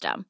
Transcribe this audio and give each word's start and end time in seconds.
system. 0.00 0.29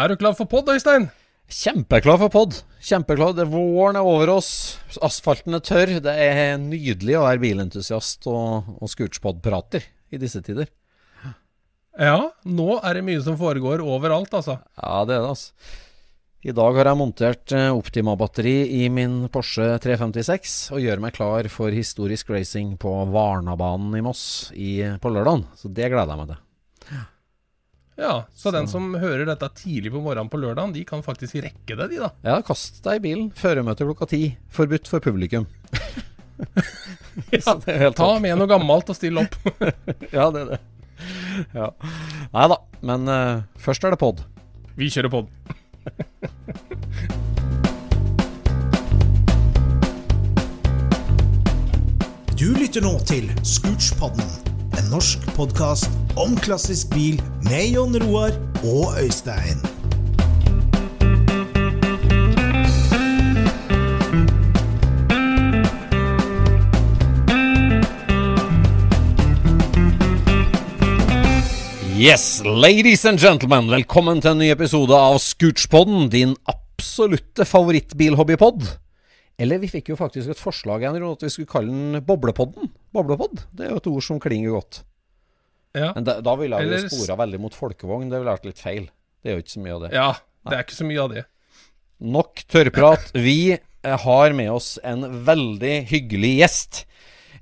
Er 0.00 0.08
du 0.08 0.16
klar 0.16 0.32
for 0.32 0.48
pod, 0.48 0.68
Øystein? 0.72 1.10
Kjempeklar 1.52 2.16
for 2.22 2.32
pod. 2.32 2.54
Kjempeklar. 2.80 3.34
Det 3.36 3.44
Våren 3.52 3.98
er 4.00 4.06
over 4.06 4.30
oss. 4.32 4.78
Asfalten 5.04 5.58
er 5.58 5.60
tørr. 5.60 5.92
Det 6.00 6.14
er 6.14 6.54
nydelig 6.62 7.18
å 7.18 7.26
være 7.26 7.42
bilentusiast 7.42 8.24
og, 8.30 8.70
og 8.80 8.88
Scootspod-prater 8.88 9.84
i 10.08 10.22
disse 10.22 10.40
tider. 10.46 10.70
Ja, 12.00 12.30
nå 12.48 12.78
er 12.78 12.96
det 12.96 13.04
mye 13.04 13.20
som 13.20 13.36
foregår 13.36 13.84
overalt, 13.84 14.32
altså. 14.40 14.56
Ja, 14.80 15.04
det 15.04 15.18
er 15.18 15.26
det, 15.26 15.34
altså. 15.34 15.76
I 16.48 16.54
dag 16.56 16.78
har 16.80 16.88
jeg 16.88 16.96
montert 16.96 17.52
eh, 17.52 17.68
Optima-batteri 17.76 18.54
i 18.80 18.86
min 18.88 19.26
Porsche 19.28 19.74
356 19.84 20.54
og 20.72 20.80
gjør 20.80 21.02
meg 21.04 21.12
klar 21.18 21.50
for 21.52 21.76
historisk 21.76 22.32
racing 22.32 22.78
på 22.80 22.94
Varnabanen 23.12 23.98
i 24.00 24.06
Moss 24.06 24.22
i, 24.56 24.78
på 25.02 25.12
lørdag. 25.12 25.44
Så 25.60 25.68
det 25.68 25.92
gleder 25.92 26.14
jeg 26.14 26.22
meg 26.22 26.32
til. 26.32 26.46
Ja, 28.00 28.24
så, 28.34 28.48
den 28.54 28.68
som 28.70 28.94
hører 28.96 29.26
dette 29.28 29.50
tidlig 29.58 29.92
på 29.92 30.00
morgenen 30.00 30.30
på 30.32 30.40
lørdagen, 30.40 30.72
de 30.72 30.84
kan 30.88 31.02
faktisk 31.04 31.36
rekke 31.44 31.76
det, 31.76 31.88
de 31.92 31.98
da. 32.00 32.08
Ja, 32.24 32.38
kast 32.46 32.80
deg 32.86 33.02
i 33.02 33.04
bilen. 33.10 33.26
Føremøte 33.36 33.84
klokka 33.84 34.08
ti. 34.08 34.22
Forbudt 34.52 34.88
for 34.90 35.04
publikum. 35.04 35.48
Ja, 37.34 37.52
det 37.58 37.68
er 37.68 37.82
helt 37.82 37.98
Ta 37.98 38.06
med 38.22 38.38
noe 38.38 38.48
gammelt 38.48 38.88
og 38.88 38.96
still 38.96 39.18
opp. 39.20 39.34
Ja, 40.16 40.30
det 40.32 40.40
er 40.40 40.52
det. 40.54 40.58
Ja. 41.52 41.66
Nei 42.32 42.46
da, 42.52 42.56
men 42.86 43.10
uh, 43.10 43.42
først 43.60 43.84
er 43.84 43.92
det 43.92 44.00
pod. 44.00 44.22
Vi 44.78 44.88
kjører 44.88 45.12
pod. 45.12 45.28
Du 52.40 52.46
lytter 52.56 52.80
nå 52.80 52.94
til 53.04 53.28
Scootspodden, 53.44 54.49
en 54.80 54.88
norsk 54.88 55.24
podkast 55.36 55.90
om 56.20 56.32
klassisk 56.40 56.88
bil 56.94 57.18
med 57.44 57.74
Jon 57.74 57.96
Roar 58.00 58.32
og 58.64 58.94
Øystein. 59.00 59.60
Yes, 72.00 72.40
ladies 72.44 73.04
and 73.04 73.20
gentlemen, 73.20 73.68
velkommen 73.68 74.22
til 74.24 74.32
en 74.32 74.40
ny 74.40 74.48
episode 74.54 74.96
av 74.96 75.18
Scootspodden, 75.20 76.08
din 76.08 76.32
absolutte 76.48 77.44
favorittbilhobbypod. 77.44 78.64
Eller 79.40 79.60
vi 79.60 79.68
fikk 79.68 79.92
jo 79.92 80.00
faktisk 80.00 80.32
et 80.32 80.40
forslag 80.40 80.86
Ron, 80.88 81.12
at 81.12 81.26
vi 81.26 81.34
skulle 81.34 81.52
kalle 81.52 81.68
den 81.68 82.06
Boblepodden. 82.06 82.72
Boblepod. 82.94 83.44
Det 83.54 83.66
er 83.66 83.70
jo 83.74 83.80
et 83.82 83.86
ord 83.92 84.02
som 84.06 84.20
klinger 84.22 84.56
godt. 84.56 84.82
Ja. 85.76 85.92
Men 85.94 86.04
da, 86.08 86.16
da 86.20 86.34
ville 86.40 86.58
jeg 86.58 86.66
jo 86.66 86.72
Eller 86.74 86.88
s- 86.88 86.94
spora 86.96 87.16
veldig 87.20 87.38
mot 87.40 87.54
folkevogn. 87.54 88.08
Det 88.10 88.18
ville 88.18 88.32
vært 88.34 88.48
litt 88.50 88.58
feil. 88.58 88.88
Det 89.22 89.30
er 89.30 89.36
jo 89.38 89.42
ikke 89.44 89.54
så 89.56 89.62
mye 89.62 89.74
av 89.76 89.82
det. 89.84 89.90
ja, 89.94 90.08
det 90.48 90.56
er 90.56 90.64
ikke 90.64 90.78
så 90.80 90.86
mye 90.88 91.02
av 91.04 91.10
det. 91.14 91.24
Nok 92.00 92.42
tørrprat. 92.50 93.10
Vi 93.14 93.36
eh, 93.54 93.96
har 94.04 94.32
med 94.34 94.50
oss 94.50 94.78
en 94.82 95.04
veldig 95.26 95.74
hyggelig 95.90 96.32
gjest. 96.40 96.84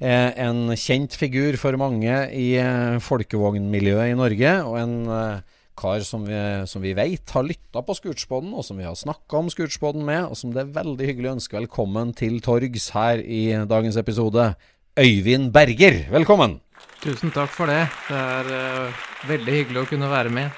Eh, 0.00 0.32
en 0.44 0.74
kjent 0.78 1.14
figur 1.18 1.56
for 1.58 1.74
mange 1.80 2.16
i 2.34 2.50
eh, 2.60 2.98
folkevognmiljøet 3.02 4.12
i 4.12 4.18
Norge, 4.18 4.52
og 4.66 4.76
en 4.82 4.96
eh, 5.10 5.40
kar 5.78 6.02
som 6.06 6.24
vi, 6.26 6.38
som 6.66 6.82
vi 6.82 6.92
vet 6.98 7.30
har 7.34 7.46
lytta 7.46 7.82
på 7.86 7.94
Scootspodden, 7.98 8.50
og 8.54 8.64
som 8.66 8.78
vi 8.78 8.86
har 8.86 8.94
snakka 8.98 9.38
om 9.40 9.48
Scootspodden 9.50 10.02
med, 10.06 10.26
og 10.26 10.36
som 10.38 10.50
det 10.54 10.64
er 10.64 10.72
veldig 10.74 11.06
hyggelig 11.06 11.30
å 11.30 11.36
ønske 11.38 11.58
velkommen 11.60 12.12
til 12.18 12.40
torgs 12.42 12.90
her 12.96 13.22
i 13.22 13.44
dagens 13.70 13.98
episode. 14.00 14.52
Øyvind 14.98 15.52
Berger, 15.54 15.94
velkommen! 16.10 16.56
Tusen 16.98 17.30
takk 17.30 17.52
for 17.54 17.70
det. 17.70 17.84
Det 18.08 18.18
er 18.18 18.48
uh, 18.50 19.02
veldig 19.28 19.52
hyggelig 19.54 19.84
å 19.84 19.86
kunne 19.86 20.08
være 20.10 20.32
med. 20.34 20.56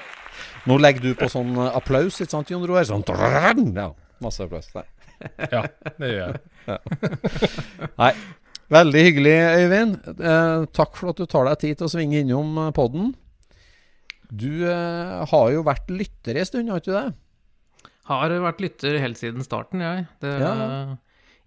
Nå 0.65 0.79
legger 0.81 1.03
du 1.03 1.11
på 1.19 1.27
sånn 1.29 1.51
eh, 1.61 1.75
applaus, 1.77 2.17
ikke 2.23 2.33
sant, 2.33 2.49
Jon 2.49 2.65
Roar? 2.65 2.87
Sånn 2.89 3.05
Ja, 3.77 3.91
masse 4.25 4.47
applaus. 4.47 4.71
Der. 4.73 4.87
Ja, 5.53 5.61
det 6.01 6.09
gjør 6.09 6.33
jeg. 6.33 6.79
Nei, 8.01 8.09
veldig 8.73 9.05
hyggelig, 9.05 9.35
Øyvind. 9.59 10.09
Eh, 10.09 10.65
takk 10.73 10.97
for 10.97 11.13
at 11.13 11.21
du 11.21 11.29
tar 11.29 11.45
deg 11.51 11.61
tid 11.61 11.77
til 11.77 11.91
å 11.91 11.93
svinge 11.93 12.23
innom 12.25 12.57
podden. 12.73 13.13
Du 14.25 14.65
eh, 14.65 15.15
har 15.35 15.53
jo 15.53 15.61
vært 15.69 15.93
lytter 15.93 16.41
en 16.41 16.49
stund, 16.49 16.73
har 16.73 16.81
ikke 16.81 16.89
du 16.89 16.97
det? 16.97 17.93
Har 18.09 18.37
vært 18.49 18.65
lytter 18.65 19.01
helt 19.05 19.21
siden 19.21 19.45
starten, 19.45 19.85
jeg. 19.85 20.09
Det 20.25 20.33
Ja. 20.41 20.57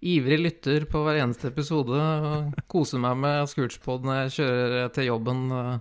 Ivrig 0.01 0.39
lytter 0.41 0.85
på 0.89 1.01
hver 1.05 1.21
eneste 1.23 1.47
episode. 1.49 1.95
og 1.95 2.59
Koser 2.71 2.99
meg 3.01 3.17
med 3.21 3.49
Scootspod 3.49 4.05
når 4.05 4.23
jeg 4.25 4.35
kjører 4.39 4.91
til 4.93 5.09
jobben. 5.09 5.45
eh, 5.51 5.79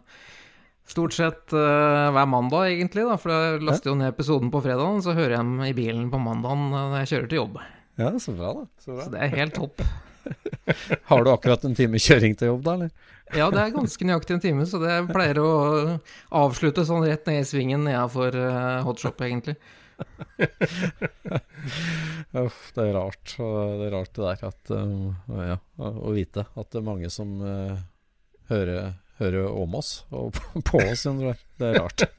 Stort 0.84 1.14
sett 1.16 1.48
uh, 1.56 2.10
hver 2.12 2.26
mandag, 2.28 2.66
egentlig. 2.74 3.06
da 3.08 3.16
For 3.16 3.32
jeg 3.32 3.62
laster 3.64 3.88
jo 3.88 3.96
ned 3.96 4.10
episoden 4.12 4.50
på 4.52 4.60
fredagen, 4.60 5.00
så 5.00 5.14
hører 5.16 5.38
jeg 5.38 5.40
dem 5.40 5.62
i 5.64 5.72
bilen 5.72 6.10
på 6.12 6.20
mandagen 6.20 6.66
eh, 6.68 6.90
når 6.92 6.98
jeg 7.00 7.08
kjører 7.14 7.28
til 7.30 7.40
jobb. 7.40 7.54
Ja, 7.96 8.10
så 8.20 8.34
bra, 8.36 8.50
da. 8.58 8.64
Så 8.84 8.98
Så 9.00 9.06
det 9.14 9.22
er 9.24 9.32
helt 9.38 9.54
topp. 9.56 9.80
Har 11.08 11.24
du 11.24 11.30
akkurat 11.32 11.64
en 11.64 11.76
time 11.78 11.96
kjøring 12.00 12.36
til 12.36 12.52
jobb, 12.52 12.62
da, 12.66 12.74
eller? 12.76 12.90
Ja, 13.32 13.48
det 13.50 13.62
er 13.62 13.72
ganske 13.72 14.04
nøyaktig 14.04 14.36
en 14.36 14.44
time, 14.44 14.66
så 14.68 14.76
det 14.82 14.98
pleier 15.08 15.40
å 15.40 15.48
avslutte 16.44 16.84
sånn 16.84 17.06
rett 17.08 17.24
ned 17.32 17.40
i 17.40 17.48
svingen 17.48 17.88
nedafor 17.88 18.36
uh, 18.36 18.84
hotshop, 18.84 19.24
egentlig. 19.24 19.56
Uff, 22.34 22.72
det 22.74 22.88
er 22.88 22.96
rart. 22.96 23.36
Det 23.38 23.86
er 23.86 23.92
rart 23.94 24.10
det 24.16 24.24
der 24.26 24.40
at 24.48 24.70
uh, 24.74 25.14
Ja, 25.52 25.56
å 25.78 26.10
vite 26.14 26.46
at 26.50 26.70
det 26.72 26.80
er 26.80 26.86
mange 26.86 27.10
som 27.12 27.36
uh, 27.38 27.76
hører, 28.50 28.96
hører 29.20 29.46
om 29.52 29.76
oss 29.78 29.92
og 30.10 30.34
på 30.68 30.82
oss, 30.82 31.06
Det 31.06 31.68
er 31.68 31.78
rart. 31.78 32.06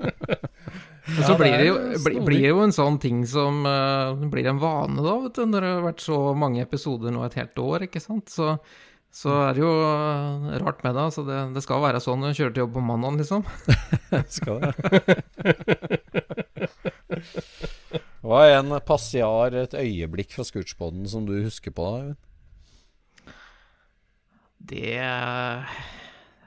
Og 1.06 1.20
så 1.22 1.36
Ja, 1.36 1.38
blir 1.38 1.54
det 1.54 1.66
jo 1.68 1.76
bli, 2.02 2.16
blir, 2.26 2.40
det 2.42 2.50
jo 2.50 2.64
en 2.64 2.72
sånn 2.74 2.96
ting 2.98 3.20
som 3.30 3.62
uh, 3.68 4.18
blir 4.32 4.48
en 4.50 4.58
vane, 4.62 5.04
da, 5.06 5.20
vet 5.28 5.38
du, 5.38 5.44
når 5.52 5.62
det 5.62 5.74
har 5.76 5.84
vært 5.86 6.02
så 6.02 6.18
mange 6.34 6.64
episoder 6.64 7.14
nå 7.14 7.22
et 7.28 7.38
helt 7.38 7.62
år, 7.62 7.86
ikke 7.86 8.02
sant. 8.02 8.32
Så, 8.34 8.56
Så 9.16 9.30
er 9.44 9.54
det 9.54 9.62
jo 9.62 9.70
uh, 9.70 10.50
rart 10.64 10.82
med 10.82 10.98
det. 10.98 11.04
Altså 11.12 11.22
det, 11.28 11.38
det 11.54 11.62
skal 11.64 11.84
være 11.86 12.02
sånn 12.04 12.20
når 12.24 12.34
du 12.34 12.40
kjører 12.40 12.56
til 12.56 12.66
jobb 12.66 12.74
på 12.80 12.88
mandag, 12.90 13.22
liksom. 13.22 13.46
Skal 14.40 14.56
det? 14.66 14.74
Hva 18.26 18.40
er 18.50 18.56
en 18.58 18.74
passiar, 18.82 19.54
et 19.54 19.76
øyeblikk 19.78 20.32
fra 20.34 20.44
Scootspoden 20.48 21.06
som 21.06 21.28
du 21.28 21.36
husker 21.44 21.70
på? 21.76 21.86
da, 21.94 22.16
Det 24.58 24.98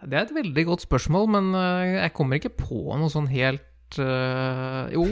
Det 0.02 0.14
er 0.18 0.22
et 0.24 0.34
veldig 0.34 0.64
godt 0.66 0.82
spørsmål, 0.82 1.28
men 1.28 1.54
eh, 1.54 2.02
jeg 2.02 2.12
kommer 2.18 2.34
ikke 2.40 2.56
på 2.64 2.96
noe 2.98 3.10
sånn 3.10 3.30
helt 3.30 3.98
uh, 3.98 4.90
Jo, 4.90 5.06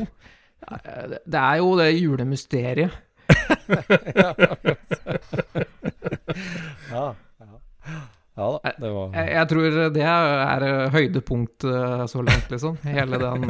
det 1.27 1.39
er 1.39 1.57
jo 1.63 1.79
det 1.79 2.01
julemysteriet. 2.01 2.91
Ja, 6.91 7.15
ja 7.15 7.97
da, 8.37 8.73
det 8.77 8.91
var 8.93 9.15
Jeg, 9.17 9.29
jeg 9.33 9.49
tror 9.49 9.77
det 9.95 10.03
er 10.05 10.67
eh, 10.67 10.91
høydepunktet 10.93 12.11
så 12.13 12.25
langt, 12.25 12.51
liksom. 12.53 12.77
Hele 12.85 13.21
den, 13.23 13.47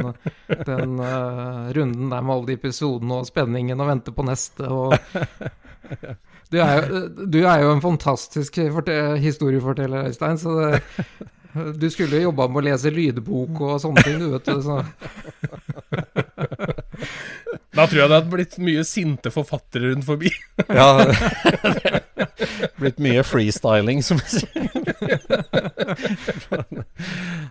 den 0.69 0.95
uh, 1.01 1.67
runden 1.75 2.07
der 2.13 2.23
med 2.23 2.35
alle 2.35 2.47
de 2.47 2.55
episodene 2.55 3.19
og 3.19 3.27
spenningen 3.27 3.83
og 3.83 3.91
vente 3.91 4.15
på 4.15 4.27
neste 4.27 4.71
og 4.71 4.95
Du 6.47 6.55
er 6.63 6.77
jo, 6.79 6.99
du 7.27 7.41
er 7.43 7.59
jo 7.59 7.73
en 7.73 7.83
fantastisk 7.83 8.55
historieforteller, 9.19 10.07
Øystein, 10.07 10.37
så 10.39 10.53
det, 10.55 10.79
du 11.75 11.89
skulle 11.91 12.15
jo 12.15 12.29
jobba 12.29 12.47
med 12.47 12.61
å 12.61 12.65
lese 12.69 12.91
lydbok 12.93 13.61
og 13.65 13.81
sånne 13.83 14.03
ting, 14.05 14.19
du 14.21 14.29
vet 14.31 14.47
du. 14.47 14.61
Så. 14.63 14.77
Da 17.75 17.85
tror 17.85 17.99
jeg 17.99 18.09
det 18.09 18.17
hadde 18.17 18.31
blitt 18.31 18.57
mye 18.63 18.83
sinte 18.87 19.31
forfattere 19.33 19.91
rundt 19.91 20.07
forbi. 20.07 20.31
Ja, 20.67 20.87
blitt 22.77 22.99
mye 23.03 23.23
freestyling, 23.25 24.03
som 24.05 24.19
vi 24.21 24.41
sier. 24.41 24.67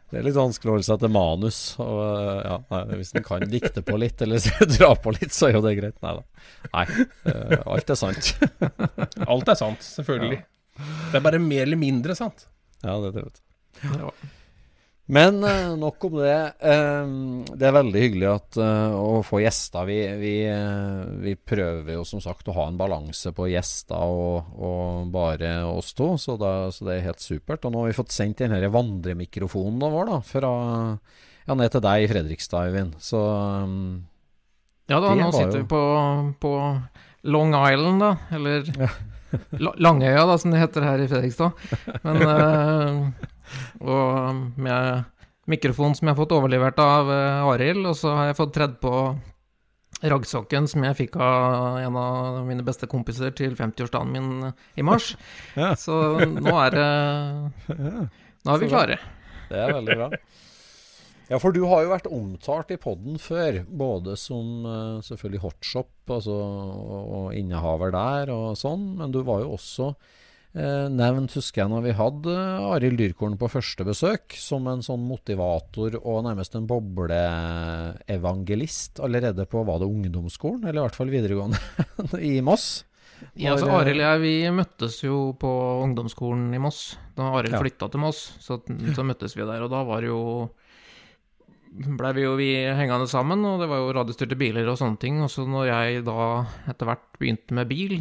Det 0.07 0.21
er 0.21 0.25
litt 0.27 0.37
vanskelig 0.39 0.71
å 0.71 0.75
holde 0.77 0.87
seg 0.87 1.01
til 1.03 1.13
manus. 1.13 1.59
Og, 1.83 1.99
ja, 2.47 2.57
nei, 2.73 2.83
hvis 3.01 3.13
en 3.17 3.27
kan 3.27 3.47
dikte 3.51 3.83
på 3.87 3.99
litt, 4.01 4.23
eller 4.23 4.43
dra 4.77 4.93
på 5.03 5.15
litt, 5.17 5.35
så 5.35 5.51
er 5.51 5.59
jo 5.59 5.65
det 5.67 5.75
greit. 5.81 5.99
Nei 6.05 6.15
da. 6.19 6.23
Nei, 6.73 6.87
eh, 7.33 7.57
alt 7.67 7.93
er 7.93 8.01
sant. 8.01 8.33
Alt 9.27 9.53
er 9.53 9.59
sant, 9.59 9.83
selvfølgelig. 9.87 10.41
Det 10.77 11.19
er 11.19 11.25
bare 11.25 11.43
mer 11.43 11.65
eller 11.67 11.81
mindre 11.81 12.17
sant. 12.19 12.47
Ja, 12.85 12.99
det 13.03 13.15
tror 13.17 13.29
jeg. 13.29 14.33
Men 15.07 15.37
eh, 15.47 15.69
nok 15.79 16.03
om 16.09 16.17
det. 16.19 16.33
Eh, 16.67 17.11
det 17.55 17.67
er 17.69 17.75
veldig 17.77 18.01
hyggelig 18.03 18.27
at, 18.33 18.57
eh, 18.59 18.95
å 18.99 19.21
få 19.23 19.39
gjester. 19.45 19.85
Vi, 19.87 19.99
vi, 20.19 20.33
eh, 20.51 21.05
vi 21.23 21.37
prøver 21.39 21.93
jo 21.95 22.03
som 22.09 22.19
sagt 22.25 22.49
å 22.51 22.55
ha 22.57 22.65
en 22.67 22.79
balanse 22.81 23.31
på 23.37 23.47
gjester 23.53 24.03
og, 24.03 24.49
og 24.59 25.13
bare 25.15 25.53
oss 25.71 25.93
to, 25.95 26.09
så, 26.19 26.35
da, 26.41 26.51
så 26.75 26.89
det 26.89 26.97
er 26.99 27.07
helt 27.13 27.23
supert. 27.23 27.63
Og 27.69 27.75
nå 27.77 27.85
har 27.85 27.93
vi 27.93 27.99
fått 28.01 28.11
sendt 28.17 28.43
den 28.43 28.57
denne 28.57 28.73
vandremikrofonen 28.75 29.79
vår 29.95 30.11
da, 30.11 30.19
fra 30.27 30.51
ja, 31.47 31.55
ned 31.55 31.71
til 31.77 31.85
deg 31.87 32.03
i 32.03 32.11
Fredrikstad, 32.11 32.67
Øyvind. 32.73 32.99
Så 33.07 33.23
um, 33.23 33.79
Ja 34.91 34.99
da, 35.03 35.15
nå 35.15 35.31
sitter 35.31 35.61
jo- 35.61 35.63
vi 35.63 35.69
på, 35.71 35.85
på 36.43 36.57
Long 37.31 37.55
Island, 37.63 38.03
da. 38.03 38.11
Eller 38.35 38.67
La- 39.63 39.77
Langøya, 39.87 40.27
da, 40.27 40.35
som 40.39 40.51
det 40.51 40.65
heter 40.67 40.83
her 40.91 41.07
i 41.07 41.09
Fredrikstad. 41.15 41.55
Men 42.03 43.15
Og 43.81 44.59
med 44.59 45.07
mikrofon 45.51 45.95
som 45.95 46.09
jeg 46.09 46.15
har 46.15 46.21
fått 46.21 46.35
overlevert 46.37 46.79
av 46.83 47.11
uh, 47.11 47.49
Arild, 47.53 47.87
og 47.87 47.97
så 47.99 48.15
har 48.19 48.31
jeg 48.31 48.39
fått 48.41 48.55
tredd 48.57 48.79
på 48.83 48.93
raggsokken 50.05 50.67
som 50.69 50.85
jeg 50.85 50.99
fikk 50.99 51.15
av 51.23 51.79
en 51.81 51.97
av 51.97 52.41
mine 52.45 52.65
beste 52.67 52.89
kompiser 52.91 53.33
til 53.37 53.55
50-årsdagen 53.57 54.13
min 54.13 54.51
i 54.77 54.85
mars. 54.85 55.15
Ja. 55.57 55.73
Så 55.79 56.19
nå 56.21 56.53
er 56.67 56.75
det 56.77 56.91
Nå 58.47 58.53
er 58.53 58.61
vi 58.63 58.69
klare. 58.71 58.99
Det 59.49 59.63
er 59.63 59.73
veldig 59.75 59.97
bra. 59.97 60.11
Ja, 61.27 61.41
for 61.43 61.51
du 61.51 61.65
har 61.67 61.83
jo 61.83 61.91
vært 61.91 62.07
omtalt 62.13 62.71
i 62.71 62.79
podden 62.79 63.17
før, 63.19 63.65
både 63.67 64.15
som 64.21 64.67
eh, 64.71 65.01
selvfølgelig 65.03 65.41
hotshop 65.43 66.13
altså, 66.15 66.37
og, 66.37 67.33
innehaver 67.35 67.91
der 67.95 68.31
og 68.31 68.55
sånn, 68.61 68.93
men 69.01 69.15
du 69.15 69.25
var 69.27 69.43
jo 69.43 69.57
også 69.57 69.89
eh, 69.91 70.13
nevnt, 70.57 71.35
husker 71.37 71.61
jeg, 71.63 71.69
når 71.69 71.83
vi 71.85 71.93
hadde 71.99 72.33
eh, 72.33 72.71
Arild 72.77 72.97
Dyrkorn 73.01 73.35
på 73.41 73.49
første 73.53 73.85
besøk, 73.85 74.33
som 74.41 74.65
en 74.73 74.81
sånn 74.85 75.03
motivator 75.05 75.99
og 76.01 76.23
nærmest 76.25 76.55
en 76.57 76.65
bobleevangelist 76.71 79.01
allerede 79.05 79.45
på, 79.51 79.65
var 79.69 79.77
det 79.83 79.89
ungdomsskolen, 79.91 80.63
eller 80.65 80.81
i 80.81 80.85
hvert 80.87 80.97
fall 80.99 81.13
videregående, 81.13 81.59
i 82.33 82.35
Moss. 82.45 82.67
Ja, 83.37 83.53
altså 83.55 83.69
eh, 83.71 83.77
Arild 83.81 84.01
og 84.03 84.07
jeg 84.11 84.21
vi 84.25 84.35
møttes 84.53 84.99
jo 85.05 85.17
på 85.41 85.51
ungdomsskolen 85.87 86.55
i 86.57 86.61
Moss. 86.61 86.81
Da 87.17 87.23
Arild 87.39 87.55
Ja. 87.57 87.61
flytta 87.63 87.87
til 87.93 88.01
Moss, 88.05 88.19
så, 88.45 88.53
så 88.97 89.03
møttes 89.09 89.33
vi 89.37 89.43
der. 89.49 89.61
Og 89.65 89.71
da 89.73 89.81
var 89.89 90.01
jo 90.05 90.19
blei 91.77 92.13
vi 92.17 92.23
jo 92.25 92.35
vi 92.39 92.51
hengende 92.77 93.07
sammen, 93.09 93.41
og 93.45 93.61
det 93.61 93.69
var 93.69 93.79
jo 93.83 93.93
radiostyrte 93.97 94.37
biler 94.41 94.69
og 94.73 94.79
sånne 94.81 94.99
ting. 95.01 95.15
Og 95.25 95.31
så 95.33 95.45
når 95.49 95.65
jeg 95.69 96.05
da 96.07 96.19
etter 96.73 96.87
hvert 96.89 97.09
begynte 97.21 97.53
med 97.57 97.69
bil, 97.73 97.95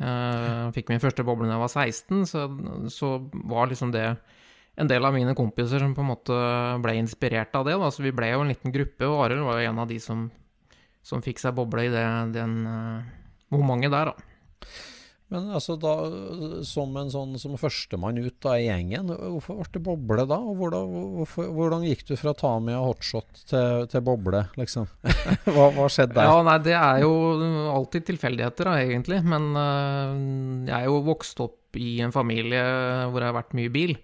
eh, 0.00 0.66
fikk 0.74 0.90
min 0.92 1.02
første 1.02 1.24
boble 1.26 1.48
da 1.48 1.56
jeg 1.56 1.64
var 1.64 1.72
16, 1.72 2.26
så, 2.30 2.44
så 2.92 3.14
var 3.52 3.70
liksom 3.70 3.92
det 3.94 4.06
en 4.80 4.88
del 4.88 5.04
av 5.04 5.14
mine 5.14 5.34
kompiser 5.36 5.82
som 5.82 5.94
på 5.96 6.04
en 6.04 6.10
måte 6.12 6.36
ble 6.80 6.96
inspirert 7.00 7.54
av 7.58 7.66
det. 7.68 7.76
Da. 7.80 7.90
Så 7.92 8.04
vi 8.04 8.14
ble 8.16 8.30
jo 8.32 8.44
en 8.44 8.52
liten 8.52 8.74
gruppe, 8.74 9.08
og 9.08 9.26
Arild 9.26 9.44
var 9.46 9.60
jo 9.60 9.72
en 9.72 9.82
av 9.82 9.90
de 9.90 9.98
som, 10.02 10.28
som 11.04 11.24
fikk 11.24 11.42
seg 11.42 11.56
boble 11.58 11.88
i 11.88 11.92
det, 11.92 12.06
den 12.36 12.56
eh, 12.70 13.10
momentet 13.52 13.92
der, 13.92 14.12
da. 14.12 14.70
Men 15.30 15.46
altså 15.54 15.76
da, 15.78 15.92
som 16.66 16.96
en 16.98 17.10
sånn 17.12 17.36
som 17.38 17.54
førstemann 17.58 18.18
ut 18.18 18.34
da 18.42 18.56
i 18.58 18.64
gjengen, 18.64 19.12
hvorfor 19.14 19.60
ble 19.60 19.68
det 19.76 19.82
boble 19.86 20.24
da? 20.26 20.40
Og 20.42 20.56
hvordan, 20.58 20.94
hvorfor, 21.20 21.50
hvordan 21.54 21.84
gikk 21.86 22.02
du 22.08 22.16
fra 22.18 22.32
Tamia 22.34 22.80
hotshot 22.82 23.44
til, 23.46 23.84
til 23.92 24.02
boble, 24.06 24.42
liksom? 24.58 24.88
hva, 25.54 25.68
hva 25.76 25.86
skjedde 25.86 26.16
der? 26.16 26.26
Ja, 26.26 26.40
nei, 26.48 26.56
det 26.66 26.74
er 26.74 27.04
jo 27.04 27.12
alltid 27.76 28.08
tilfeldigheter, 28.08 28.72
da, 28.72 28.80
egentlig. 28.82 29.20
Men 29.22 29.52
uh, 29.54 30.16
jeg 30.66 30.74
er 30.80 30.88
jo 30.90 30.98
vokst 31.06 31.44
opp 31.46 31.78
i 31.78 32.00
en 32.02 32.14
familie 32.14 32.64
hvor 33.12 33.22
jeg 33.22 33.30
har 33.30 33.36
vært 33.38 33.54
mye 33.54 33.70
bil. 33.70 33.94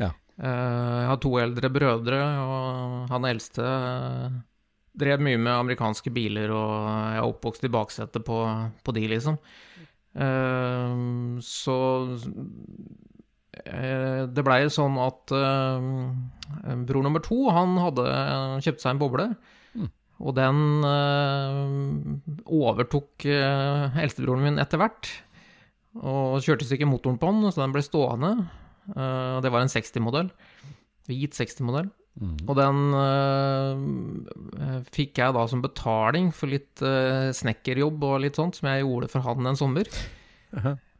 Ja. 0.00 0.08
Uh, 0.40 0.48
jeg 1.02 1.10
har 1.10 1.20
to 1.20 1.34
eldre 1.42 1.72
brødre, 1.74 2.22
og 2.46 3.12
han 3.12 3.28
eldste 3.28 3.60
uh, 3.60 4.40
drev 5.04 5.20
mye 5.24 5.36
med 5.36 5.52
amerikanske 5.52 6.12
biler, 6.16 6.52
og 6.52 6.72
jeg 6.88 7.20
er 7.20 7.28
oppvokst 7.28 7.68
i 7.68 7.72
baksetet 7.76 8.24
på, 8.24 8.40
på 8.80 8.96
de, 8.96 9.04
liksom. 9.12 9.36
Eh, 10.12 10.96
så 11.46 11.78
eh, 13.64 14.22
det 14.28 14.44
blei 14.46 14.60
sånn 14.72 14.98
at 15.00 15.32
uh, 15.34 15.80
bror 16.88 17.06
nummer 17.06 17.24
to, 17.24 17.44
han 17.54 17.76
hadde 17.80 18.06
kjøpt 18.66 18.84
seg 18.84 18.94
en 18.94 19.02
boble. 19.02 19.28
Og 20.22 20.36
den 20.36 20.58
eh, 20.86 21.62
overtok 22.46 23.24
uh, 23.26 23.96
eldstebroren 23.98 24.44
min 24.46 24.60
etter 24.62 24.78
hvert. 24.78 25.08
Og 25.98 26.40
kjørte 26.44 26.64
i 26.64 26.68
stykker 26.70 26.88
motoren 26.88 27.18
på 27.20 27.28
den, 27.28 27.50
så 27.50 27.64
den 27.64 27.74
ble 27.74 27.82
stående. 27.84 28.30
Eh, 28.90 29.40
det 29.44 29.50
var 29.52 29.64
en 29.64 29.72
60-modell. 29.72 30.30
Hvit 31.10 31.36
60-modell. 31.36 31.90
Og 32.20 32.52
den 32.58 32.80
eh, 32.98 34.82
fikk 34.92 35.20
jeg 35.22 35.32
da 35.32 35.46
som 35.48 35.62
betaling 35.64 36.28
for 36.36 36.52
litt 36.52 36.82
eh, 36.84 37.30
snekkerjobb 37.32 38.04
og 38.04 38.20
litt 38.26 38.36
sånt, 38.36 38.58
som 38.58 38.68
jeg 38.68 38.84
gjorde 38.84 39.08
for 39.12 39.24
han 39.24 39.48
en 39.48 39.58
sommer. 39.58 39.88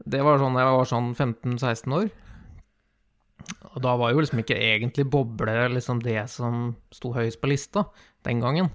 Det 0.02 0.22
var 0.24 0.40
sånn 0.40 0.56
jeg 0.56 0.70
var 0.72 0.88
sånn 0.88 1.12
15-16 1.12 1.96
år. 1.98 2.08
Og 3.72 3.78
da 3.84 3.94
var 4.00 4.12
jo 4.12 4.22
liksom 4.22 4.40
ikke 4.42 4.56
egentlig 4.56 5.04
boble 5.12 5.54
liksom 5.74 6.00
det 6.04 6.20
som 6.32 6.72
sto 6.94 7.12
høyest 7.14 7.40
på 7.42 7.50
lista 7.50 7.84
den 8.26 8.40
gangen. 8.42 8.70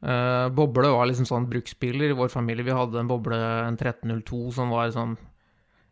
Uh, 0.00 0.48
boble 0.56 0.88
var 0.94 1.08
liksom 1.08 1.28
sånn 1.28 1.48
bruksbiler. 1.50 2.12
I 2.12 2.16
vår 2.16 2.30
familie 2.32 2.66
vi 2.66 2.76
hadde 2.76 3.00
en 3.00 3.10
boble, 3.10 3.36
en 3.36 3.76
1302, 3.76 4.40
som 4.56 4.72
var 4.72 4.92
sånn 4.94 5.16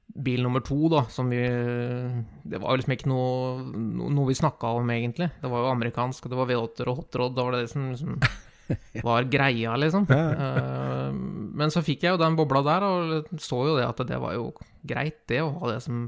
bil 0.08 0.42
nummer 0.42 0.62
to, 0.64 0.88
da, 0.92 1.04
som 1.12 1.28
vi 1.30 1.38
Det 1.38 2.58
var 2.58 2.72
jo 2.72 2.80
liksom 2.80 2.94
ikke 2.96 3.10
noe, 3.10 3.62
no, 3.76 4.08
noe 4.14 4.30
vi 4.30 4.38
snakka 4.38 4.74
om, 4.80 4.92
egentlig. 4.94 5.30
Det 5.42 5.50
var 5.52 5.64
jo 5.64 5.72
amerikansk, 5.72 6.26
og 6.26 6.32
det 6.32 6.38
var 6.40 6.50
V8-er 6.50 6.92
og 6.92 7.02
hotrod. 7.02 7.34
Det 7.36 7.46
var 7.46 7.56
det 7.56 7.64
som 7.72 7.88
liksom 7.92 8.20
var 9.08 9.28
greia, 9.32 9.76
liksom. 9.80 10.06
uh, 10.08 11.10
men 11.58 11.72
så 11.72 11.84
fikk 11.84 12.04
jeg 12.04 12.16
jo 12.16 12.22
den 12.22 12.38
bobla 12.38 12.62
der, 12.66 12.86
og 12.86 13.40
så 13.40 13.62
jo 13.68 13.76
det 13.78 13.88
at 13.88 14.04
det 14.08 14.20
var 14.22 14.36
jo 14.36 14.50
greit, 14.88 15.20
det, 15.30 15.42
å 15.44 15.52
ha 15.60 15.74
det 15.74 15.82
som 15.84 16.06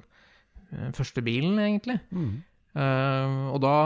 eh, 0.70 0.90
første 0.96 1.24
bilen, 1.24 1.58
egentlig. 1.60 1.98
Eh, 2.78 3.36
og 3.50 3.58
da 3.64 3.76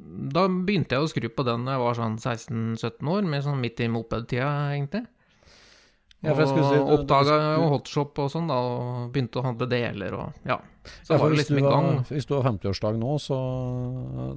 da 0.00 0.46
begynte 0.48 0.96
jeg 0.96 1.04
å 1.04 1.08
skru 1.10 1.26
på 1.34 1.44
den 1.44 1.66
da 1.66 1.74
jeg 1.74 1.82
var 1.82 1.96
sånn 1.98 2.14
16-17 2.16 3.10
år, 3.12 3.26
med 3.28 3.44
sånn 3.44 3.60
midt 3.60 3.82
i 3.84 3.88
mopedtida, 3.92 4.50
egentlig. 4.72 5.04
Ja, 6.22 6.34
si, 6.36 6.42
og 6.52 6.86
du- 6.86 6.92
oppdaga 6.98 7.36
jo 7.56 7.68
hotshop 7.72 8.18
og 8.20 8.30
sånn, 8.30 8.48
da, 8.50 8.54
og 8.60 9.12
begynte 9.14 9.40
å 9.40 9.44
handle 9.46 9.66
deler 9.70 10.12
og 10.18 10.32
ja. 10.44 10.58
Så 11.04 11.14
Ja, 11.14 11.18
var 11.18 11.30
det 11.30 11.38
liksom 11.38 11.58
i 11.58 11.62
gang. 11.62 12.04
hvis 12.08 12.26
du 12.28 12.34
har 12.34 12.42
50-årsdag 12.50 12.98
nå, 13.00 13.14
så 13.20 13.38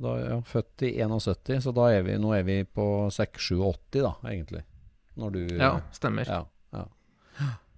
da 0.01 0.13
er 0.15 0.29
jeg 0.29 0.43
født 0.51 0.85
i 0.87 0.91
71, 1.03 1.61
så 1.63 1.73
da 1.75 1.89
er 1.91 2.03
vi, 2.03 2.15
nå 2.19 2.31
er 2.37 2.43
vi 2.47 2.63
på 2.63 2.87
6-87 3.11 4.01
da, 4.01 4.13
egentlig. 4.31 4.63
Når 5.17 5.31
du 5.35 5.41
Ja, 5.59 5.73
stemmer. 5.91 6.25
Ja, 6.27 6.45
ja. 6.73 6.85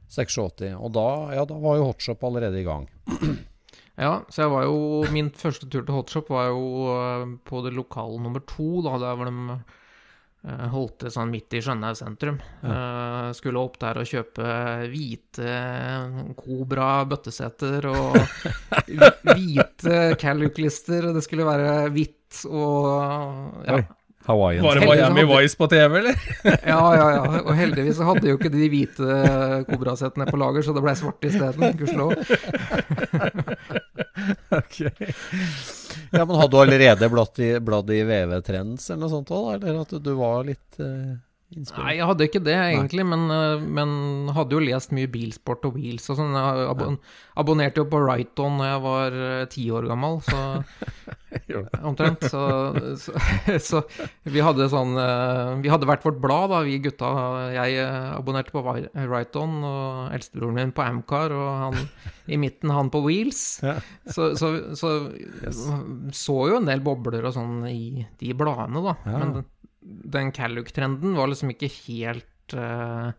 86. 0.10 0.76
Og 0.80 0.92
da, 0.94 1.08
ja, 1.34 1.46
da 1.46 1.58
var 1.60 1.78
jo 1.78 1.90
hotshop 1.92 2.24
allerede 2.24 2.62
i 2.62 2.64
gang. 2.68 2.88
Ja, 3.98 4.26
så 4.28 4.42
jeg 4.44 4.52
var 4.52 4.64
jo 4.68 5.06
Min 5.10 5.30
første 5.32 5.70
tur 5.72 5.86
til 5.86 5.96
Hotshop 5.96 6.28
var 6.30 6.50
jo 6.50 6.64
eh, 6.92 7.30
på 7.48 7.62
det 7.64 7.72
lokale 7.78 8.18
nummer 8.20 8.42
to, 8.44 8.82
da, 8.84 8.98
der 9.00 9.16
var 9.16 9.30
de 9.30 9.56
eh, 10.46 10.66
holdt 10.72 11.06
det 11.06 11.12
sånn 11.16 11.34
midt 11.34 11.58
i 11.58 11.62
Skjønhaug 11.66 11.98
sentrum. 12.00 12.40
Ja. 12.62 13.34
skulle 13.36 13.62
opp 13.62 13.80
der 13.82 14.00
og 14.02 14.08
kjøpe 14.10 14.54
hvite 14.94 15.58
Cobra 16.40 16.90
bøtteseter 17.10 17.90
og 17.92 18.18
hvite 19.34 20.16
Caluc-lister. 20.22 21.12
Det 21.16 21.26
skulle 21.26 21.48
være 21.48 21.76
hvitt 21.96 22.46
og 22.50 23.66
ja. 23.66 23.80
Oi. 23.80 23.86
Hawaiian. 24.26 24.64
Var 24.66 24.80
det 24.80 24.88
Miami 24.90 25.22
hadde- 25.22 25.42
Vice 25.44 25.58
på 25.60 25.68
TV, 25.70 25.98
eller? 26.00 26.16
ja, 26.74 26.82
ja, 26.98 27.08
ja. 27.16 27.42
Og 27.44 27.52
heldigvis 27.58 28.00
hadde 28.08 28.30
jo 28.32 28.38
ikke 28.40 28.52
de 28.54 28.70
hvite 28.74 29.20
Cobra-setene 29.70 30.28
på 30.30 30.40
lager, 30.42 30.66
så 30.66 30.74
det 30.76 30.84
ble 30.86 30.96
svart 30.98 31.28
isteden. 31.30 31.78
Gudskjelov. 31.80 32.14
Ok. 34.56 34.80
Ja, 36.12 36.26
men 36.26 36.36
hadde 36.40 36.50
du 36.54 36.58
allerede 36.62 37.10
bladd 37.12 37.40
i, 37.44 37.50
bladd 37.62 37.90
i 37.92 38.00
VV 38.08 38.38
Trends 38.48 38.88
eller 38.90 39.02
noe 39.04 39.12
sånt 39.12 39.32
òg? 39.36 39.50
Eller 39.60 39.82
at 39.84 39.92
du 40.02 40.12
var 40.18 40.46
litt 40.48 40.80
uh, 40.80 41.18
innspilt? 41.54 41.84
Nei, 41.84 41.96
jeg 42.00 42.08
hadde 42.10 42.28
ikke 42.28 42.42
det 42.44 42.56
egentlig, 42.58 43.06
men, 43.08 43.26
eh, 43.34 43.64
men 43.78 44.32
hadde 44.36 44.58
jo 44.58 44.64
lest 44.64 44.94
mye 44.96 45.10
bilsport 45.12 45.66
og 45.70 45.78
wheels 45.78 46.08
og 46.10 46.20
sånn. 46.20 46.36
Jeg 46.38 46.68
abon 46.72 46.98
abonnerte 47.38 47.84
jo 47.84 47.88
på 47.92 48.02
Righton 48.02 48.60
da 48.62 48.72
jeg 48.72 48.84
var 48.86 49.18
eh, 49.28 49.46
ti 49.52 49.68
år 49.74 49.88
gammel, 49.90 50.20
så 50.26 50.42
omtrent. 51.90 52.26
Så, 52.32 52.42
så, 53.02 53.16
så 53.70 53.84
vi 54.24 54.44
hadde 54.44 54.70
sånn 54.72 54.96
eh, 55.00 55.54
Vi 55.64 55.72
hadde 55.72 55.90
hvert 55.90 56.06
vårt 56.08 56.22
blad, 56.24 56.52
da, 56.54 56.62
vi 56.66 56.80
gutta. 56.84 57.12
Jeg 57.56 57.86
abonnerte 58.16 58.56
på 58.56 58.64
Righton, 58.66 59.60
og 59.66 60.16
eldstebroren 60.16 60.60
min 60.60 60.76
på 60.76 60.86
Amcar, 60.86 61.36
og 61.36 61.50
han 61.66 61.82
i 62.26 62.40
midten, 62.42 62.74
han 62.74 62.92
på 62.94 63.04
Wheels. 63.06 63.46
Ja. 63.66 63.80
Så, 64.12 64.36
så, 64.38 64.50
så 64.78 64.90
så 66.14 66.36
jo 66.50 66.60
en 66.60 66.68
del 66.70 66.84
bobler 66.86 67.26
og 67.26 67.34
sånn 67.34 67.64
i 67.66 68.06
de 68.22 68.34
bladene, 68.38 68.82
da. 68.86 68.94
Men 69.08 69.32
den, 69.86 70.02
den 70.12 70.32
Calluc-trenden 70.36 71.16
var 71.18 71.30
liksom 71.30 71.54
ikke 71.54 71.70
helt 71.86 72.58
eh, 72.58 73.14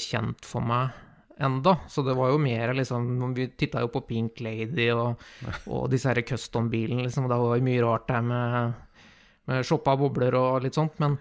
kjent 0.00 0.46
for 0.48 0.64
meg 0.66 0.96
enda. 1.40 1.76
Så 1.88 2.02
det 2.02 2.16
var 2.18 2.32
jo 2.32 2.38
mer 2.42 2.74
liksom 2.76 3.34
Vi 3.34 3.48
titta 3.56 3.80
jo 3.84 3.90
på 3.92 4.04
Pink 4.08 4.40
Lady 4.44 4.90
og, 4.92 5.20
og 5.72 5.88
disse 5.92 6.10
her 6.10 6.22
custom-bilene, 6.26 7.06
liksom. 7.06 7.26
og 7.26 7.32
Det 7.32 7.40
var 7.40 7.58
jo 7.58 7.68
mye 7.70 7.82
rart 7.86 8.08
der 8.10 8.22
med, 8.22 9.02
med 9.50 9.66
shoppa 9.66 9.96
bobler 10.00 10.36
og 10.38 10.62
litt 10.66 10.78
sånt. 10.78 10.98
Men 11.02 11.18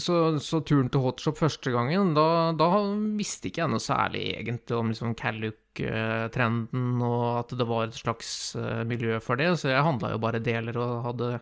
så, 0.00 0.38
så 0.42 0.60
turen 0.66 0.90
til 0.92 1.02
Hotshop 1.04 1.38
første 1.38 1.72
gangen, 1.72 2.12
da, 2.16 2.52
da 2.58 2.68
visste 3.16 3.48
ikke 3.48 3.62
jeg 3.62 3.72
noe 3.72 3.82
særlig 3.82 4.24
egentlig 4.34 4.76
om 4.76 4.90
liksom 4.92 5.14
Calluc-trenden, 5.16 7.00
og 7.06 7.24
at 7.38 7.54
det 7.56 7.66
var 7.70 7.86
et 7.86 7.96
slags 7.96 8.30
eh, 8.60 8.82
miljø 8.88 9.20
for 9.24 9.40
det. 9.40 9.52
Så 9.60 9.70
jeg 9.72 9.86
handla 9.86 10.12
jo 10.14 10.22
bare 10.22 10.42
deler 10.44 10.76
og 10.82 11.06
hadde 11.08 11.32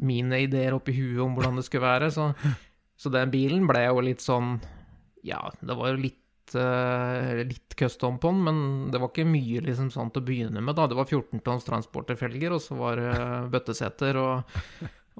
mine 0.00 0.38
ideer 0.46 0.72
oppi 0.76 0.94
huet 0.96 1.20
om 1.24 1.34
hvordan 1.36 1.56
det 1.60 1.64
skulle 1.66 1.84
være. 1.88 2.10
Så, 2.14 2.30
så 3.00 3.12
den 3.12 3.30
bilen 3.32 3.66
ble 3.68 3.84
jo 3.86 4.00
litt 4.04 4.20
sånn 4.24 4.56
Ja, 5.26 5.42
det 5.60 5.76
var 5.76 5.90
jo 5.92 6.00
litt 6.00 6.54
eh, 6.56 7.42
litt 7.46 7.74
custom 7.78 8.16
på 8.22 8.30
den, 8.32 8.40
men 8.46 8.62
det 8.92 8.98
var 9.02 9.10
ikke 9.12 9.26
mye 9.28 9.60
liksom 9.66 9.90
sånn 9.92 10.10
til 10.14 10.22
å 10.22 10.26
begynne 10.30 10.62
med. 10.64 10.74
da. 10.78 10.86
Det 10.90 10.96
var 10.98 11.04
14 11.10 11.42
tonns 11.44 11.66
transporterfelger, 11.68 12.56
og 12.56 12.62
så 12.64 12.78
var 12.80 12.96
det 13.00 13.12
bøtteseter 13.52 14.16
og, 14.20 14.56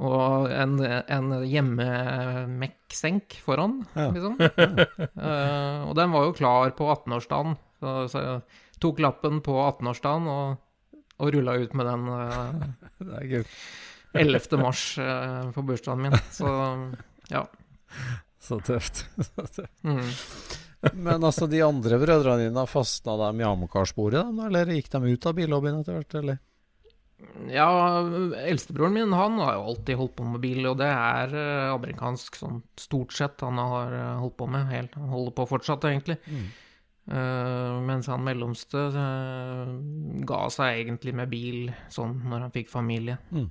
og 0.00 0.48
en, 0.56 0.78
en 0.82 1.28
hjemme-Mekk-senk 1.44 3.36
foran, 3.44 3.84
Ja. 3.94 4.08
liksom. 4.14 4.36
Uh, 4.40 5.88
og 5.90 5.94
den 5.98 6.10
var 6.14 6.24
jo 6.28 6.34
klar 6.40 6.72
på 6.78 6.88
18-årsdagen, 6.94 7.56
så, 7.80 7.94
så 8.12 8.24
jeg 8.24 8.40
tok 8.82 9.00
lappen 9.04 9.40
på 9.44 9.52
18-årsdagen 9.60 10.28
og, 10.32 10.56
og 11.20 11.32
rulla 11.36 11.58
ut 11.60 11.74
med 11.76 11.86
den 11.92 12.08
Uh. 12.10 12.66
Det 13.04 13.14
er 13.20 13.28
kult. 13.36 13.54
11. 14.12 14.58
mars 14.58 14.84
eh, 14.98 15.50
på 15.54 15.62
bursdagen 15.62 16.02
min. 16.02 16.18
Så 16.34 16.50
ja. 17.30 17.44
Så 18.40 18.60
tøft. 18.64 19.04
Så 19.30 19.46
tøft. 19.46 19.70
Mm. 19.86 20.04
Men 20.92 21.24
altså, 21.24 21.46
de 21.50 21.60
andre 21.62 21.98
brødrene 22.00 22.46
dine, 22.48 22.64
fastna 22.66 23.16
de 23.20 23.42
i 23.42 23.46
Amcar-sporet, 23.46 24.38
eller 24.46 24.72
gikk 24.72 24.88
de 24.94 25.12
ut 25.12 25.26
av 25.28 25.36
billobbyen 25.36 25.82
etter 25.82 25.98
hvert, 25.98 26.16
eller? 26.22 26.40
Ja, 27.52 27.68
eldstebroren 28.48 28.94
min 28.96 29.12
han 29.12 29.36
har 29.42 29.58
jo 29.58 29.66
alltid 29.74 29.98
holdt 30.00 30.14
på 30.16 30.24
med 30.24 30.40
bil, 30.40 30.64
og 30.70 30.78
det 30.80 30.88
er 30.88 31.36
eh, 31.36 31.68
amerikansk 31.74 32.38
sånn 32.40 32.62
stort 32.80 33.12
sett 33.12 33.44
han 33.44 33.60
har 33.60 33.92
eh, 33.92 34.16
holdt 34.22 34.38
på 34.40 34.48
med. 34.48 34.70
Helt, 34.72 34.96
han 34.96 35.12
holder 35.12 35.36
på 35.36 35.48
fortsatt, 35.52 35.84
egentlig. 35.90 36.16
Eh, 37.10 37.76
mens 37.84 38.08
han 38.12 38.22
mellomste 38.24 38.82
uh, 38.94 39.70
ga 40.28 40.40
seg 40.52 40.82
egentlig 40.84 41.14
med 41.16 41.30
bil 41.32 41.72
sånn 41.90 42.20
når 42.30 42.46
han 42.46 42.54
fikk 42.54 42.70
familie. 42.72 43.18
Mm. 43.34 43.48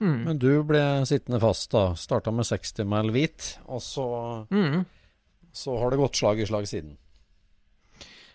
Mm. 0.00 0.18
Men 0.26 0.38
du 0.42 0.50
ble 0.66 0.82
sittende 1.06 1.38
fast, 1.40 1.70
da. 1.72 1.94
Starta 1.98 2.32
med 2.34 2.44
60 2.48 2.84
mil 2.90 3.12
hvit, 3.14 3.58
og 3.66 3.80
så, 3.84 4.06
Mm. 4.50 4.84
så 5.54 5.78
har 5.78 5.90
det 5.94 5.98
gått 6.02 6.16
slag 6.18 6.40
i 6.40 6.46
slag 6.46 6.66
siden. 6.66 6.96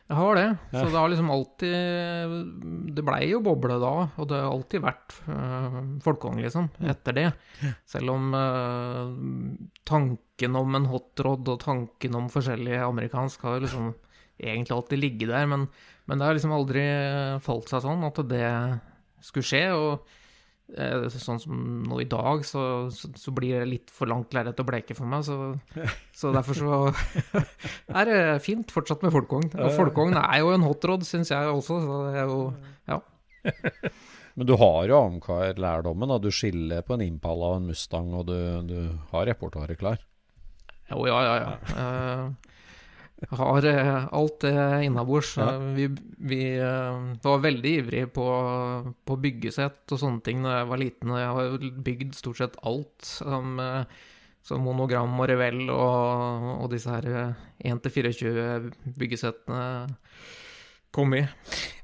Jeg 0.10 0.18
har 0.18 0.36
det. 0.40 0.46
Ja. 0.74 0.80
Så 0.80 0.86
det 0.90 0.98
har 0.98 1.10
liksom 1.12 1.30
alltid 1.30 2.96
Det 2.96 3.04
blei 3.06 3.28
jo 3.30 3.42
boble 3.46 3.76
da, 3.78 3.92
og 4.18 4.28
det 4.32 4.40
har 4.42 4.50
alltid 4.50 4.82
vært 4.82 5.14
øh, 5.30 5.76
folkevogn, 6.02 6.42
liksom, 6.42 6.70
etter 6.82 7.14
det. 7.14 7.28
Selv 7.86 8.10
om 8.16 8.34
øh, 8.34 9.12
tanken 9.86 10.56
om 10.58 10.76
en 10.80 10.88
hotrod 10.90 11.48
og 11.54 11.60
tanken 11.62 12.16
om 12.18 12.30
forskjellig 12.34 12.80
amerikansk 12.82 13.42
har 13.46 13.60
liksom 13.62 13.92
egentlig 14.40 14.74
alltid 14.74 15.00
ligget 15.04 15.30
der, 15.30 15.46
men, 15.46 15.68
men 16.08 16.18
det 16.18 16.26
har 16.26 16.34
liksom 16.40 16.56
aldri 16.58 16.88
falt 17.46 17.70
seg 17.70 17.84
sånn 17.86 18.08
at 18.08 18.22
det 18.32 18.50
skulle 19.22 19.46
skje. 19.46 19.64
og 19.76 20.08
Sånn 20.70 21.40
som 21.42 21.62
nå 21.88 21.98
i 22.04 22.08
dag, 22.10 22.44
så, 22.46 22.62
så, 22.94 23.10
så 23.18 23.34
blir 23.36 23.60
det 23.60 23.70
litt 23.70 23.94
for 23.94 24.10
langt 24.12 24.36
lerret 24.38 24.60
å 24.62 24.66
bleke 24.68 24.96
for 24.98 25.10
meg. 25.10 25.26
Så, 25.26 25.56
så 26.16 26.34
derfor 26.36 26.60
så 26.60 26.80
er 28.00 28.10
det 28.10 28.20
fint 28.46 28.70
fortsatt 28.74 29.02
med 29.06 29.16
folkevogn. 29.16 29.50
Og 29.58 29.74
folkevogn 29.78 30.20
er 30.22 30.44
jo 30.44 30.54
en 30.54 30.68
hotrod, 30.68 31.08
syns 31.08 31.34
jeg 31.34 31.50
også. 31.50 31.82
Så 31.86 32.00
det 32.08 32.22
er 32.22 32.30
jo 32.30 32.42
Ja. 32.90 33.02
Men 34.40 34.48
du 34.48 34.54
har 34.56 34.86
jo 34.88 35.00
Amcar-lærdommen, 35.04 36.08
da. 36.14 36.16
Du 36.22 36.30
skiller 36.32 36.86
på 36.88 36.96
en 36.96 37.02
Impala 37.04 37.50
og 37.56 37.58
en 37.60 37.66
Mustang, 37.68 38.14
og 38.16 38.30
du, 38.30 38.38
du 38.70 38.78
har 39.12 39.26
repertoaret 39.28 39.76
klar. 39.82 40.00
Jo, 40.88 41.02
ja, 41.10 41.18
ja, 41.26 41.34
ja. 41.44 42.30
Eh, 43.22 43.34
har 43.40 43.66
eh, 43.66 44.08
alt 44.16 44.40
det 44.46 44.54
innabords. 44.86 45.34
Ja. 45.38 45.50
Eh, 45.56 45.74
Vi, 45.76 45.88
vi 46.18 46.42
eh, 46.58 47.00
var 47.24 47.42
veldig 47.44 47.74
ivrige 47.82 48.08
på, 48.16 48.28
på 49.06 49.18
byggesett 49.20 49.92
og 49.92 50.00
sånne 50.00 50.24
ting 50.24 50.44
da 50.46 50.60
jeg 50.62 50.70
var 50.72 50.82
liten. 50.84 51.16
Jeg 51.20 51.34
har 51.40 51.58
bygd 51.90 52.16
stort 52.16 52.38
sett 52.42 52.56
alt 52.64 53.04
som, 53.06 53.60
eh, 53.60 53.84
som 54.46 54.64
monogram 54.64 55.18
og 55.20 55.28
revell 55.30 55.66
og, 55.70 56.50
og 56.64 56.72
disse 56.72 56.90
her 56.90 57.10
eh, 57.12 57.48
1-24 57.74 58.72
byggesettene 58.98 59.66
kom 60.96 61.12
i. 61.14 61.20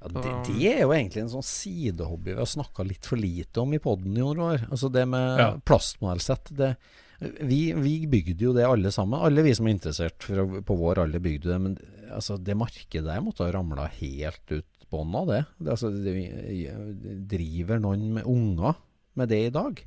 Ja, 0.01 0.09
det, 0.09 0.31
det 0.47 0.69
er 0.71 0.79
jo 0.81 0.93
egentlig 0.95 1.21
en 1.21 1.29
sånn 1.35 1.45
sidehobby 1.45 2.31
vi 2.33 2.39
har 2.41 2.49
snakka 2.49 2.85
litt 2.87 3.05
for 3.05 3.21
lite 3.21 3.61
om 3.61 3.75
i 3.75 3.79
poden 3.83 4.15
i 4.15 4.21
noen 4.23 4.39
år. 4.41 4.63
Altså 4.71 4.89
det 4.89 5.03
med 5.11 5.41
Ja. 5.43 5.49
plastmodellsett. 5.61 6.49
Det, 6.57 6.71
vi, 7.19 7.59
vi 7.73 7.93
bygde 8.11 8.47
jo 8.49 8.53
det 8.55 8.65
alle 8.67 8.91
sammen. 8.91 9.21
Alle 9.23 9.43
vi 9.45 9.53
som 9.55 9.67
er 9.69 9.75
interessert 9.77 10.25
å- 10.35 10.61
på 10.65 10.77
vår 10.79 11.03
alder, 11.05 11.19
bygde 11.23 11.51
det. 11.53 11.59
Men 11.61 11.77
altså, 12.11 12.37
det 12.41 12.57
markedet 12.59 13.05
der 13.07 13.23
måtte 13.23 13.45
ha 13.47 13.51
ramla 13.55 13.87
helt 13.99 14.43
ut 14.51 14.65
bånn 14.91 15.15
av 15.17 15.27
det. 15.31 15.41
det, 15.59 15.71
altså, 15.73 15.89
det 15.89 17.27
driver 17.31 17.79
noen 17.81 18.09
med 18.19 18.25
unger 18.29 18.75
med 19.15 19.29
det 19.31 19.39
i 19.47 19.51
dag? 19.55 19.79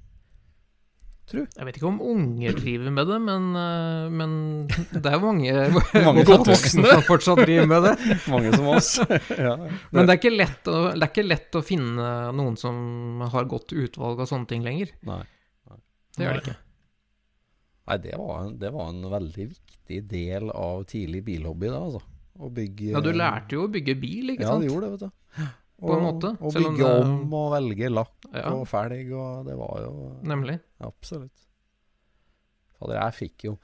Tru. 1.29 1.43
Jeg 1.45 1.67
vet 1.69 1.77
ikke 1.77 1.91
om 1.91 1.99
unger 2.01 2.55
driver 2.57 2.91
med 2.97 3.07
det, 3.11 3.19
men, 3.21 3.49
eh, 3.61 4.07
men 4.17 4.31
det 4.97 5.11
er 5.13 5.21
mange, 5.21 5.53
Mange 6.09 6.25
godt 6.25 6.49
voksne. 6.55 6.87
som 6.89 7.03
fortsatt 7.05 7.43
driver 7.45 7.69
med 7.69 7.85
det. 7.85 7.93
Mange 8.33 8.53
som 8.57 8.71
oss. 8.73 8.95
ja. 9.37 9.53
Men 9.93 10.09
det 10.09 10.17
er, 10.17 10.55
å, 10.73 10.79
det 10.97 11.03
er 11.05 11.11
ikke 11.13 11.27
lett 11.29 11.59
å 11.61 11.63
finne 11.69 12.09
noen 12.33 12.57
som 12.57 13.21
har 13.29 13.45
godt 13.53 13.77
utvalg 13.77 14.25
av 14.25 14.31
sånne 14.33 14.49
ting 14.49 14.65
lenger. 14.65 14.95
Nei. 15.05 15.21
Det 16.17 16.25
gjør 16.25 16.41
det 16.41 16.47
ikke. 16.47 16.57
Nei, 17.89 17.97
det 18.05 18.15
var, 18.21 18.43
en, 18.45 18.59
det 18.61 18.71
var 18.75 18.89
en 18.93 19.03
veldig 19.11 19.47
viktig 19.55 20.01
del 20.11 20.51
av 20.53 20.85
tidlig 20.91 21.23
bilhobby, 21.25 21.71
da, 21.73 21.79
altså. 21.87 22.03
Å 22.39 22.51
bygge 22.55 22.91
Ja, 22.93 23.01
du 23.03 23.11
lærte 23.17 23.57
jo 23.57 23.65
å 23.67 23.71
bygge 23.73 23.95
bil, 23.99 24.35
ikke 24.35 24.47
sant? 24.47 24.63
Ja, 24.63 24.69
du 24.69 24.73
gjorde 24.75 24.91
det, 24.91 24.99
vet 24.99 25.09
du. 25.09 25.49
På 25.79 25.95
en 25.95 26.03
måte, 26.05 26.33
Å 26.43 26.51
bygge 26.53 26.77
det- 26.79 27.07
om 27.07 27.35
og 27.39 27.53
velge 27.55 27.89
lakk 27.91 28.29
Ja. 28.35 28.53
og 28.53 28.67
felg, 28.69 29.13
og 29.15 29.47
det 29.47 29.57
var 29.57 29.81
jo 29.85 29.93
Nemlig. 30.23 30.61
Absolutt. 30.83 31.45
Fader, 32.79 32.95
jeg 33.01 33.15
fikk 33.19 33.45
jo 33.49 33.59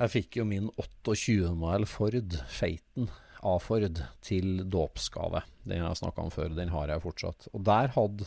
Jeg 0.00 0.10
fikk 0.14 0.36
jo 0.40 0.44
min 0.48 0.70
28 0.78 1.54
mile 1.60 1.86
Ford, 1.86 2.32
Feiten 2.48 3.08
A-Ford, 3.42 3.98
til 4.22 4.64
dåpsgave. 4.68 5.42
Den 5.66 5.78
jeg 5.78 5.86
har 5.86 5.94
snakka 5.98 6.22
om 6.24 6.30
før, 6.30 6.54
den 6.54 6.68
har 6.68 6.88
jeg 6.88 7.00
fortsatt. 7.02 7.48
Og 7.54 7.62
der 7.64 7.88
hadde 7.88 8.26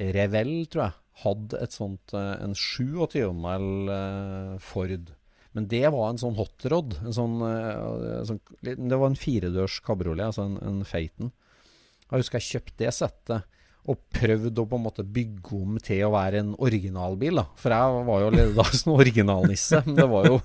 Revell, 0.00 0.66
tror 0.66 0.82
jeg, 0.86 0.92
hadde 1.22 1.58
et 1.62 1.74
sånt 1.74 2.14
eh, 2.16 2.34
en 2.44 2.54
27 2.56 3.30
mile 3.36 3.96
eh, 3.96 4.56
Ford. 4.62 5.12
Men 5.56 5.66
det 5.70 5.86
var 5.90 6.10
en 6.10 6.20
sånn 6.20 6.36
hotrod. 6.38 6.96
En 7.02 7.14
sånn, 7.16 7.38
eh, 7.46 8.20
sånn, 8.28 8.42
det 8.62 8.98
var 8.98 9.10
en 9.10 9.18
firedørs 9.18 9.80
kabriolet, 9.86 10.30
altså 10.30 10.46
en, 10.46 10.58
en 10.66 10.84
Feiten. 10.86 11.32
Jeg 12.10 12.24
husker 12.24 12.40
jeg 12.40 12.54
kjøpte 12.56 12.84
det 12.84 12.94
settet 12.94 13.48
og 13.88 13.96
prøvde 14.12 14.60
å 14.60 14.68
på 14.68 14.76
en 14.76 14.84
måte 14.84 15.04
bygge 15.08 15.56
om 15.56 15.78
til 15.82 16.02
å 16.04 16.12
være 16.12 16.42
en 16.42 16.50
originalbil. 16.62 17.40
da 17.40 17.46
For 17.58 17.74
jeg 17.74 18.02
var 18.06 18.22
jo 18.22 18.30
allerede 18.30 18.56
da 18.58 18.66
sånn 18.68 18.96
originalnisse. 18.96 19.80
Men 19.86 19.96
det 19.96 20.08
var 20.10 20.28
jo 20.28 20.40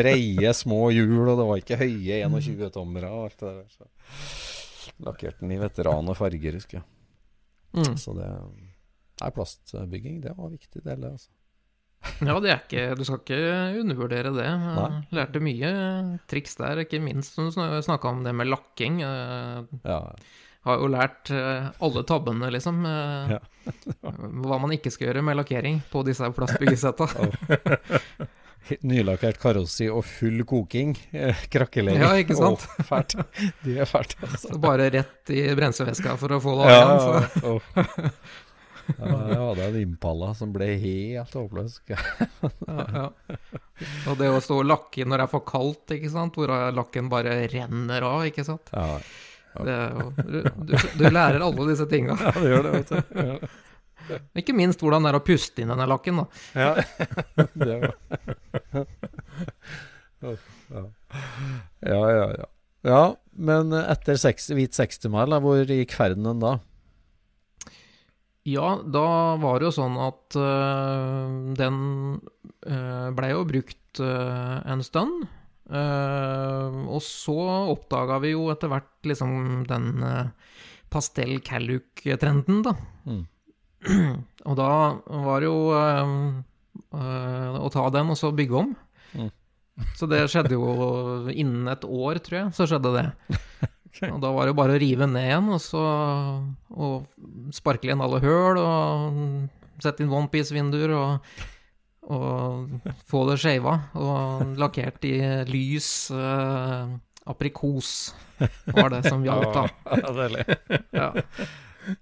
breie, 0.00 0.54
små 0.56 0.88
hjul, 0.94 1.22
og 1.22 1.36
det 1.38 1.46
var 1.52 1.62
ikke 1.62 1.80
høye 1.80 2.22
21-tommere 2.26 3.12
og 3.12 3.28
alt 3.28 3.44
det 3.44 3.52
der. 3.54 3.68
Så 3.76 5.06
lakkerte 5.06 5.44
den 5.44 5.54
i 5.54 5.60
veteran 5.60 6.10
farger, 6.18 6.58
husker 6.58 6.80
jeg. 6.80 6.88
Mm. 7.78 7.94
Så 8.02 8.16
det 8.18 8.26
Nei, 9.20 9.30
plastbygging, 9.36 10.20
det 10.24 10.34
var 10.36 10.48
en 10.48 10.56
viktig 10.56 10.82
del, 10.84 11.04
det. 11.04 11.12
altså. 11.16 11.30
Ja, 12.24 12.38
det 12.40 12.48
er 12.48 12.60
ikke, 12.62 12.84
du 12.96 13.02
skal 13.04 13.18
ikke 13.20 13.80
undervurdere 13.82 14.30
det. 14.32 14.50
Nei. 14.62 14.90
lærte 15.12 15.42
mye 15.44 15.72
triks 16.32 16.56
der, 16.56 16.80
ikke 16.86 17.00
minst 17.04 17.36
som 17.36 17.50
du 17.50 17.82
snakka 17.84 18.08
om 18.08 18.22
det 18.24 18.32
med 18.36 18.48
lakking. 18.48 19.02
Ja, 19.04 20.00
har 20.68 20.82
jo 20.82 20.90
lært 20.92 21.30
eh, 21.32 21.70
alle 21.80 22.02
tabbene, 22.08 22.50
liksom. 22.52 22.82
Ja. 22.84 23.38
hva 24.44 24.58
man 24.60 24.74
ikke 24.76 24.92
skal 24.92 25.10
gjøre 25.10 25.24
med 25.24 25.38
lakkering 25.40 25.80
på 25.92 26.02
disse 26.08 26.28
plastbyggesetta. 26.36 27.08
Nylakkert 28.90 29.40
karossi 29.40 29.88
og 29.90 30.04
full 30.04 30.44
koking. 30.48 30.92
Eh, 31.16 31.46
Krakkelering. 31.50 32.02
Ja, 32.04 32.12
ikke 32.20 32.36
sant? 32.38 32.66
Oh, 32.68 32.84
fælt. 32.86 33.16
Det 33.64 33.78
er 33.80 33.88
fælt, 33.88 34.16
altså. 34.20 34.52
Så 34.52 34.60
bare 34.62 34.90
rett 34.92 35.32
i 35.32 35.46
brenseveska 35.56 36.16
for 36.20 36.36
å 36.36 36.42
få 36.44 36.58
det 36.60 36.68
av 36.68 36.76
Ja, 36.76 36.84
igjen. 36.84 37.40
Så. 37.40 38.20
Ja, 38.98 39.16
jeg 39.30 39.38
hadde 39.40 39.64
en 39.68 39.78
Impala 39.80 40.32
som 40.36 40.52
ble 40.54 40.68
helt 40.82 41.34
håpløs. 41.36 41.78
Ja, 42.70 42.84
ja. 42.94 43.06
Og 44.10 44.18
det 44.20 44.28
å 44.28 44.40
stå 44.44 44.58
og 44.60 44.68
lakke 44.68 45.06
når 45.08 45.22
det 45.22 45.24
er 45.26 45.32
for 45.32 45.44
kaldt, 45.48 45.94
ikke 45.96 46.10
sant, 46.12 46.36
hvor 46.36 46.52
lakken 46.76 47.08
bare 47.12 47.38
renner 47.52 48.04
av, 48.04 48.26
ikke 48.28 48.44
sant. 48.46 48.68
Ja, 48.76 48.98
Det 49.64 49.76
jo, 49.76 50.04
du, 50.20 50.38
du, 50.68 50.74
du 51.00 51.04
lærer 51.08 51.42
alle 51.42 51.66
disse 51.72 51.86
tinga. 51.90 52.14
ja 52.20 52.32
det 52.36 52.52
gjør 52.52 52.68
det, 52.68 52.72
vet 52.76 52.92
du. 52.92 53.26
Ja. 53.30 53.36
Ikke 54.40 54.54
minst 54.56 54.80
hvordan 54.82 55.04
det 55.06 55.12
er 55.12 55.18
å 55.20 55.24
puste 55.24 55.62
inn 55.62 55.70
denne 55.70 55.86
lakken, 55.88 56.22
da. 56.22 56.26
Ja, 56.58 56.70
det 57.64 57.76
var 57.80 57.92
ja. 60.20 60.84
ja, 61.80 62.00
ja, 62.12 62.24
ja. 62.86 63.02
Men 63.40 63.72
etter 63.72 64.18
seks, 64.20 64.50
hvit 64.52 64.76
60-mil, 64.76 65.36
hvor 65.44 65.62
gikk 65.64 65.94
ferden 65.96 66.42
da? 66.42 66.58
Ja, 68.48 68.80
da 68.80 69.36
var 69.40 69.60
det 69.60 69.68
jo 69.68 69.74
sånn 69.76 69.98
at 70.00 70.36
uh, 70.40 71.28
den 71.58 71.76
uh, 72.64 73.08
blei 73.16 73.34
jo 73.34 73.44
brukt 73.48 74.00
uh, 74.00 74.60
en 74.64 74.84
stund. 74.86 75.28
Og 75.70 76.98
så 77.06 77.36
oppdaga 77.70 78.16
vi 78.24 78.32
jo 78.32 78.48
etter 78.50 78.72
hvert 78.72 79.06
liksom 79.06 79.60
den 79.68 80.00
pastell 80.90 81.36
Calluc-trenden, 81.46 82.64
da. 82.66 82.72
Mm. 83.06 83.20
og 84.50 84.56
da 84.58 84.70
var 85.28 85.38
det 85.38 85.46
jo 85.46 85.60
å 86.90 87.70
ta 87.70 87.84
den 87.94 88.10
og 88.10 88.18
så 88.18 88.32
bygge 88.34 88.58
om. 88.64 88.72
Mm. 89.14 89.30
Så 89.94 90.10
det 90.10 90.24
skjedde 90.32 90.58
jo 90.58 91.30
innen 91.30 91.70
et 91.70 91.86
år, 91.86 92.18
tror 92.18 92.40
jeg, 92.40 92.56
så 92.58 92.66
skjedde 92.66 92.96
det. 92.98 93.06
Og 94.10 94.20
da 94.22 94.30
var 94.32 94.46
det 94.46 94.52
jo 94.54 94.58
bare 94.60 94.76
å 94.76 94.80
rive 94.80 95.06
ned 95.10 95.26
igjen, 95.26 95.48
og 95.52 95.60
så 95.60 95.80
og 96.70 97.08
sparkle 97.54 97.90
igjen 97.90 98.04
alle 98.04 98.20
høl, 98.22 98.60
og 98.62 99.82
sette 99.82 100.04
inn 100.04 100.12
onepiece-vinduer, 100.14 100.92
og, 100.94 101.34
og 102.10 102.88
få 103.10 103.24
det 103.30 103.38
shava, 103.42 103.74
og 103.98 104.54
lakkert 104.60 105.04
i 105.10 105.14
lys 105.50 105.90
eh, 106.14 106.94
aprikos, 107.30 107.90
var 108.70 108.94
det 108.94 109.02
som 109.10 109.24
hjalp, 109.26 109.50
da. 109.58 109.66
Ja, 109.90 110.14
deilig. 110.22 110.46
Ja. 110.96 111.10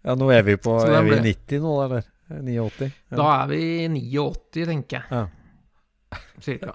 Ja, 0.04 0.14
nå 0.18 0.28
er 0.34 0.42
vi 0.44 0.56
på 0.60 0.74
Er 0.84 1.02
vi 1.06 1.14
ble- 1.16 1.22
90 1.24 1.62
nå, 1.64 1.74
eller? 1.86 2.06
89? 2.28 2.88
Ja. 3.08 3.16
Da 3.16 3.26
er 3.40 3.46
vi 3.54 3.58
i 3.64 3.88
89, 3.88 4.66
tenker 4.68 4.98
jeg. 5.00 5.06
Ja. 5.08 6.18
Cirka. 6.44 6.74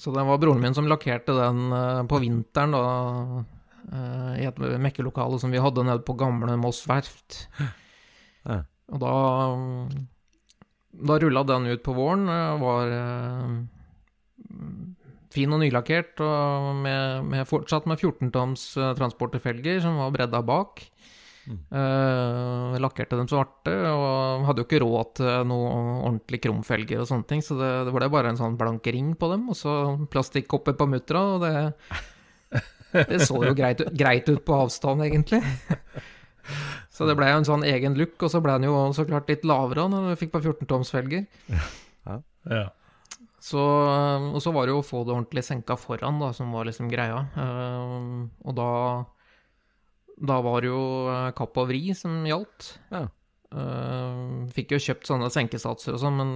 Så 0.00 0.08
det 0.16 0.22
var 0.24 0.38
broren 0.40 0.62
min 0.62 0.72
som 0.76 0.86
lakkerte 0.88 1.34
den 1.36 1.66
eh, 1.76 2.02
på 2.08 2.20
vinteren, 2.22 2.72
da. 2.72 2.84
Eh, 3.92 4.32
I 4.42 4.48
et 4.48 4.58
mekkelokale 4.82 5.38
som 5.42 5.52
vi 5.52 5.60
hadde 5.62 5.84
nede 5.86 6.02
på 6.06 6.16
gamle 6.18 6.56
Moss 6.60 6.84
verft. 6.90 7.46
Ja. 8.42 8.56
Og 8.90 8.98
da 8.98 9.10
Da 11.06 11.14
rulla 11.22 11.44
den 11.46 11.68
ut 11.70 11.82
på 11.86 11.92
våren. 11.94 12.24
eh, 12.26 12.56
Var 12.58 12.90
eh, 12.96 13.52
fin 15.32 15.54
og 15.54 15.62
nylakkert, 15.62 16.18
og 16.20 16.82
med, 16.82 17.28
med 17.30 17.46
fortsatt 17.48 17.86
med 17.88 18.02
14-toms 18.02 18.64
eh, 18.76 18.90
transporterfelger 18.98 19.78
som 19.80 19.96
var 20.02 20.10
bredda 20.12 20.42
bak. 20.44 20.82
Eh, 21.48 22.74
lakkerte 22.82 23.16
dem 23.18 23.30
svarte, 23.30 23.72
og 23.94 24.44
hadde 24.46 24.62
jo 24.62 24.66
ikke 24.68 24.82
råd 24.82 25.14
til 25.22 25.46
noe 25.48 25.70
ordentlig 26.02 26.42
krumfelger 26.44 27.00
og 27.02 27.08
sånne 27.08 27.26
ting, 27.30 27.40
så 27.42 27.56
det, 27.58 27.70
det 27.88 27.94
ble 27.96 28.10
bare 28.12 28.34
en 28.34 28.38
sånn 28.42 28.58
blank 28.60 28.86
ring 28.92 29.14
på 29.18 29.30
dem, 29.32 29.48
og 29.50 29.56
så 29.58 29.72
plastikkopper 30.12 30.76
på 30.78 30.90
muttra, 30.92 31.24
og 31.36 31.46
det 31.46 31.54
Det 32.92 33.20
så 33.24 33.38
jo 33.46 33.54
greit, 33.56 33.80
ut- 33.80 33.92
greit 33.96 34.28
ut 34.28 34.42
på 34.44 34.56
avstand, 34.66 35.02
egentlig. 35.06 35.40
Så 36.92 37.06
det 37.08 37.14
ble 37.16 37.30
jo 37.30 37.38
en 37.40 37.46
sånn 37.48 37.64
egen 37.64 37.94
look, 37.96 38.18
og 38.20 38.30
så 38.32 38.40
ble 38.44 38.52
den 38.58 38.66
jo 38.68 38.76
så 38.96 39.06
klart 39.08 39.30
litt 39.30 39.44
lavere 39.48 39.86
når 39.88 40.10
vi 40.12 40.18
fikk 40.24 40.32
på 40.34 40.42
14-tomsfelger. 40.44 41.26
Ja. 42.50 42.62
Så, 43.42 43.58
og 43.62 44.38
så 44.42 44.52
var 44.54 44.66
det 44.68 44.74
jo 44.74 44.82
å 44.82 44.86
få 44.86 45.00
det 45.06 45.14
ordentlig 45.16 45.42
senka 45.46 45.74
foran, 45.80 46.20
da, 46.22 46.28
som 46.36 46.52
var 46.54 46.68
liksom 46.68 46.90
greia. 46.92 47.22
Eh, 47.38 48.46
og 48.46 48.54
da 48.58 48.68
Da 50.22 50.36
var 50.44 50.60
det 50.62 50.68
jo 50.70 50.82
eh, 51.10 51.30
kapp 51.34 51.56
og 51.58 51.66
vri 51.72 51.80
som 51.98 52.20
gjaldt. 52.28 52.68
Ja. 52.92 53.06
Eh, 53.52 54.46
fikk 54.54 54.76
jo 54.76 54.82
kjøpt 54.84 55.08
sånne 55.10 55.30
senkesatser 55.34 55.96
og 55.96 56.02
sånn, 56.04 56.20
men, 56.20 56.30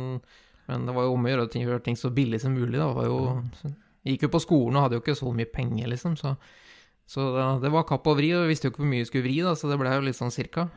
men 0.67 0.87
det 0.89 0.95
var 0.97 1.07
jo 1.07 1.15
om 1.15 1.29
å 1.29 1.31
gjøre 1.31 1.51
ting- 1.53 1.67
gjøre 1.67 1.85
ting 1.87 1.99
så 2.01 2.11
billig 2.15 2.41
som 2.43 2.57
mulig. 2.57 2.79
Da. 2.81 2.89
Det 2.91 2.97
var 2.99 3.07
jo, 3.07 3.75
jeg 4.07 4.17
gikk 4.17 4.29
jo 4.29 4.33
på 4.37 4.43
skolen 4.45 4.79
og 4.79 4.87
hadde 4.87 4.99
jo 4.99 5.03
ikke 5.03 5.19
så 5.19 5.33
mye 5.35 5.49
penger, 5.51 5.89
liksom. 5.91 6.15
Så, 6.21 6.37
så 7.11 7.25
det, 7.35 7.47
det 7.65 7.73
var 7.75 7.87
kapp 7.89 8.07
og 8.07 8.19
vri, 8.21 8.31
og 8.37 8.45
jeg 8.45 8.53
visste 8.53 8.69
jo 8.69 8.75
ikke 8.75 8.85
hvor 8.85 8.93
mye 8.93 9.03
jeg 9.03 9.11
skulle 9.11 9.27
vri, 9.27 9.39
da, 9.43 9.55
så 9.59 9.71
det 9.73 9.81
ble 9.81 9.95
jo 9.97 10.05
litt 10.07 10.19
sånn 10.19 10.35
cirka. 10.35 10.69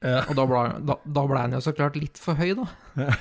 Ja. 0.00 0.22
Og 0.24 0.32
da 0.38 0.46
ble, 0.48 0.64
da, 0.88 0.96
da 1.04 1.26
ble 1.28 1.44
den 1.44 1.58
jo 1.58 1.62
så 1.64 1.76
klart 1.76 2.00
litt 2.00 2.20
for 2.20 2.40
høy, 2.40 2.54
da. 2.56 2.66
Ja. 2.96 3.12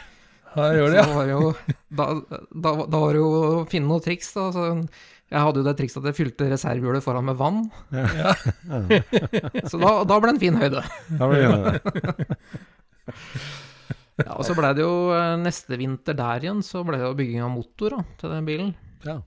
det, 0.55 0.85
da 0.95 1.03
var 1.11 1.27
jo, 1.29 1.51
da, 1.93 2.05
da, 2.25 2.71
da 2.89 3.01
var 3.03 3.11
det 3.13 3.19
jo 3.19 3.29
å 3.29 3.65
finne 3.69 3.91
noe 3.91 4.01
triks, 4.01 4.31
da. 4.37 4.47
Så 4.55 4.69
jeg 5.29 5.43
hadde 5.45 5.61
jo 5.61 5.67
det 5.67 5.75
trikset 5.77 6.01
at 6.01 6.09
jeg 6.09 6.17
fylte 6.23 6.47
reservehjulet 6.49 7.05
foran 7.05 7.27
med 7.27 7.37
vann. 7.37 7.65
ja. 7.93 8.33
Så 9.69 9.77
da, 9.77 9.91
da 10.07 10.17
ble 10.17 10.31
det 10.31 10.35
en 10.37 10.41
fin 10.41 10.57
høyde. 10.63 10.85
Da 11.19 11.29
ble 11.29 11.43
det 11.43 12.37
Ja, 14.19 14.35
og 14.35 14.43
så 14.43 14.55
ble 14.57 14.73
det 14.75 14.83
jo 14.83 15.13
eh, 15.15 15.37
neste 15.39 15.77
vinter 15.79 16.17
der 16.17 16.43
igjen, 16.43 16.63
så 16.65 16.81
ble 16.83 16.97
det 16.99 17.05
jo 17.05 17.15
bygging 17.15 17.43
av 17.45 17.53
motor 17.53 17.95
da, 17.95 17.99
til 18.19 18.33
den 18.33 18.47
bilen. 18.47 18.73
Ja. 19.05 19.19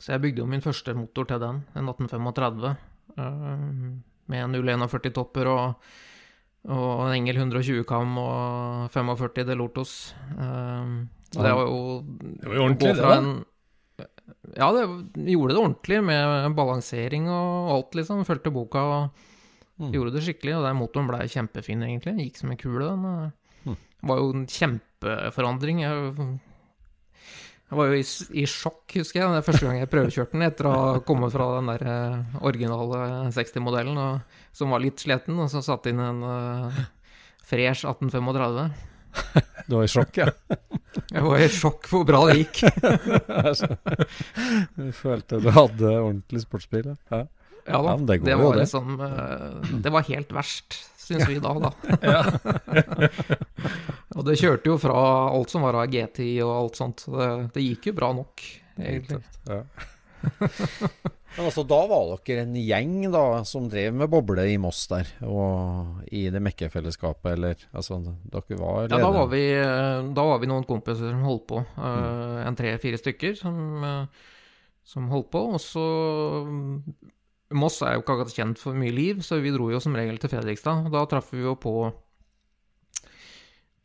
Så 0.00 0.14
jeg 0.14 0.22
bygde 0.24 0.40
jo 0.40 0.46
min 0.48 0.62
første 0.64 0.94
motor 0.96 1.26
til 1.28 1.40
den, 1.42 1.58
en 1.76 1.88
1835, 1.92 2.70
med 4.30 4.44
en 4.44 4.54
041 4.56 5.12
topper 5.12 5.48
og, 5.50 5.74
og 6.70 7.02
en 7.08 7.16
Engel 7.18 7.36
120 7.42 7.84
kam 7.88 8.16
og 8.22 8.88
45 8.94 9.44
Delortos. 9.50 9.92
Så 11.30 11.42
det 11.44 11.52
var 11.54 11.66
jo 11.66 11.80
Det 12.40 12.48
var 12.48 12.54
jo 12.56 12.64
ordentlig, 12.66 12.94
det 12.96 13.02
da. 13.04 13.18
en- 13.18 13.44
Ja, 14.56 14.70
det, 14.72 14.82
gjorde 15.30 15.52
det 15.54 15.60
ordentlig 15.60 15.98
med 16.04 16.54
balansering 16.56 17.28
og 17.28 17.70
alt, 17.74 17.94
liksom. 17.94 18.24
Fulgte 18.24 18.50
boka 18.52 18.78
og 18.78 19.10
Mm. 19.80 19.92
gjorde 19.92 20.12
det 20.12 20.22
skikkelig. 20.22 20.56
Og 20.56 20.64
den 20.64 20.76
motoren 20.76 21.06
ble 21.08 21.18
kjempefin, 21.28 21.82
egentlig. 21.82 22.16
Gikk 22.20 22.36
som 22.36 22.50
en 22.50 22.56
kule, 22.56 22.84
den. 22.84 23.32
Mm. 23.64 23.76
Det 24.00 24.08
var 24.08 24.16
jo 24.18 24.30
en 24.32 24.46
kjempeforandring. 24.46 25.80
Jeg, 25.80 26.40
jeg 27.70 27.78
var 27.78 27.86
jo 27.86 27.98
i, 28.00 28.04
i 28.42 28.44
sjokk, 28.50 28.96
husker 28.98 29.20
jeg, 29.20 29.30
det 29.30 29.38
er 29.38 29.46
første 29.46 29.66
gang 29.68 29.76
jeg 29.78 29.90
prøvekjørte 29.92 30.34
den 30.34 30.42
etter 30.42 30.66
å 30.66 30.72
ha 30.74 30.86
kommet 31.06 31.30
fra 31.30 31.44
den 31.54 31.68
der 31.70 31.84
eh, 31.86 32.38
originale 32.42 33.30
60-modellen, 33.36 34.00
som 34.58 34.74
var 34.74 34.82
litt 34.82 34.98
sliten, 34.98 35.38
og 35.38 35.46
så 35.52 35.62
satte 35.62 35.92
inn 35.92 36.02
en 36.02 36.24
uh, 36.26 36.80
fresh 37.46 37.86
1835. 37.86 38.72
Du 39.70 39.76
var 39.76 39.86
i 39.86 39.92
sjokk, 39.92 40.18
ja? 40.18 40.26
Jeg 41.14 41.22
var 41.22 41.42
i 41.44 41.46
sjokk 41.54 41.86
hvor 41.92 42.02
bra 42.08 42.24
det 42.26 42.40
gikk. 42.40 42.64
Du 44.74 44.90
følte 44.96 45.38
du 45.42 45.50
hadde 45.54 45.92
ordentlig 45.94 46.42
sportsbil? 46.42 46.90
Ja. 47.12 47.24
Ja 47.70 47.80
da, 47.84 47.92
Ja, 47.94 47.96
det 48.08 48.16
det, 48.24 48.34
var 48.40 48.56
det. 48.56 48.64
liksom 48.64 48.96
uh, 48.98 49.74
Det 49.84 49.92
var 49.94 50.06
helt 50.08 50.32
verst, 50.34 50.78
syns 51.10 51.28
vi 51.28 51.36
da, 51.42 51.52
da. 51.66 51.70
og 54.16 54.26
det 54.26 54.38
kjørte 54.40 54.72
jo 54.72 54.80
fra 54.80 54.96
alt 55.30 55.52
som 55.52 55.66
var 55.66 55.82
av 55.82 55.90
GTI 55.92 56.32
og 56.46 56.56
alt 56.56 56.80
sånt, 56.80 57.06
så 57.06 57.14
det, 57.18 57.30
det 57.58 57.66
gikk 57.66 57.90
jo 57.90 57.96
bra 58.00 58.12
nok, 58.16 58.44
egentlig. 58.78 59.22
Ja. 59.50 59.64
Men 61.36 61.46
altså, 61.46 61.62
da 61.62 61.78
var 61.86 62.08
dere 62.26 62.42
en 62.42 62.56
gjeng 62.58 63.04
da 63.12 63.22
som 63.46 63.68
drev 63.70 63.94
med 63.94 64.10
boble 64.10 64.42
i 64.50 64.56
Moss 64.60 64.82
der, 64.90 65.06
og 65.22 66.00
i 66.10 66.24
det 66.32 66.42
Mekke-fellesskapet, 66.42 67.30
eller 67.36 67.62
altså, 67.70 68.00
dere 68.32 68.58
var 68.58 68.88
Ja, 68.90 68.98
da 68.98 69.12
var, 69.14 69.30
vi, 69.30 69.44
eh, 69.54 70.00
da 70.16 70.24
var 70.26 70.42
vi 70.42 70.50
noen 70.50 70.66
kompiser 70.66 71.12
som 71.12 71.22
holdt 71.28 71.46
på. 71.52 71.62
eh, 71.62 72.40
En 72.48 72.58
tre-fire 72.58 72.98
stykker 72.98 73.38
som, 73.38 73.54
uh, 73.84 74.26
som 74.82 75.06
holdt 75.12 75.30
på. 75.30 75.44
Og 75.54 75.62
så 75.62 75.86
mm, 76.50 76.74
Moss 77.50 77.80
er 77.82 77.96
jo 77.96 78.04
ikke 78.04 78.14
akkurat 78.14 78.36
kjent 78.36 78.60
for 78.62 78.78
mye 78.78 78.92
liv, 78.94 79.24
så 79.26 79.40
vi 79.42 79.50
dro 79.54 79.70
jo 79.72 79.80
som 79.82 79.96
regel 79.98 80.20
til 80.22 80.30
Fredrikstad. 80.30 80.84
Og 80.86 80.92
da 80.94 81.02
traff 81.10 81.32
vi 81.34 81.42
jo 81.42 81.56
på 81.58 81.72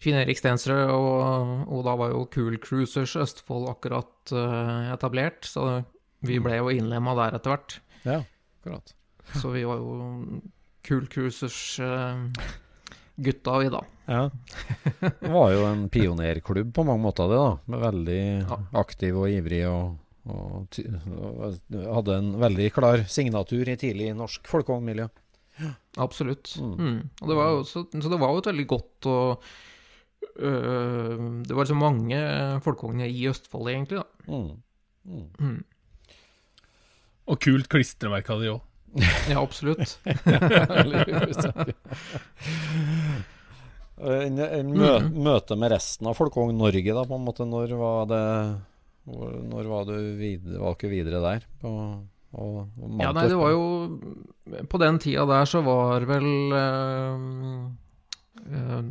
Finn-Erik 0.05 0.37
Stensrød, 0.37 0.91
og, 0.93 1.65
og, 1.65 1.79
da 1.87 1.95
var 1.97 2.11
jo 2.13 2.27
Cool 2.33 2.59
Cruisers 2.61 3.15
Østfold 3.17 3.65
akkurat 3.71 4.33
uh, 4.35 4.93
etablert, 4.93 5.47
så 5.49 5.81
vi 6.25 6.39
ble 6.43 6.57
jo 6.59 6.69
innlemma 6.73 7.15
der 7.17 7.35
etter 7.39 7.49
hvert. 7.55 7.71
Ja, 8.05 8.19
akkurat. 8.59 8.87
Så 9.33 9.49
vi 9.55 9.63
var 9.65 9.77
jo 9.81 9.91
Cool 10.85 11.05
Cruisers-gutta, 11.09 13.51
uh, 13.55 13.59
vi, 13.63 13.67
da. 13.73 13.81
Ja. 14.05 14.29
Det 15.01 15.33
var 15.33 15.49
jo 15.55 15.65
en 15.71 15.89
pionerklubb 15.89 16.69
på 16.75 16.85
mange 16.85 17.03
måter, 17.07 17.25
det, 17.31 17.39
da. 17.41 17.51
Med 17.73 17.79
veldig 17.87 18.23
ja. 18.43 18.57
aktiv 18.77 19.17
og 19.17 19.25
ivrig 19.33 19.63
og, 19.71 19.97
og, 20.25 20.73
og, 21.13 21.59
hadde 21.69 22.17
en 22.17 22.41
veldig 22.41 22.73
klar 22.73 23.05
signatur 23.11 23.69
i 23.69 23.77
tidlig 23.79 24.09
norsk 24.17 24.47
folkehåndmiljø. 24.49 25.05
Absolutt. 26.01 26.57
Mm. 26.59 26.75
Mm. 26.75 26.99
Og 27.21 27.27
det 27.29 27.35
var 27.37 27.47
jo, 27.53 27.63
så, 27.69 27.85
så, 27.93 28.09
det 28.11 28.19
var 28.19 28.29
jo 28.33 28.39
et 28.41 28.49
veldig 28.51 28.67
godt 28.67 29.07
og 29.07 29.43
øh, 30.35 31.19
Det 31.47 31.55
var 31.55 31.65
så 31.69 31.75
mange 31.79 32.17
folkevogner 32.65 33.07
i 33.07 33.29
Østfold, 33.31 33.67
egentlig, 33.71 33.97
da. 34.01 34.05
Mm. 34.27 34.51
mm. 35.03 35.27
mm. 35.39 35.63
Og 37.25 37.41
kult 37.41 37.67
klistremerke 37.71 38.31
hadde 38.33 38.45
de 38.45 38.51
òg. 38.53 38.61
ja, 39.31 39.37
absolutt. 39.41 39.99
mø 43.95 44.99
mm. 44.99 45.23
møte 45.23 45.55
med 45.57 45.71
resten 45.71 46.07
av 46.09 46.17
Folkevogn-Norge, 46.19 46.93
da, 46.93 47.03
på 47.07 47.15
en 47.17 47.25
måte. 47.25 47.45
Når 47.49 47.67
var 47.79 48.05
det 48.11 48.23
Når 49.05 49.67
var 49.69 49.87
du 49.87 49.95
videre, 50.17 50.59
var 50.61 50.75
ikke 50.75 50.89
videre 50.89 51.21
der? 51.21 51.43
På, 51.61 51.71
og, 52.35 52.55
og 52.81 53.01
ja, 53.01 53.11
nei, 53.15 53.27
det 53.29 53.37
var 53.37 53.51
jo 53.53 53.65
På 54.69 54.79
den 54.81 54.97
tida 55.01 55.27
der 55.29 55.45
så 55.49 55.61
var 55.65 56.07
vel 56.09 56.55
øh, 56.57 57.67
øh, 58.49 58.81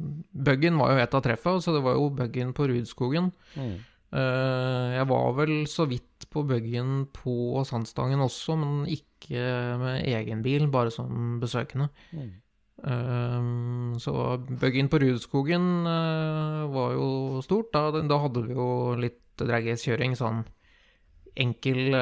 Buggen 0.46 0.78
var 0.80 0.94
jo 0.94 1.02
et 1.02 1.18
av 1.18 1.24
treffa, 1.24 1.58
så 1.60 1.74
det 1.74 1.82
var 1.84 1.98
jo 1.98 2.12
Buggen 2.14 2.54
på 2.54 2.68
Rudskogen. 2.70 3.32
Mm. 3.58 3.74
Uh, 4.14 4.94
jeg 4.94 5.08
var 5.10 5.32
vel 5.34 5.52
så 5.66 5.88
vidt 5.90 6.28
på 6.30 6.44
buggen 6.46 7.08
på 7.10 7.64
Sandstangen 7.66 8.22
også, 8.22 8.54
men 8.60 8.84
ikke 8.86 9.40
med 9.80 10.06
egen 10.06 10.42
bil, 10.44 10.68
bare 10.70 10.92
som 10.94 11.40
besøkende. 11.42 11.88
Mm. 12.14 12.30
Så 13.98 14.12
buggen 14.60 14.90
på 14.92 15.00
Rudskogen 15.02 15.66
uh, 15.88 16.70
var 16.70 16.94
jo 16.94 17.08
stort. 17.42 17.72
Da, 17.74 18.04
da, 18.06 18.20
hadde 18.22 18.44
vi 18.46 18.54
jo 18.54 18.68
litt 19.00 19.23
dragkjøring, 19.42 20.14
sånn 20.18 20.42
enkel, 21.34 21.94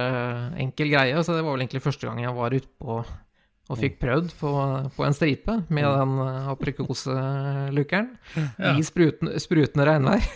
enkel, 0.61 0.89
greie. 0.93 1.25
Så 1.25 1.33
det 1.37 1.45
var 1.45 1.53
vel 1.55 1.63
egentlig 1.65 1.85
første 1.85 2.07
gang 2.09 2.19
jeg 2.21 2.35
var 2.37 2.57
utpå 2.57 2.91
og 3.73 3.79
fikk 3.79 4.01
prøvd 4.03 4.29
på, 4.37 4.51
på 4.97 5.05
en 5.07 5.15
stripe 5.17 5.55
med 5.73 5.85
mm. 5.87 5.93
den 5.97 6.11
aprikoselukeren 6.53 8.09
ja. 8.59 8.73
i 8.75 8.83
sprutende, 8.85 9.41
sprutende 9.41 9.85
regnvær. 9.89 10.23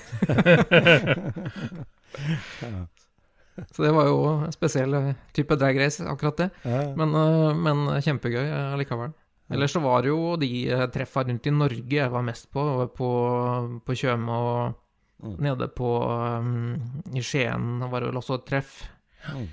Så 3.72 3.82
det 3.82 3.92
var 3.96 4.04
jo 4.08 4.16
en 4.44 4.52
spesiell 4.52 5.14
type 5.36 5.56
dragrace, 5.56 6.04
akkurat 6.04 6.36
det. 6.42 6.48
Men, 6.96 7.14
eh, 7.16 7.54
men 7.56 7.76
kjempegøy 8.04 8.50
allikevel. 8.74 9.12
Ellers 9.48 9.72
så 9.72 9.80
var 9.80 10.02
det 10.02 10.08
jo 10.10 10.36
de 10.40 10.48
treffa 10.92 11.22
rundt 11.24 11.46
i 11.46 11.50
Norge 11.54 11.96
jeg 11.96 12.12
var 12.12 12.22
mest 12.26 12.50
på. 12.52 12.86
På, 12.96 13.08
på 13.86 13.94
Tjøme 13.96 14.36
og 14.36 14.74
mm. 15.22 15.36
nede 15.44 15.68
på 15.72 15.92
um, 16.06 16.74
I 17.14 17.22
Skien 17.24 17.78
var 17.86 18.00
det 18.00 18.10
vel 18.10 18.20
også 18.20 18.40
et 18.40 18.46
treff. 18.50 18.74
Mm. 19.32 19.46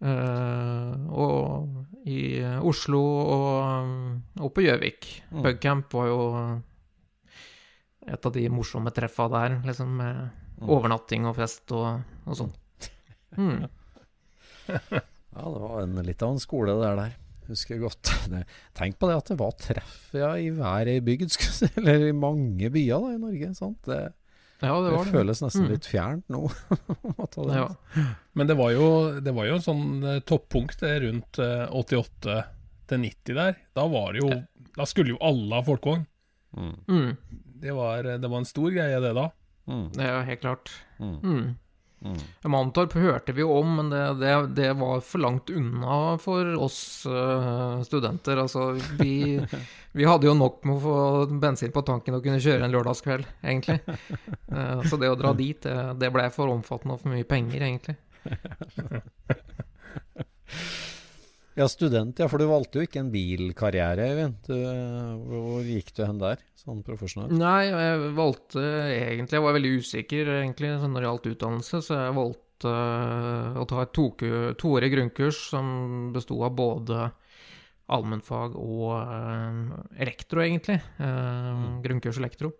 Uh, 0.00 0.94
og 1.12 2.08
i 2.08 2.40
Oslo 2.64 3.00
og, 3.04 3.94
og 4.40 4.52
på 4.56 4.64
Gjøvik. 4.64 5.10
Mm. 5.30 5.42
Bugcamp 5.44 5.96
var 5.98 6.08
jo 6.08 6.20
et 8.08 8.26
av 8.26 8.32
de 8.32 8.46
morsomme 8.52 8.92
treffa 8.96 9.28
der, 9.32 9.58
liksom 9.66 9.92
med 10.00 10.20
mm. 10.24 10.68
overnatting 10.72 11.28
og 11.28 11.36
fest 11.36 11.74
og, 11.76 12.00
og 12.24 12.38
sånn. 12.38 12.54
Mm. 13.36 13.66
ja, 14.70 15.44
det 15.44 15.60
var 15.60 15.82
en, 15.82 15.98
litt 16.06 16.24
av 16.24 16.34
en 16.34 16.42
skole, 16.42 16.78
det 16.80 16.94
der. 17.02 17.18
Husker 17.50 17.80
godt. 17.82 18.12
Tenk 18.78 18.98
på 19.00 19.10
det 19.10 19.18
at 19.18 19.32
det 19.32 19.36
var 19.40 19.56
treff 19.58 20.14
ja, 20.14 20.32
i 20.38 20.48
hver 20.54 20.90
bygd, 21.04 21.34
eller 21.76 22.08
i 22.08 22.16
mange 22.16 22.70
byer 22.72 23.04
da, 23.04 23.14
i 23.16 23.22
Norge. 23.22 23.52
sant? 23.58 23.80
Det, 23.88 24.00
ja, 24.60 24.72
det, 24.76 24.90
det, 24.90 24.96
det, 24.96 25.12
føles 25.14 25.42
nesten 25.42 25.66
mm. 25.66 25.70
litt 25.72 25.88
fjernt 25.88 26.32
nå. 26.32 26.42
ja. 27.56 27.66
Men 28.36 28.50
det 28.50 28.56
var 28.58 28.72
jo, 28.74 28.86
det 29.24 29.34
var 29.36 29.48
jo 29.48 29.56
en 29.56 29.64
sånn 29.64 29.84
uh, 30.04 30.16
toppunkt 30.28 30.84
rundt 30.84 31.40
uh, 31.40 31.66
88 31.72 32.36
til 32.90 33.04
90 33.06 33.38
der. 33.38 33.60
Da 33.76 33.86
var 33.90 34.12
det 34.14 34.24
jo 34.24 34.30
Da 34.76 34.86
skulle 34.88 35.14
jo 35.14 35.20
alle 35.24 35.58
ha 35.58 35.66
folkevogn. 35.66 36.06
Mm. 36.56 36.76
mm. 36.88 37.10
Det, 37.60 37.72
var, 37.76 38.02
det, 38.02 38.28
var, 38.28 38.38
en 38.38 38.48
stor 38.48 38.70
greie, 38.72 39.00
det 39.04 39.10
da. 39.16 39.26
Mm. 39.68 39.86
Er 40.00 40.22
helt 40.28 40.40
klart. 40.40 40.72
Mm. 40.98 41.56
Mm. 42.04 42.18
Mantorp 42.52 42.94
hørte 42.96 43.34
vi 43.36 43.44
jo 43.44 43.52
om, 43.58 43.76
men 43.78 43.90
det, 43.92 44.02
det, 44.20 44.32
det, 44.56 44.70
var 44.80 45.02
for 45.04 45.22
langt 45.22 45.50
unna 45.50 46.18
for 46.22 46.54
oss 46.56 47.06
uh, 47.08 47.82
studenter. 47.86 48.40
Altså, 48.42 48.72
vi, 49.00 49.40
vi, 49.98 50.08
hadde 50.08 50.30
jo 50.30 50.36
nok 50.36 50.64
med 50.64 50.78
å 50.78 50.84
få 50.84 50.96
bensin 51.42 51.74
på 51.74 51.84
tanken 51.86 52.18
og 52.18 52.26
kunne 52.26 52.42
kjøre 52.42 52.66
en 52.66 52.74
lørdagskveld, 52.74 53.26
egentlig. 53.42 53.80
Uh, 54.52 54.80
så 54.88 55.00
det 55.00 55.12
å 55.12 55.20
dra 55.20 55.34
dit, 55.36 55.60
det, 55.64 55.76
det 56.00 56.12
ble 56.14 56.28
for 56.34 56.52
omfattende 56.52 56.96
og 56.96 57.04
for 57.04 57.14
mye 57.14 57.28
penger, 57.28 57.60
egentlig. 57.68 57.96
Ja, 61.60 61.66
student, 61.68 62.16
ja, 62.16 62.24
for 62.30 62.40
du 62.40 62.46
valgte 62.48 62.80
jo 62.80 62.86
ikke 62.86 63.02
en 63.02 63.10
bilkarriere, 63.12 64.06
Eivind. 64.08 64.46
Hvor 64.48 65.66
gikk 65.66 65.90
du 65.92 66.04
hen 66.06 66.20
der, 66.22 66.40
sånn 66.56 66.78
profesjonelt? 66.86 67.34
Nei, 67.36 67.66
jeg 67.68 68.12
valgte 68.16 68.62
egentlig 68.94 69.36
Jeg 69.36 69.44
var 69.44 69.56
veldig 69.58 69.72
usikker 69.82 70.30
egentlig 70.38 70.70
sånn 70.80 70.94
når 70.96 71.02
det 71.02 71.08
gjaldt 71.10 71.28
utdannelse, 71.34 71.80
så 71.84 71.98
jeg 71.98 72.14
valgte 72.16 72.72
uh, 72.72 73.58
å 73.60 73.66
ta 73.68 73.82
et 73.84 74.00
toårig 74.62 74.90
grunnkurs 74.94 75.42
som 75.50 75.68
besto 76.14 76.38
av 76.46 76.56
både 76.56 77.10
allmennfag 77.92 78.56
og 78.56 78.96
uh, 78.96 79.76
elektro, 80.00 80.40
egentlig. 80.46 80.78
Uh, 80.96 81.60
mm. 81.60 81.68
Grunnkurs 81.84 82.22
elektro. 82.22 82.54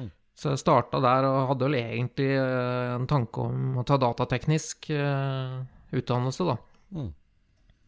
Mm. 0.00 0.08
Så 0.32 0.54
jeg 0.54 0.64
starta 0.64 1.02
der 1.04 1.28
og 1.28 1.52
hadde 1.52 1.68
vel 1.68 1.78
egentlig 1.82 2.32
en 2.40 3.04
tanke 3.10 3.44
om 3.50 3.82
å 3.82 3.84
ta 3.88 4.00
datateknisk 4.00 4.88
utdannelse, 4.96 6.48
da. 6.54 6.56
Mm. 6.96 7.14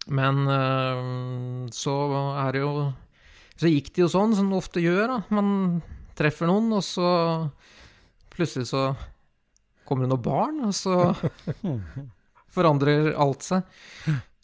Men 0.09 0.45
uh, 0.49 1.69
så 1.75 1.95
er 2.41 2.57
det 2.57 2.63
jo 2.63 2.73
Så 3.59 3.71
gikk 3.71 3.93
det 3.95 4.05
jo 4.07 4.11
sånn, 4.13 4.35
som 4.39 4.51
det 4.51 4.59
ofte 4.59 4.83
gjør, 4.83 5.05
da. 5.11 5.19
Man 5.35 5.51
treffer 6.19 6.51
noen, 6.51 6.71
og 6.79 6.85
så 6.87 7.09
plutselig 8.31 8.69
så 8.71 8.93
kommer 9.89 10.07
det 10.07 10.13
noen 10.13 10.23
barn, 10.23 10.61
og 10.69 10.75
så 10.77 11.11
forandrer 12.55 13.11
alt 13.19 13.47
seg. 13.47 13.67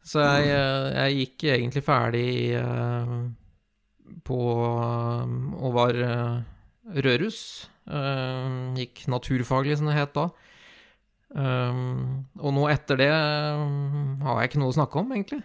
Så 0.04 0.20
jeg, 0.20 0.48
jeg 0.50 1.20
gikk 1.20 1.46
egentlig 1.54 1.84
ferdig 1.86 2.28
uh, 2.58 3.14
på 4.26 4.40
Og 4.66 5.70
var 5.78 6.00
uh, 6.02 6.42
rødruss. 7.06 7.40
Gikk 7.84 9.06
naturfaglig, 9.12 9.78
som 9.78 9.88
det 9.88 9.96
het 9.96 10.12
da. 10.16 10.28
Um, 11.34 12.26
og 12.38 12.52
nå 12.54 12.68
etter 12.70 12.98
det 13.00 13.10
um, 13.10 14.20
har 14.22 14.38
jeg 14.38 14.52
ikke 14.52 14.60
noe 14.62 14.70
å 14.70 14.76
snakke 14.76 15.00
om, 15.00 15.14
egentlig. 15.16 15.40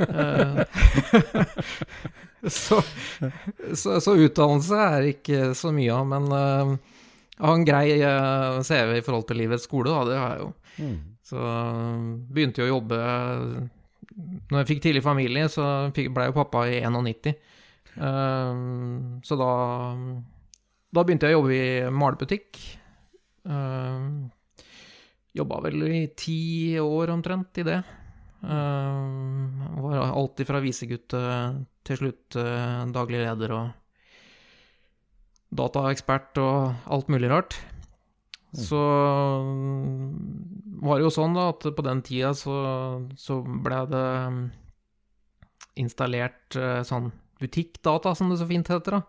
uh, 0.00 0.62
så, 2.56 2.78
så, 3.76 3.98
så, 4.00 4.14
utdannelse 4.16 4.78
er 4.96 5.08
ikke 5.10 5.50
så 5.58 5.74
mye 5.76 5.92
av, 5.92 6.08
men 6.08 6.30
uh, 6.32 6.72
jeg 7.34 7.44
har 7.44 7.58
en 7.58 7.66
grei 7.68 7.88
uh, 8.00 8.62
CV 8.64 8.94
i 8.96 9.04
forhold 9.04 9.26
til 9.28 9.42
livets 9.42 9.68
skole, 9.68 9.92
da, 9.92 10.06
det 10.08 10.20
har 10.22 10.32
jeg 10.32 10.46
jo. 10.46 10.52
Mm. 10.78 10.96
Så 11.24 11.42
begynte 12.36 12.60
jeg 12.60 12.68
å 12.68 12.74
jobbe 12.74 12.96
Når 12.98 14.56
jeg 14.58 14.66
fikk 14.68 14.80
tidlig 14.84 15.00
familie, 15.04 15.46
så 15.48 15.86
ble 15.94 16.26
jo 16.26 16.34
pappa 16.36 16.66
i 16.68 16.82
91. 16.84 17.30
så 19.24 19.38
da, 19.38 19.52
da 20.92 21.04
begynte 21.06 21.30
jeg 21.30 21.38
å 21.38 21.38
jobbe 21.38 21.54
i 21.56 21.94
malebutikk. 21.94 22.60
Uh, 23.48 24.28
Jobba 25.34 25.60
vel 25.64 25.82
i 25.88 26.02
ti 26.14 26.78
år 26.78 27.10
omtrent 27.10 27.58
i 27.58 27.66
det. 27.66 27.80
Uh, 28.44 29.80
var 29.82 30.04
alltid 30.04 30.46
fra 30.46 30.60
visegutt 30.60 31.14
til 31.84 31.98
slutt 32.00 32.36
uh, 32.36 32.84
daglig 32.92 33.22
leder 33.22 33.54
og 33.56 33.70
dataekspert 35.54 36.38
og 36.42 36.90
alt 36.92 37.10
mulig 37.12 37.30
rart. 37.32 37.56
Mm. 38.54 38.60
Så 38.62 38.80
var 40.84 41.00
det 41.00 41.06
jo 41.06 41.14
sånn 41.14 41.34
da 41.34 41.48
at 41.50 41.66
på 41.74 41.86
den 41.86 42.02
tida 42.06 42.30
så, 42.38 42.56
så 43.18 43.40
ble 43.42 43.80
det 43.90 44.06
installert 45.80 46.58
uh, 46.58 46.82
sånn 46.86 47.10
butikkdata, 47.42 48.12
som 48.14 48.30
det 48.30 48.38
så 48.38 48.46
fint 48.48 48.68
heter. 48.70 49.00
da. 49.00 49.02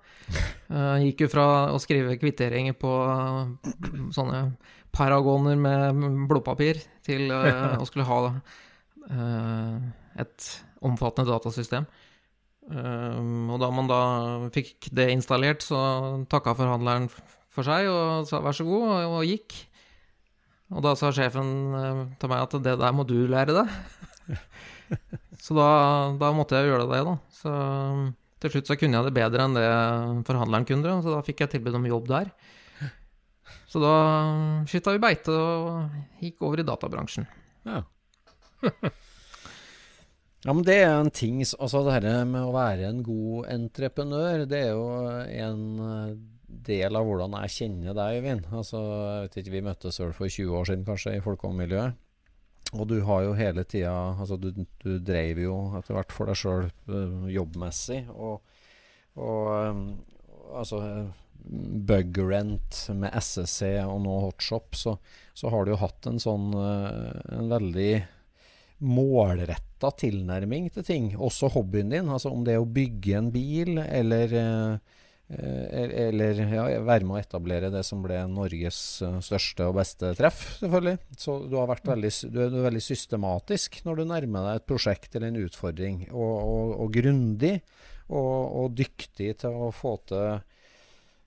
Gikk 1.05 1.25
jo 1.25 1.29
fra 1.31 1.45
å 1.71 1.77
skrive 1.79 2.17
kvitteringer 2.19 2.73
på 2.79 2.89
sånne 4.15 4.39
paragoner 4.95 5.59
med 5.59 6.01
blodpapir 6.29 6.79
til 7.05 7.29
uh, 7.33 7.75
å 7.81 7.87
skulle 7.87 8.07
ha 8.07 8.19
uh, 8.31 9.77
et 10.21 10.49
omfattende 10.85 11.31
datasystem. 11.31 11.87
Uh, 12.65 13.51
og 13.53 13.61
da 13.61 13.69
man 13.73 13.89
da 13.91 14.01
fikk 14.55 14.89
det 14.95 15.11
installert, 15.13 15.65
så 15.65 15.79
takka 16.31 16.55
forhandleren 16.57 17.09
for 17.55 17.67
seg 17.67 17.87
og 17.91 18.27
sa 18.29 18.41
vær 18.43 18.55
så 18.57 18.65
god, 18.67 18.89
og, 18.89 19.19
og 19.19 19.29
gikk. 19.29 19.57
Og 20.73 20.81
da 20.81 20.95
sa 20.97 21.11
sjefen 21.13 21.49
til 22.19 22.31
meg 22.31 22.41
at 22.41 22.55
det 22.65 22.73
der 22.81 22.95
må 22.95 23.05
du 23.07 23.19
lære 23.29 23.53
deg. 23.53 23.73
så 25.45 25.55
da, 25.55 25.69
da, 26.19 26.31
måtte 26.33 26.57
jeg 26.57 26.71
gjøre 26.71 26.87
det, 26.89 27.03
da. 27.05 27.13
Så 27.37 27.53
til 28.41 28.55
slutt 28.55 28.71
så 28.71 28.77
kunne 28.79 28.97
jeg 28.97 29.07
det 29.07 29.15
bedre 29.15 29.45
enn 29.45 29.55
det 29.57 29.67
forhandleren 30.27 30.65
kunne, 30.67 30.97
så 31.05 31.13
da 31.13 31.21
fikk 31.25 31.45
jeg 31.45 31.53
tilbud 31.53 31.77
om 31.77 31.87
jobb 31.91 32.09
der. 32.09 32.33
Så 33.69 33.81
da 33.81 33.95
skytta 34.69 34.93
vi 34.95 35.01
beite 35.01 35.33
og 35.33 36.21
gikk 36.21 36.45
over 36.45 36.61
i 36.61 36.67
databransjen. 36.67 37.25
Ja. 37.65 37.81
ja, 40.45 40.53
men 40.53 40.63
det 40.65 40.77
er 40.83 40.93
en 40.93 41.11
ting 41.13 41.41
Altså 41.43 41.81
det 41.85 41.95
her 41.97 42.25
med 42.29 42.45
å 42.45 42.53
være 42.55 42.87
en 42.89 43.01
god 43.05 43.49
entreprenør, 43.51 44.45
det 44.49 44.61
er 44.67 44.71
jo 44.73 44.87
en 45.25 45.65
eh, 45.85 46.15
del 46.65 46.97
av 46.97 47.05
hvordan 47.07 47.35
jeg 47.43 47.53
kjenner 47.57 47.97
deg, 47.97 48.19
Øyvind. 48.21 48.49
Altså, 48.53 48.81
jeg 48.85 49.25
vet 49.25 49.37
ikke, 49.41 49.55
Vi 49.57 49.67
møttes 49.69 50.01
vel 50.01 50.15
for 50.17 50.31
20 50.31 50.57
år 50.59 50.69
siden, 50.69 50.87
kanskje, 50.87 51.17
i 51.17 51.25
folkehåndmiljøet. 51.25 52.01
Og 52.75 52.87
du 52.89 52.97
har 53.07 53.21
jo 53.23 53.35
hele 53.37 53.63
tida 53.63 53.93
Altså, 54.15 54.37
du, 54.41 54.51
du 54.83 54.97
dreiv 54.99 55.39
jo 55.43 55.57
etter 55.77 55.95
hvert 55.97 56.15
for 56.15 56.29
deg 56.29 56.39
sjøl 56.39 56.69
uh, 56.89 57.27
jobbmessig. 57.31 58.01
Og, 58.13 58.41
og 59.15 59.51
um, 59.53 59.85
altså 60.55 60.81
Bugrent 61.85 62.79
med 62.97 63.13
SSC 63.19 63.75
og 63.85 63.99
nå 64.05 64.15
Hotshop, 64.23 64.75
så, 64.75 64.95
så 65.37 65.51
har 65.53 65.65
du 65.65 65.75
jo 65.75 65.81
hatt 65.83 66.07
en 66.09 66.21
sånn 66.21 66.51
uh, 66.57 67.13
en 67.35 67.51
veldig 67.51 67.91
målretta 68.83 69.91
tilnærming 70.01 70.69
til 70.73 70.85
ting. 70.85 71.09
Også 71.15 71.49
hobbyen 71.53 71.93
din. 71.93 72.11
Altså 72.11 72.31
om 72.33 72.43
det 72.45 72.55
er 72.55 72.63
å 72.63 72.69
bygge 72.69 73.17
en 73.17 73.31
bil, 73.33 73.77
eller, 73.79 74.35
eh, 74.35 75.85
eller 76.05 76.41
ja, 76.43 76.65
være 76.83 77.07
med 77.07 77.15
å 77.15 77.21
etablere 77.21 77.71
det 77.73 77.85
som 77.87 78.03
ble 78.03 78.19
Norges 78.31 78.79
eh, 79.05 79.19
største 79.23 79.69
og 79.69 79.77
beste 79.79 80.11
treff, 80.19 80.43
selvfølgelig. 80.59 80.97
Så 81.17 81.37
du, 81.47 81.57
har 81.59 81.71
vært 81.71 81.87
veldig, 81.93 82.13
du 82.33 82.41
er 82.45 82.59
veldig 82.67 82.83
systematisk 82.83 83.81
når 83.87 84.01
du 84.01 84.07
nærmer 84.11 84.49
deg 84.49 84.61
et 84.61 84.69
prosjekt 84.73 85.15
eller 85.15 85.31
en 85.31 85.45
utfordring. 85.45 86.03
Og, 86.11 86.35
og, 86.35 86.75
og 86.83 86.99
grundig 86.99 87.55
og, 88.09 88.19
og, 88.19 88.75
dyktig 88.77 89.31
til 89.41 89.63
å 89.65 89.71
få 89.73 89.97
til 90.09 90.43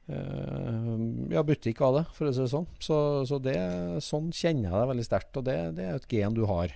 ja, 0.08 1.42
butikk 1.44 1.82
av 1.84 1.98
det, 1.98 2.04
for 2.16 2.28
å 2.28 2.34
si 2.34 2.40
det 2.44 2.52
sånn. 2.52 2.68
Så, 2.80 2.98
så 3.28 3.38
det, 3.42 3.58
sånn 4.04 4.30
kjenner 4.32 4.70
jeg 4.70 4.78
deg 4.80 4.92
veldig 4.92 5.06
sterkt, 5.06 5.36
og 5.40 5.48
det, 5.48 5.58
det 5.76 5.88
er 5.88 5.98
et 5.98 6.08
gen 6.12 6.36
du 6.36 6.44
har. 6.48 6.72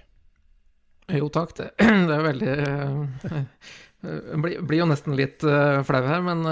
Jo 1.13 1.31
takk, 1.33 1.55
det, 1.59 1.71
det 2.09 2.15
er 2.15 2.27
veldig 2.29 2.53
eh, 2.53 3.41
blir, 4.45 4.61
blir, 4.61 4.79
jo 4.83 4.91
nesten 4.91 5.17
litt 5.19 5.45
uh, 5.49 5.81
flau 5.87 6.03
her, 6.07 6.23
men, 6.25 6.45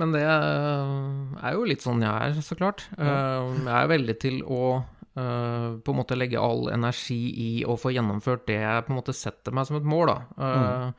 men, 0.00 0.16
det 0.16 0.24
er 0.24 1.54
jo 1.56 1.68
litt 1.68 1.84
sånn 1.84 2.02
jeg 2.04 2.32
er, 2.32 2.42
så 2.44 2.58
klart. 2.58 2.86
Jeg 2.96 3.76
er 3.76 3.92
veldig 3.92 4.18
til 4.22 4.42
å 4.46 4.64
på 5.12 5.92
en 5.92 5.96
måte 5.98 6.16
legge 6.16 6.40
all 6.40 6.70
energi 6.72 7.18
i 7.36 7.48
å 7.68 7.74
få 7.76 7.90
gjennomført 7.92 8.46
det 8.48 8.62
jeg 8.62 8.84
på 8.86 8.94
en 8.94 8.96
måte 8.96 9.12
setter 9.12 9.52
meg 9.52 9.66
som 9.68 9.76
et 9.76 9.84
mål, 9.84 10.08
da. 10.08 10.14
Mm. 10.40 10.94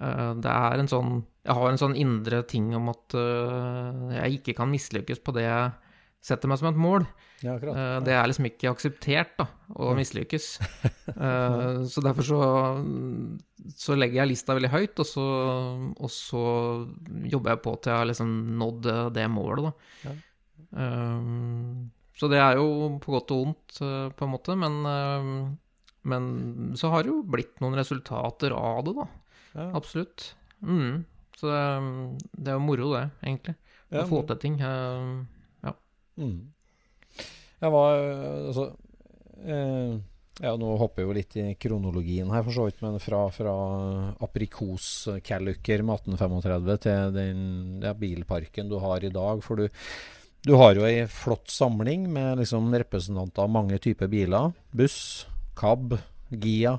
Det 0.00 0.48
er 0.48 0.80
en 0.80 0.88
sånn 0.88 1.10
Jeg 1.44 1.56
har 1.58 1.66
en 1.68 1.80
sånn 1.80 1.96
indre 2.00 2.38
ting 2.48 2.70
om 2.76 2.86
at 2.88 3.16
jeg 4.16 4.38
ikke 4.38 4.54
kan 4.56 4.70
mislykkes 4.72 5.20
på 5.20 5.34
det 5.36 5.44
jeg 5.44 5.90
setter 6.24 6.50
meg 6.50 6.60
som 6.60 6.70
et 6.70 6.80
mål. 6.80 7.06
Ja, 7.40 7.54
uh, 7.56 7.98
det 8.04 8.12
er 8.12 8.26
liksom 8.28 8.46
ikke 8.50 8.70
akseptert 8.74 9.32
da, 9.40 9.46
å 9.80 9.94
mislykkes. 9.96 10.48
Så 11.92 12.02
derfor 12.04 12.26
så, 12.26 12.40
så, 13.74 13.96
legger 13.96 14.20
jeg 14.20 14.32
lista 14.34 14.56
veldig 14.56 14.72
høyt, 14.72 15.00
og 15.02 15.08
så, 15.08 15.24
og 15.90 16.12
så 16.12 16.42
jobber 17.32 17.54
jeg 17.54 17.62
på 17.64 17.72
til 17.76 17.92
jeg 17.92 18.02
har 18.02 18.10
liksom 18.10 18.34
nådd 18.60 18.90
det 19.16 19.24
målet, 19.32 19.70
da. 19.70 19.72
Ja. 20.06 20.14
Så 22.20 22.28
det 22.30 22.38
er 22.38 22.60
jo 22.60 22.92
på 23.02 23.16
godt 23.16 23.34
og 23.34 23.42
vondt, 23.42 23.80
på 23.80 24.26
en 24.26 24.32
måte, 24.32 24.56
men, 24.60 24.78
men 26.06 26.30
så 26.78 26.92
har 26.92 27.04
det 27.04 27.12
jo 27.12 27.24
blitt 27.26 27.58
noen 27.64 27.78
resultater 27.80 28.54
av 28.54 28.84
det, 28.86 28.94
da. 29.00 29.08
Ja. 29.54 29.70
Absolutt. 29.76 30.34
Mm. 30.60 31.04
Så 31.40 31.50
det 31.50 32.52
er 32.52 32.56
jo 32.58 32.62
moro, 32.62 32.92
det, 32.94 33.06
egentlig. 33.24 33.56
Å 33.90 34.06
få 34.06 34.22
til 34.28 34.38
ting. 34.42 34.60
ja. 34.60 35.74
Mm. 36.20 36.38
Jeg 37.60 37.72
var 37.74 37.98
altså 38.00 38.64
eh, 39.44 39.96
ja, 40.40 40.52
Nå 40.56 40.70
hopper 40.80 41.02
jeg 41.02 41.08
jo 41.08 41.16
litt 41.16 41.36
i 41.36 41.46
kronologien 41.60 42.30
her, 42.32 42.44
for 42.46 42.56
så 42.56 42.66
vidt, 42.68 42.80
men 42.84 42.96
fra, 43.02 43.26
fra 43.34 43.54
aprikoskalluker 44.24 45.84
med 45.84 46.00
1835 46.00 46.78
til 46.86 47.12
den 47.16 47.42
ja, 47.84 47.92
bilparken 47.96 48.70
du 48.70 48.78
har 48.80 49.04
i 49.04 49.12
dag. 49.12 49.42
For 49.44 49.60
du, 49.60 49.82
du 50.46 50.54
har 50.56 50.78
jo 50.78 50.86
ei 50.88 51.04
flott 51.12 51.52
samling 51.52 52.08
med 52.12 52.40
liksom 52.40 52.72
representanter 52.72 53.44
av 53.44 53.52
mange 53.52 53.80
typer 53.82 54.08
biler. 54.12 54.54
Buss, 54.72 55.26
cab, 55.60 55.98
Gia, 56.30 56.78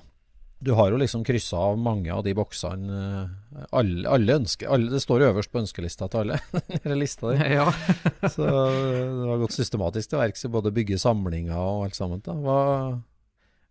du 0.61 0.71
har 0.77 0.91
jo 0.93 0.99
liksom 1.01 1.23
kryssa 1.25 1.57
av 1.57 1.79
mange 1.81 2.13
av 2.13 2.21
de 2.25 2.35
boksene. 2.37 2.97
Eh, 2.97 3.63
alle, 3.73 4.05
alle 4.09 4.35
ønsker 4.43 4.69
alle, 4.69 4.91
Det 4.93 5.01
står 5.01 5.25
øverst 5.31 5.51
på 5.51 5.61
ønskelista 5.63 6.09
til 6.11 6.21
alle. 6.21 6.37
lista 7.01 7.33
di. 7.33 7.47
Ja. 7.55 7.65
så 8.35 8.45
det 8.45 9.29
har 9.31 9.41
gått 9.41 9.57
systematisk 9.57 10.13
til 10.13 10.21
verks 10.21 10.45
i 10.45 10.53
både 10.53 10.73
bygge 10.75 10.99
samlinger 11.01 11.57
og 11.57 11.87
alt 11.87 11.97
sammen. 11.97 12.21
Hva, 12.21 12.59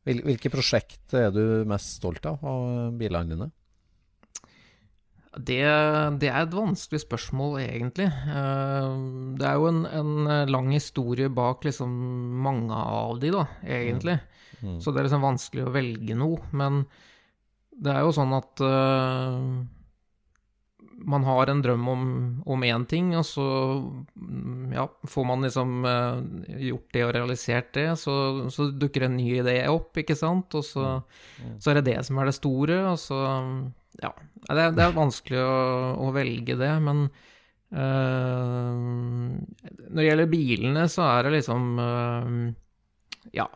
hvil, 0.09 0.25
hvilke 0.27 0.51
prosjekt 0.51 1.15
er 1.15 1.31
du 1.35 1.63
mest 1.71 2.01
stolt 2.01 2.27
av 2.27 2.43
av 2.43 2.99
bilene 2.99 3.37
dine? 3.37 3.51
Det, 5.31 5.63
det, 6.19 6.27
er 6.27 6.43
et 6.43 6.55
vanskelig 6.57 7.05
spørsmål, 7.05 7.61
egentlig. 7.63 8.09
Eh, 8.11 8.95
det 9.39 9.47
er 9.47 9.61
jo 9.61 9.69
en, 9.71 9.85
en 9.87 10.31
lang 10.51 10.73
historie 10.75 11.31
bak 11.31 11.63
liksom 11.69 11.93
mange 12.43 12.75
av 12.75 13.21
de, 13.23 13.31
da, 13.37 13.45
egentlig. 13.63 14.19
Mm. 14.19 14.41
Mm. 14.61 14.81
Så 14.83 14.91
det 14.91 15.01
er 15.01 15.07
liksom 15.09 15.25
vanskelig 15.25 15.67
å 15.67 15.75
velge 15.75 16.17
noe. 16.19 16.43
Men 16.57 16.83
det 17.71 17.95
er 17.95 18.05
jo 18.05 18.15
sånn 18.17 18.35
at 18.37 18.65
uh, 18.65 19.45
man 21.01 21.25
har 21.25 21.51
en 21.51 21.63
drøm 21.65 21.89
om 21.91 22.65
én 22.67 22.85
ting, 22.89 23.13
og 23.19 23.25
så 23.27 23.47
mm, 24.15 24.73
ja, 24.75 24.87
får 25.09 25.27
man 25.29 25.47
liksom 25.47 25.85
uh, 25.87 26.21
gjort 26.61 26.89
det 26.97 27.05
og 27.07 27.15
realisert 27.17 27.73
det, 27.77 27.87
så, 28.01 28.15
så, 28.53 28.69
dukker 28.71 29.07
en 29.07 29.17
ny 29.17 29.29
idé 29.41 29.57
opp, 29.71 29.97
ikke 30.01 30.19
sant, 30.19 30.55
og 30.59 30.67
så, 30.67 31.01
mm. 31.41 31.57
så, 31.59 31.71
er 31.71 31.81
det 31.81 31.87
det 31.93 31.99
som 32.09 32.21
er 32.21 32.31
det 32.31 32.39
store, 32.39 32.83
og 32.93 32.99
så 33.01 33.23
Ja. 34.01 34.15
Det 34.49 34.71
det 34.73 34.81
er 34.87 34.95
vanskelig 34.97 35.41
å, 35.45 35.57
å, 36.01 36.13
velge 36.17 36.55
det, 36.57 36.71
men 36.81 37.03
uh, 37.77 38.77
når 39.91 39.99
det 39.99 40.07
gjelder 40.07 40.31
bilene, 40.33 40.87
så 40.89 41.05
er 41.11 41.27
det 41.27 41.35
liksom 41.41 41.75
Ja 43.37 43.51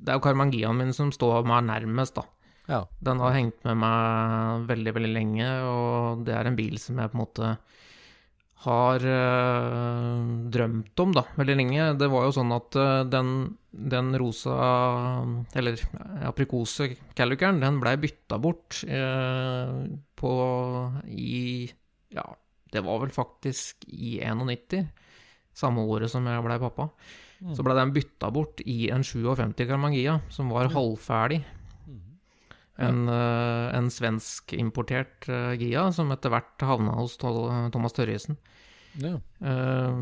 det 0.00 0.12
er 0.12 0.18
jo 0.18 0.24
Karmangiaen 0.24 0.78
min 0.78 0.94
som 0.96 1.12
står 1.12 1.44
meg 1.48 1.66
nærmest, 1.68 2.16
da. 2.16 2.24
Ja. 2.70 2.84
Den 3.02 3.20
har 3.22 3.34
hengt 3.34 3.64
med 3.66 3.80
meg 3.82 4.66
veldig, 4.70 4.94
veldig 4.96 5.12
lenge, 5.12 5.50
og 5.66 6.24
det 6.26 6.36
er 6.36 6.46
en 6.46 6.58
bil 6.58 6.78
som 6.78 7.00
jeg 7.02 7.10
på 7.10 7.18
en 7.18 7.24
måte 7.24 7.54
har 8.60 9.04
øh, 9.08 10.24
drømt 10.52 11.00
om, 11.00 11.14
da, 11.16 11.24
veldig 11.38 11.56
lenge. 11.56 11.86
Det 12.00 12.10
var 12.12 12.26
jo 12.26 12.34
sånn 12.36 12.52
at 12.52 12.76
øh, 12.76 12.98
den, 13.08 13.30
den, 13.72 14.12
rosa, 14.20 14.56
eller 15.56 15.80
aprikose 16.28 16.90
Callicaren, 17.16 17.62
den 17.62 17.80
blei 17.80 17.96
bytta 18.00 18.36
bort 18.42 18.82
øh, 18.84 19.80
på 20.20 20.34
i 21.08 21.70
Ja, 22.12 22.26
det 22.70 22.82
var 22.84 23.00
vel 23.00 23.14
faktisk 23.14 23.86
i 23.88 24.18
91, 24.20 24.84
samme 25.56 25.86
året 25.88 26.12
som 26.12 26.26
jeg 26.28 26.44
blei 26.44 26.60
pappa. 26.60 26.90
Mm. 27.40 27.54
Så 27.56 27.64
ble 27.64 27.78
den 27.78 27.94
bytta 27.96 28.28
bort 28.34 28.60
i 28.68 28.90
en 28.92 29.06
57 29.06 29.56
Carmangia, 29.64 30.18
som 30.28 30.52
var 30.52 30.68
halvferdig. 30.74 31.40
En, 32.80 33.02
ja. 33.10 33.70
en 33.76 33.90
svensk-importert 33.92 35.28
uh, 35.28 35.52
Gia, 35.60 35.90
som 35.94 36.12
etter 36.14 36.32
hvert 36.32 36.64
havna 36.64 36.96
hos 37.00 37.18
Thomas 37.20 37.96
Tørjesen. 37.96 38.38
Ja. 38.98 39.20
Uh, 39.38 39.94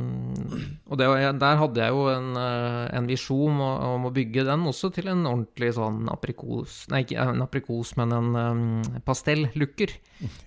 og 0.88 0.96
det, 0.96 1.06
der 1.38 1.58
hadde 1.60 1.82
jeg 1.82 1.92
jo 1.92 2.06
en, 2.08 2.30
en 2.38 3.08
visjon 3.10 3.60
om, 3.60 4.06
å 4.08 4.12
bygge 4.14 4.46
den 4.48 4.64
også 4.70 4.88
til 4.96 5.10
en 5.12 5.26
ordentlig 5.28 5.74
sånn 5.76 6.08
aprikos 6.08 6.80
Nei, 6.88 7.02
ikke 7.04 7.26
en 7.34 7.44
aprikos, 7.44 7.92
men 8.00 8.14
en 8.16 8.30
um, 8.32 8.62
pastellukker. 9.04 9.92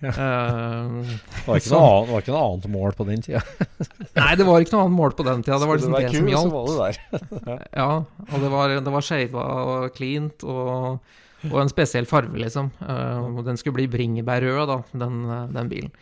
Ja. 0.02 0.10
Uh, 0.10 1.06
det, 1.06 1.46
var 1.46 1.62
noe, 1.70 2.02
var 2.10 2.24
ikke 2.24 2.34
noe 2.34 2.44
annet 2.48 2.68
mål 2.74 2.98
på 2.98 3.08
den 3.08 3.24
tida? 3.24 3.44
nei, 4.20 4.32
det 4.38 4.48
var 4.48 4.64
ikke 4.64 4.76
noe 4.76 4.84
annet 4.88 4.98
mål 4.98 5.16
på 5.16 5.28
den 5.30 5.46
tida. 5.46 5.60
Det 5.62 5.70
var 5.70 5.80
liksom 5.80 5.96
det, 5.96 6.04
det 6.04 6.18
som 6.18 6.32
gjaldt. 6.34 7.00
Det 7.46 7.58
ja, 7.80 7.90
og 8.02 8.36
det 8.44 8.52
var, 8.58 8.76
det 8.88 8.96
var 8.98 9.06
skeiva 9.06 9.48
og 9.62 9.88
cleant 9.96 10.44
og, 10.44 11.14
og, 11.50 11.56
en 11.62 11.72
spesiell 11.72 12.06
farge, 12.06 12.38
liksom. 12.38 12.70
og 12.86 13.40
den 13.46 13.58
skulle 13.58 13.80
bli 13.80 13.88
bringebærrød, 13.90 14.62
da, 14.70 14.76
den, 15.04 15.16
den 15.56 15.72
bilen. 15.72 15.94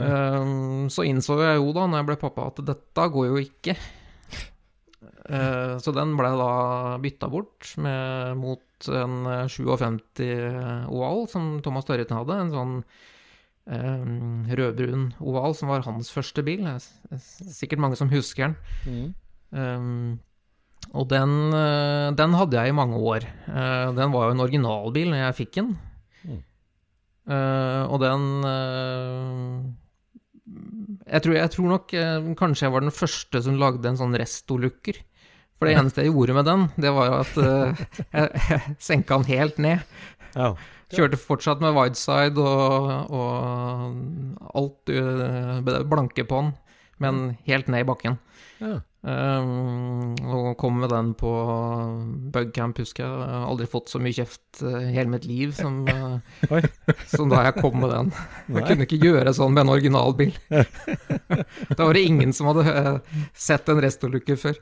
Um, 0.00 0.86
så 0.92 1.04
innså 1.08 1.36
jeg 1.42 1.58
jo 1.58 1.72
da, 1.74 1.86
når 1.88 2.00
jeg 2.00 2.08
ble 2.10 2.18
pappa, 2.20 2.48
at 2.50 2.60
dette 2.68 3.06
går 3.14 3.30
jo 3.30 3.40
ikke. 3.42 3.76
Uh, 5.30 5.76
så 5.82 5.92
den 5.94 6.14
ble 6.18 6.30
da 6.38 6.52
bytta 7.02 7.30
bort 7.30 7.72
med, 7.82 8.36
mot 8.40 8.64
en 8.88 9.26
eh, 9.28 9.46
57 9.52 10.22
oval 10.88 11.26
som 11.28 11.58
Thomas 11.64 11.84
Tørreten 11.84 12.16
hadde. 12.16 12.38
En 12.40 12.52
sånn 12.54 12.76
eh, 13.68 14.54
rødbrun 14.56 15.10
oval 15.20 15.52
som 15.58 15.68
var 15.68 15.84
hans 15.84 16.08
første 16.14 16.44
bil. 16.46 16.64
Er 16.64 16.80
sikkert 17.20 17.82
mange 17.84 17.98
som 18.00 18.08
husker 18.12 18.48
den. 18.48 18.56
Mm. 18.88 19.10
Eh, 19.52 19.90
og 20.90 21.06
den, 21.10 21.34
eh, 21.54 22.08
den 22.18 22.34
hadde 22.34 22.56
jeg 22.58 22.72
i 22.72 22.76
mange 22.76 22.98
år. 22.98 23.26
Eh, 23.26 23.90
den 23.94 24.14
var 24.14 24.26
jo 24.26 24.34
en 24.34 24.42
originalbil 24.42 25.12
når 25.12 25.22
jeg 25.22 25.36
fikk 25.38 25.52
den. 25.60 25.68
Mm. 26.24 26.40
Eh, 27.30 27.82
og 27.86 28.00
den 28.02 28.24
jeg, 31.06 31.22
tror, 31.22 31.36
jeg 31.36 31.52
tror 31.54 31.70
nok 31.70 31.94
kanskje 32.38 32.66
jeg 32.66 32.74
var 32.74 32.82
den 32.82 32.94
første 32.94 33.42
som 33.44 33.60
lagde 33.60 33.86
en 33.86 34.00
sånn 34.00 34.18
restolukker. 34.18 34.98
For 35.60 35.68
det 35.68 35.76
eneste 35.76 36.02
jeg 36.02 36.14
gjorde 36.14 36.34
med 36.34 36.48
den, 36.48 36.66
det 36.80 36.90
var 36.96 37.10
jo 37.10 37.16
at 37.20 37.40
jeg, 38.16 38.44
jeg 38.50 38.76
senka 38.82 39.20
den 39.20 39.30
helt 39.30 39.62
ned. 39.62 39.86
Kjørte 40.90 41.20
fortsatt 41.20 41.62
med 41.62 41.76
wideside 41.76 42.40
og, 42.42 43.12
og 43.14 44.48
alt 44.58 45.86
blanke 45.92 46.24
på 46.26 46.40
den, 46.40 46.54
men 46.98 47.20
helt 47.46 47.70
ned 47.70 47.84
i 47.84 47.90
bakken. 47.92 48.18
Ja. 48.58 48.80
Um, 49.00 50.12
og 50.28 50.58
kom 50.60 50.82
med 50.82 50.90
den 50.92 51.14
på 51.16 51.30
bugcamp, 52.34 52.82
husker 52.82 53.06
jeg. 53.06 53.12
Jeg 53.22 53.32
har 53.32 53.46
aldri 53.48 53.68
fått 53.72 53.88
så 53.88 54.00
mye 54.02 54.12
kjeft 54.12 54.60
uh, 54.60 54.76
i 54.76 54.92
hele 54.92 55.14
mitt 55.14 55.24
liv 55.24 55.54
som, 55.56 55.78
uh, 55.88 56.66
som 57.08 57.32
da 57.32 57.46
jeg 57.46 57.56
kom 57.62 57.78
med 57.80 57.94
den. 57.94 58.10
Jeg 58.58 58.66
kunne 58.66 58.88
ikke 58.88 59.00
gjøre 59.00 59.32
sånn 59.36 59.56
med 59.56 59.64
en 59.64 59.72
originalbil. 59.72 60.34
da 60.50 61.80
var 61.80 61.96
det 61.96 62.04
ingen 62.04 62.36
som 62.36 62.50
hadde 62.50 62.66
uh, 62.68 63.22
sett 63.32 63.72
en 63.72 63.80
restolukke 63.80 64.36
før. 64.40 64.60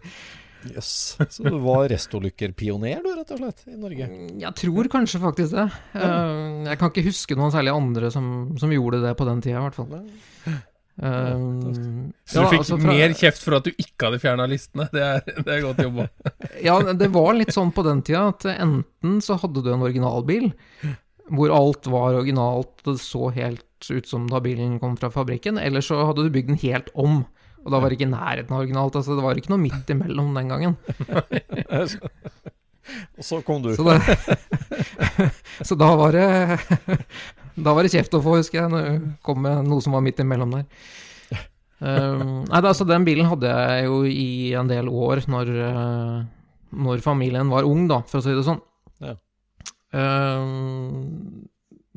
Jøss. 0.68 0.92
Så 1.18 1.42
du 1.42 1.58
var 1.62 1.86
restolykkerpioner, 1.90 3.02
du, 3.02 3.12
rett 3.14 3.34
og 3.34 3.42
slett, 3.42 3.66
i 3.70 3.76
Norge? 3.78 4.08
Jeg 4.38 4.54
tror 4.62 4.90
kanskje 4.90 5.22
faktisk 5.22 5.54
det. 5.58 5.68
Uh, 5.98 6.66
jeg 6.68 6.78
kan 6.78 6.94
ikke 6.94 7.08
huske 7.10 7.38
noen 7.38 7.54
særlig 7.54 7.74
andre 7.74 8.14
som, 8.14 8.32
som 8.58 8.74
gjorde 8.74 9.02
det 9.02 9.14
på 9.18 9.26
den 9.26 9.42
tida, 9.42 9.58
i 9.58 9.66
hvert 9.66 9.78
fall. 9.78 10.58
Um, 10.98 12.10
Så 12.26 12.40
du 12.40 12.42
ja, 12.42 12.48
fikk 12.50 12.62
altså 12.64 12.78
fra- 12.82 12.90
mer 12.90 13.12
kjeft 13.14 13.44
for 13.44 13.54
at 13.60 13.68
du 13.68 13.70
ikke 13.78 14.08
hadde 14.08 14.18
fjerna 14.22 14.48
listene. 14.50 14.88
Det 14.90 15.02
er, 15.04 15.20
det 15.46 15.52
er 15.54 15.60
godt 15.62 15.82
jobba. 15.84 16.08
Ja, 16.66 16.78
det 16.92 17.08
var 17.14 17.36
litt 17.38 17.54
sånn 17.54 17.70
på 17.76 17.84
den 17.86 18.00
tida 18.02 18.24
at 18.32 18.46
enten 18.56 19.20
så 19.22 19.36
hadde 19.38 19.62
du 19.62 19.70
en 19.70 19.84
originalbil, 19.86 20.48
hvor 21.30 21.52
alt 21.54 21.86
var 21.92 22.18
originalt, 22.18 22.72
det 22.88 22.96
så 23.04 23.28
helt 23.36 23.62
ut 23.94 24.08
som 24.10 24.24
da 24.26 24.40
bilen 24.42 24.80
kom 24.82 24.96
fra 24.98 25.10
fabrikken, 25.14 25.58
eller 25.62 25.84
så 25.86 26.00
hadde 26.08 26.24
du 26.26 26.34
bygd 26.34 26.50
den 26.50 26.62
helt 26.64 26.90
om. 26.98 27.20
Og 27.62 27.70
da 27.74 27.78
var 27.78 27.90
det 27.92 27.98
ikke 27.98 28.08
i 28.08 28.14
nærheten 28.14 28.54
av 28.54 28.62
originalt, 28.64 28.96
altså 28.98 29.14
det 29.14 29.22
var 29.26 29.38
ikke 29.38 29.52
noe 29.54 29.62
midt 29.62 29.90
imellom 29.94 30.34
den 30.34 30.50
gangen. 30.50 30.74
Og 33.18 33.24
så 33.24 33.42
kom 33.44 33.60
du. 33.60 33.74
Så, 33.76 33.84
det, 33.84 33.98
så 35.68 35.76
da 35.76 35.90
var 36.00 36.14
det 36.16 36.28
Da 37.64 37.74
var 37.74 37.84
det 37.84 37.92
kjeft 37.92 38.14
å 38.16 38.22
få, 38.24 38.38
husker 38.38 38.62
jeg, 38.62 38.72
når 38.72 38.88
det 38.88 39.12
kom 39.26 39.40
med 39.44 39.68
noe 39.68 39.84
som 39.84 39.96
var 39.96 40.04
midt 40.04 40.22
imellom 40.22 40.56
der. 40.58 40.66
Um, 41.78 42.42
nei, 42.48 42.58
altså 42.58 42.82
Den 42.82 43.04
bilen 43.06 43.28
hadde 43.30 43.52
jeg 43.52 43.84
jo 43.86 44.00
i 44.10 44.50
en 44.58 44.70
del 44.70 44.88
år 44.90 45.22
når, 45.30 45.50
uh, 45.62 46.16
når 46.74 47.04
familien 47.04 47.50
var 47.52 47.68
ung, 47.68 47.86
da, 47.90 48.00
for 48.08 48.18
å 48.20 48.24
si 48.24 48.34
det 48.34 48.44
sånn. 48.46 48.60
Ja. 49.04 49.14
Um, 49.94 51.46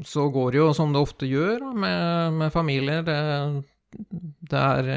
så 0.06 0.28
går 0.34 0.54
det 0.54 0.62
jo 0.62 0.69
som 0.78 0.93
det 0.93 1.02
ofte 1.02 1.30
gjør 1.30 1.65
med, 1.74 2.38
med 2.39 2.54
familier. 2.54 3.02
Det, 3.06 3.17
det 4.50 4.62
er 4.62 4.91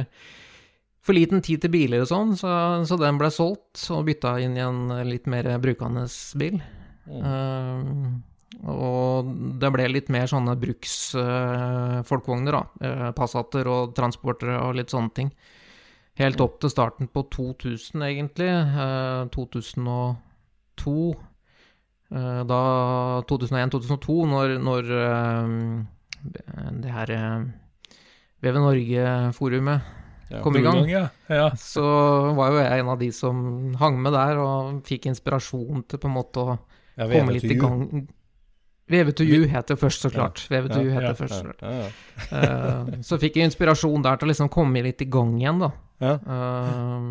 for 1.05 1.16
liten 1.16 1.42
tid 1.44 1.64
til 1.64 1.72
biler 1.72 2.05
og 2.05 2.09
sånn, 2.09 2.37
så, 2.40 2.50
så 2.88 2.96
den 3.00 3.18
ble 3.20 3.29
solgt 3.33 3.83
og 3.92 4.07
bytta 4.09 4.38
inn 4.40 4.57
i 4.57 4.64
en 4.64 4.87
litt 5.09 5.29
mer 5.29 5.50
brukende 5.61 6.07
bil. 6.40 6.61
Um, 7.09 8.22
og 8.62 9.30
det 9.60 9.70
ble 9.74 9.88
litt 9.90 10.10
mer 10.12 10.28
sånne 10.30 10.54
bruks 10.60 11.14
uh, 11.18 12.00
da. 12.00 12.62
Uh, 12.80 13.10
Passater 13.16 13.68
og 13.68 13.94
transportere 13.96 14.60
og 14.62 14.78
litt 14.78 14.94
sånne 14.94 15.14
ting. 15.16 15.32
Helt 16.20 16.40
opp 16.40 16.60
til 16.62 16.70
starten 16.70 17.08
på 17.10 17.26
2000, 17.34 18.04
egentlig. 18.06 18.50
Uh, 18.76 19.26
2002. 19.34 20.94
Uh, 22.14 22.42
da 22.46 22.62
2001-2002, 23.26 24.16
når, 24.30 24.56
når 24.62 24.94
det 26.84 26.92
her 26.94 27.10
VV 28.44 28.58
Norge-forumet 28.62 29.92
kom 30.42 30.56
i 30.56 30.62
gang, 30.64 30.88
Ja. 30.88 31.08
ja. 31.28 31.50
så 31.56 31.84
var 32.36 32.52
jo 32.52 32.60
jeg 32.62 32.80
en 32.80 32.90
av 32.94 32.98
de 33.00 33.10
som 33.12 33.74
hang 33.80 33.98
med 34.00 34.14
der 34.16 34.40
og 34.40 34.80
fikk 34.86 35.10
inspirasjon 35.10 35.84
til 35.88 36.00
på 36.00 36.08
en 36.08 36.16
måte 36.16 36.44
å 36.44 36.56
komme 36.96 37.36
litt 37.36 37.50
i 37.50 37.58
gang. 37.60 38.06
VV2U 38.94 39.40
det 39.50 39.78
først, 39.80 40.07
så 40.07 40.11
klart. 40.12 40.44
VV2U 40.50 40.85
Ja, 40.88 41.00
heter 41.00 41.18
først. 41.18 41.64
Eh, 42.30 42.92
så 43.04 43.18
fikk 43.20 43.40
jeg 43.40 43.50
inspirasjon 43.50 44.04
der 44.04 44.20
til 44.20 44.28
å 44.28 44.33
liksom 44.33 44.52
komme 44.52 44.85
litt 44.87 45.02
i 45.02 45.09
gang 45.11 45.35
igjen, 45.40 45.62
da. 45.64 45.72
Ja. 46.04 46.14
Eh, 46.14 47.09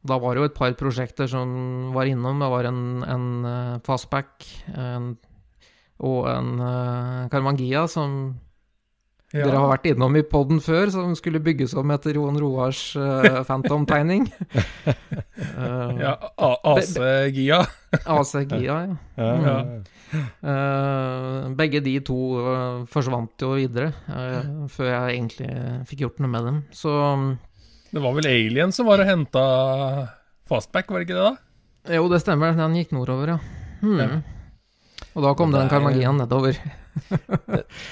da 0.00 0.16
var 0.16 0.34
det 0.34 0.40
jo 0.40 0.48
et 0.48 0.56
par 0.56 0.76
prosjekter 0.80 1.28
som 1.28 1.90
var 1.96 2.08
innom. 2.08 2.40
Det 2.40 2.52
var 2.52 2.68
en, 2.70 2.84
en 3.04 3.26
eh, 3.44 3.80
fastback 3.84 4.46
en, 4.72 5.12
og 6.00 6.28
en 6.30 6.54
uh, 6.56 7.28
Carmangia 7.28 7.84
som 7.90 8.38
Ja. 9.32 9.44
dere 9.46 9.60
har 9.62 9.68
vært 9.70 9.84
innom 9.92 10.16
i 10.18 10.24
poden 10.26 10.58
før, 10.58 10.90
som 10.90 11.12
skulle 11.14 11.38
bygges 11.38 11.70
om 11.78 11.90
etter 11.94 12.16
Johan 12.18 12.38
Roars 12.42 12.80
uh, 12.98 13.44
Phantom-tegning. 13.46 14.24
uh, 15.54 15.92
ja 16.04 16.16
A- 16.36 16.58
AC-Gia. 16.72 17.60
AC-Gia, 18.02 18.58
ja. 18.66 18.96
Ja, 19.16 19.30
ja, 19.30 19.54
ja. 19.54 19.82
Eh, 20.42 21.44
begge 21.54 21.78
de 21.84 21.92
to 22.02 22.16
eh, 22.42 22.80
forsvant 22.90 23.38
jo 23.44 23.52
videre, 23.54 23.92
eh, 24.10 24.48
før 24.74 24.88
jeg 24.90 25.20
egentlig 25.20 25.50
fikk 25.86 26.02
gjort 26.02 26.18
noe 26.24 26.32
med 26.32 26.48
dem. 26.48 26.58
Så 26.74 26.90
Det 27.94 28.02
var 28.02 28.16
vel 28.18 28.26
Alien 28.26 28.74
som 28.74 28.90
var 28.90 29.04
og 29.04 29.06
henta 29.06 29.44
fastback, 30.50 30.90
var 30.90 30.98
det 30.98 31.06
ikke 31.06 31.20
det, 31.20 31.28
da? 31.30 31.94
jo, 31.94 32.08
det 32.10 32.20
stemmer, 32.24 32.58
den 32.58 32.74
gikk 32.80 32.90
nordover, 32.98 33.36
ja. 33.36 33.38
Hmm. 33.84 34.02
Ja. 34.02 34.10
Og 35.14 35.22
da 35.24 35.30
kom 35.38 35.54
den 35.54 35.70
karmagien 35.70 36.18
nedover. 36.18 36.58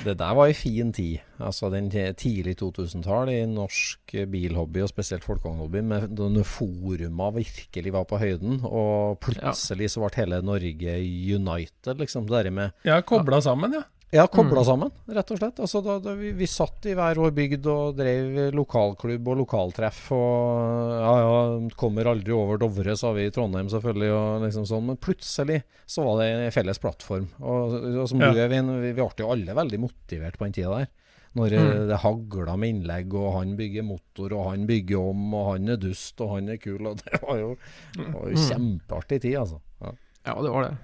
Det 0.04 0.14
der 0.18 0.34
var 0.36 0.46
ei 0.48 0.54
en 0.54 0.58
fin 0.58 0.92
tid. 0.92 1.18
Altså 1.40 1.70
den 1.72 1.90
ti- 1.90 2.12
tidlig 2.18 2.56
2000-tall 2.60 3.30
i 3.32 3.46
norsk 3.46 4.14
bilhobby, 4.30 4.82
og 4.84 4.88
spesielt 4.90 5.24
folkevognhobby, 5.26 5.82
med 5.82 6.08
denne 6.18 6.44
foruma 6.44 7.30
virkelig 7.36 7.92
var 7.94 8.04
på 8.10 8.18
høyden. 8.22 8.60
Og 8.64 9.18
plutselig 9.20 9.90
så 9.94 10.02
ble 10.04 10.14
hele 10.22 10.42
Norge 10.42 10.96
united, 11.36 11.94
liksom. 12.02 12.26
Det 12.28 12.44
der 12.46 12.50
med 12.50 12.70
Ja, 12.84 13.00
kobla 13.00 13.40
sammen, 13.44 13.74
ja. 13.78 13.82
Ja, 14.10 14.24
kobla 14.32 14.62
sammen, 14.64 14.88
rett 15.12 15.30
og 15.34 15.40
slett. 15.40 15.58
Altså, 15.60 15.82
da, 15.84 15.98
da 16.00 16.14
vi, 16.16 16.30
vi 16.32 16.46
satt 16.48 16.86
i 16.88 16.94
hver 16.96 17.18
vår 17.20 17.34
bygd 17.36 17.66
og 17.68 17.98
drev 17.98 18.38
lokalklubb 18.56 19.26
og 19.28 19.42
lokaltreff. 19.42 19.98
Og 20.16 20.94
ja, 20.96 21.10
ja, 21.20 21.42
kommer 21.76 22.08
aldri 22.08 22.32
over 22.32 22.60
Dovre, 22.62 22.96
sa 22.96 23.12
vi 23.16 23.26
i 23.28 23.34
Trondheim 23.34 23.68
selvfølgelig, 23.68 24.08
og 24.16 24.46
liksom 24.46 24.64
sånn. 24.70 24.86
Men 24.88 25.00
plutselig 25.04 25.60
så 25.84 26.06
var 26.06 26.22
det 26.22 26.30
en 26.38 26.56
felles 26.56 26.80
plattform. 26.80 27.28
Og, 27.42 27.76
og 27.90 28.08
som 28.08 28.24
Ja. 28.24 28.32
du, 28.32 28.40
Evin, 28.46 28.72
vi, 28.80 28.94
vi 28.94 28.96
ble 28.96 29.10
jo 29.26 29.30
alle 29.36 29.60
veldig 29.60 29.84
motivert 29.84 30.40
på 30.40 30.48
den 30.48 30.56
tida 30.56 30.72
der. 30.78 30.90
Når 31.36 31.52
mm. 31.60 31.70
det 31.92 32.02
hagla 32.02 32.56
med 32.56 32.72
innlegg, 32.72 33.12
og 33.12 33.34
han 33.36 33.56
bygger 33.60 33.84
motor, 33.84 34.32
og 34.32 34.52
han 34.54 34.64
bygger 34.66 35.12
om, 35.12 35.26
og 35.36 35.50
han 35.52 35.68
er 35.76 35.82
dust, 35.84 36.16
og 36.24 36.38
han 36.38 36.48
er 36.48 36.62
kul. 36.64 36.80
Og 36.88 36.96
det 37.04 37.20
var 37.20 37.44
jo, 37.44 37.56
det 37.92 38.08
var 38.16 38.32
jo 38.32 38.46
kjempeartig 38.48 39.20
tid, 39.26 39.42
altså. 39.44 39.60
Ja. 39.84 39.98
Ja, 40.28 40.40
det 40.44 40.50
var 40.52 40.64
det. 40.64 40.76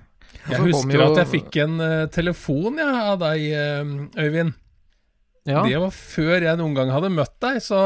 Jeg 0.50 0.60
husker 0.66 0.98
jo- 0.98 1.06
at 1.12 1.20
jeg 1.22 1.30
fikk 1.32 1.56
en 1.64 1.78
uh, 1.80 2.06
telefon 2.12 2.78
ja, 2.82 2.90
av 3.12 3.18
deg, 3.22 3.44
uh, 3.54 4.20
Øyvind. 4.20 4.54
ja. 5.46 5.62
Det 5.66 5.78
var 5.80 5.90
før 5.96 6.42
jeg 6.48 6.58
noen 6.60 6.74
gang 6.76 6.90
hadde 6.94 7.10
møtt 7.12 7.34
deg, 7.44 7.58
så, 7.62 7.80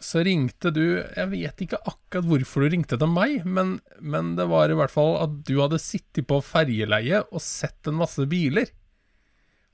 så 0.00 0.22
ringte 0.24 0.70
du 0.72 0.82
Jeg 1.16 1.28
vet 1.32 1.62
ikke 1.64 1.80
akkurat 1.88 2.24
hvorfor 2.28 2.62
du 2.64 2.68
ringte 2.76 2.98
til 3.00 3.08
meg, 3.12 3.44
men, 3.44 3.78
men 4.00 4.34
det 4.36 4.46
var 4.50 4.70
i 4.70 4.76
hvert 4.78 4.92
fall 4.94 5.16
at 5.24 5.38
du 5.48 5.54
hadde 5.60 5.80
sittet 5.82 6.26
på 6.28 6.40
ferjeleie 6.44 7.22
og 7.32 7.40
sett 7.44 7.88
en 7.90 7.98
masse 8.00 8.24
biler. 8.30 8.68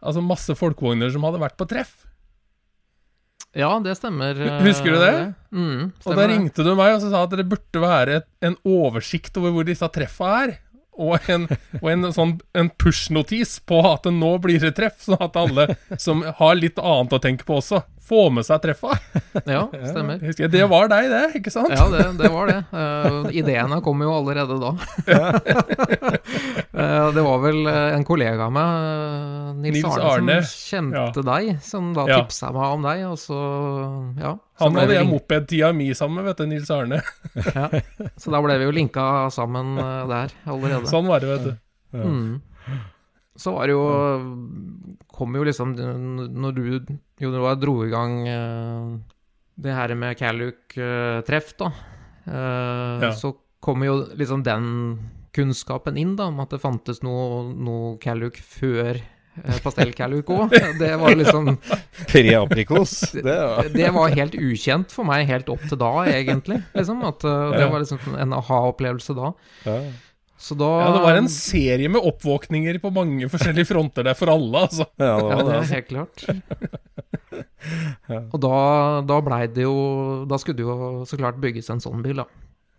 Altså 0.05 0.21
masse 0.25 0.53
folkevogner 0.59 1.11
som 1.15 1.23
hadde 1.25 1.41
vært 1.41 1.57
på 1.57 1.65
treff. 1.71 1.95
ja, 3.55 3.71
det 3.81 3.95
stemmer. 3.97 4.35
eh, 4.43 4.59
Husker 4.67 4.91
du 4.97 4.99
det? 4.99 5.15
Mm, 5.55 5.93
Og 6.05 6.17
da 6.19 6.27
ringte 6.27 6.65
du 6.67 6.73
meg 6.75 6.97
og 6.97 7.05
sa 7.07 7.23
at 7.23 7.31
det 7.39 7.47
burde 7.49 7.81
være 7.81 8.23
en 8.43 8.57
oversikt 8.67 9.37
over 9.39 9.55
hvor 9.55 9.65
disse 9.69 9.87
treffa 9.95 10.33
er. 10.43 10.57
Og 10.95 11.29
en, 11.31 11.49
og 11.81 11.89
en 11.91 12.07
sånn 12.15 12.37
push-notis 12.79 13.57
på 13.67 13.81
at 13.89 14.07
det 14.07 14.13
nå 14.15 14.37
blir 14.43 14.63
det 14.63 14.75
treff, 14.79 15.01
sånn 15.03 15.23
at 15.25 15.39
alle 15.39 15.75
som 15.99 16.23
har 16.39 16.55
litt 16.59 16.79
annet 16.79 17.17
å 17.17 17.23
tenke 17.23 17.47
på 17.49 17.59
også, 17.59 17.83
får 18.05 18.31
med 18.37 18.47
seg 18.47 18.63
treffa. 18.65 18.97
Ja, 19.55 19.65
stemmer. 19.71 20.21
Jeg 20.23 20.51
det 20.53 20.63
var 20.71 20.89
deg, 20.93 21.09
det, 21.11 21.23
ikke 21.41 21.53
sant? 21.53 21.73
Ja, 21.75 21.87
det, 21.93 22.05
det 22.21 22.31
var 22.33 22.51
det. 22.51 22.59
Uh, 22.73 23.29
ideene 23.35 23.81
kom 23.85 24.03
jo 24.05 24.13
allerede 24.15 24.57
da. 24.63 24.73
uh, 26.75 27.09
det 27.15 27.25
var 27.25 27.43
vel 27.43 27.61
eh, 27.71 27.97
en 27.97 28.07
kollega 28.07 28.47
av 28.47 28.55
meg, 28.55 28.71
Nils, 29.65 29.81
Nils 29.81 29.89
Arne, 29.91 30.07
Arne. 30.13 30.39
som 30.47 30.71
kjente 30.71 31.25
deg, 31.27 31.51
som 31.65 31.93
da 31.97 32.07
Ja. 32.09 32.21
tipsa 32.23 32.53
meg 32.55 32.77
om 32.79 32.87
deg, 32.87 33.05
og 33.09 33.19
så 33.21 33.39
ja. 34.21 34.33
så 34.59 34.65
Han 34.65 34.81
hadde 34.81 34.97
jeg 34.99 35.11
mopedtida 35.11 35.73
mi 35.77 35.91
sammen 35.97 36.21
med, 36.21 36.31
vet 36.31 36.43
du, 36.43 36.47
Nils 36.51 36.71
Arne. 36.75 37.03
Så 38.21 38.33
da 38.35 38.43
ble 38.45 38.59
vi 38.61 38.69
jo 38.69 38.75
linka 38.75 39.05
sammen 39.35 39.77
der 40.11 40.35
allerede. 40.47 40.87
Sånn 40.91 41.09
var 41.11 41.25
det, 41.25 41.33
vet 41.35 41.45
du. 41.51 41.55
Mm. 41.95 42.43
Så 43.37 43.51
var 43.57 43.67
det 43.67 43.75
jo 43.75 43.85
Kom 45.15 45.35
jo 45.35 45.43
liksom 45.47 45.75
Når 45.75 46.55
du 46.55 46.63
jo 47.23 47.31
Roar 47.35 47.57
dro 47.59 47.81
i 47.87 47.91
gang 47.93 48.21
eh, 48.29 48.95
det 49.55 49.71
her 49.71 49.93
med 49.95 50.17
Calluc-treff, 50.19 51.53
da, 51.61 51.69
eh, 52.27 53.05
Ja. 53.05 53.11
så 53.15 53.37
kom 53.63 53.85
jo 53.87 54.01
liksom 54.19 54.43
den 54.43 54.65
kunnskapen 55.33 55.97
inn, 55.97 56.17
da, 56.19 56.27
om 56.27 56.41
at 56.43 56.51
det 56.51 56.59
fantes 56.61 56.99
noe, 57.07 57.53
noe 57.55 57.93
Calluc 58.03 58.35
før 58.43 58.99
eh, 58.99 59.61
pastell-Calluc 59.63 60.27
òg. 60.27 60.51
Det 60.83 60.91
var 60.99 61.15
liksom. 61.15 61.53
Det 63.15 63.37
det 63.79 63.93
var 63.95 64.11
helt 64.19 64.35
ukjent 64.35 64.91
for 64.91 65.07
meg 65.07 65.29
helt 65.31 65.49
opp 65.55 65.63
til 65.71 65.79
da, 65.79 65.93
egentlig. 66.11 66.59
Liksom, 66.75 67.05
at 67.07 67.23
Det 67.23 67.71
var 67.71 67.79
liksom 67.79 68.19
en 68.19 68.35
aha-opplevelse 68.41 69.15
da. 69.15 69.31
Ja. 70.45 70.47
Så 70.47 70.53
da 70.61 70.67
Ja, 70.83 70.89
det 70.93 71.01
var 71.07 71.17
en 71.17 71.29
serie 71.33 71.89
med 71.89 72.05
oppvåkninger 72.05 72.77
på 72.83 72.91
mange 72.93 73.29
forskjellige 73.33 73.65
fronter 73.71 74.05
der 74.05 74.13
for 74.19 74.29
alle, 74.33 74.59
altså. 74.67 74.85
ja, 75.01 75.15
det 75.17 75.25
var 75.25 75.31
det 75.31 75.37
det. 75.39 75.45
er 75.55 75.59
Altså. 75.59 75.75
helt 75.75 75.89
klart. 75.89 76.17
Og 78.35 78.39
da, 78.45 78.51
da 79.09 79.17
blei 79.25 79.47
det 79.51 79.65
jo 79.65 79.75
Da 80.29 80.37
skulle 80.39 80.57
det 80.61 80.67
jo 80.67 80.75
så 81.09 81.17
klart 81.19 81.41
bygges 81.43 81.71
en 81.73 81.81
sånn 81.83 82.03
bil, 82.05 82.17
da. 82.21 82.27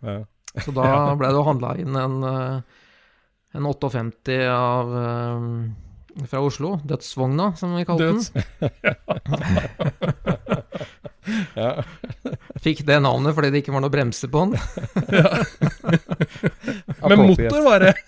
Ja. 0.06 0.18
Så 0.62 0.70
da 0.76 0.84
blei 1.18 1.28
det 1.32 1.38
jo 1.40 1.48
handla 1.48 1.70
inn 1.82 1.94
en, 1.98 2.16
eh, 2.24 2.56
en 3.58 3.64
58 3.66 4.36
av 4.54 4.86
eh, 5.02 5.42
fra 6.30 6.40
Oslo. 6.46 6.70
Dødsvogna, 6.86 7.46
som 7.60 7.68
vi 7.76 7.82
kalte 7.88 8.06
Døds. 8.06 8.26
den. 8.32 8.40
Ja. 11.56 11.82
Fikk 12.64 12.84
det 12.86 13.00
navnet 13.02 13.34
fordi 13.36 13.50
det 13.52 13.58
ikke 13.62 13.74
var 13.74 13.82
noe 13.84 13.92
bremser 13.92 14.28
på 14.32 14.38
den. 14.44 14.52
Men 17.06 17.18
motor 17.26 17.60
var 17.66 17.78
det. 17.86 17.94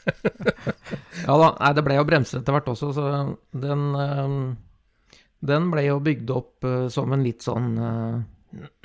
Ja 1.28 1.34
da, 1.36 1.48
nei, 1.58 1.70
det 1.76 1.82
ble 1.84 1.94
jo 1.98 2.08
bremser 2.08 2.38
etter 2.40 2.52
hvert 2.54 2.68
også, 2.72 2.86
så 2.96 3.02
den 3.52 3.82
eh, 4.00 4.28
Den 5.50 5.62
ble 5.72 5.82
jo 5.84 5.98
bygd 6.04 6.28
opp 6.32 6.64
eh, 6.64 6.86
som 6.92 7.12
en 7.12 7.24
litt 7.26 7.42
sånn 7.44 7.66
eh, 7.76 8.16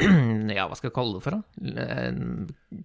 Ja, 0.58 0.66
hva 0.68 0.76
skal 0.76 0.90
jeg 0.90 0.96
kalle 0.98 1.16
det 1.20 1.24
for, 1.24 1.32
da? 1.38 1.42
En 1.94 2.20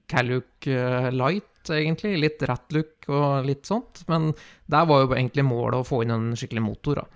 Calluc 0.06 0.68
light, 1.10 1.70
egentlig. 1.74 2.12
Litt 2.22 2.42
rat-look 2.46 3.08
og 3.10 3.48
litt 3.48 3.66
sånt. 3.66 4.04
Men 4.06 4.30
der 4.70 4.86
var 4.86 5.02
jo 5.02 5.10
egentlig 5.16 5.42
målet 5.48 5.80
å 5.80 5.88
få 5.88 6.04
inn 6.04 6.14
en 6.14 6.36
skikkelig 6.38 6.62
motor, 6.62 6.94
da. 7.02 7.06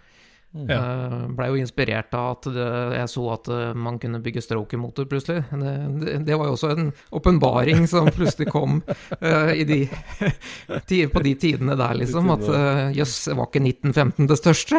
Ja. 0.53 0.79
Uh, 0.79 1.33
Blei 1.33 1.49
jo 1.49 1.57
inspirert 1.63 2.13
av 2.17 2.31
at 2.35 2.45
det, 2.53 2.67
jeg 2.99 3.09
så 3.09 3.23
at 3.33 3.49
eh, 3.49 3.73
man 3.73 3.99
kunne 4.03 4.21
bygge 4.21 4.43
stroker-motor 4.45 5.07
plutselig. 5.09 5.45
Det, 5.49 5.73
det, 6.03 6.17
det 6.29 6.37
var 6.37 6.47
jo 6.51 6.57
også 6.59 6.71
en 6.75 6.91
åpenbaring 7.17 7.87
som 7.89 8.11
plutselig 8.13 8.49
kom 8.53 8.83
uh, 8.85 9.53
i 9.61 9.65
de, 9.65 9.89
på 11.09 11.25
de 11.25 11.35
tidene 11.41 11.77
der, 11.81 11.95
liksom. 12.03 12.31
At 12.37 12.45
jøss, 12.45 12.53
uh, 12.53 12.93
yes, 12.99 13.15
var 13.33 13.47
ikke 13.49 13.65
1915 13.65 14.29
det 14.29 14.39
største? 14.43 14.77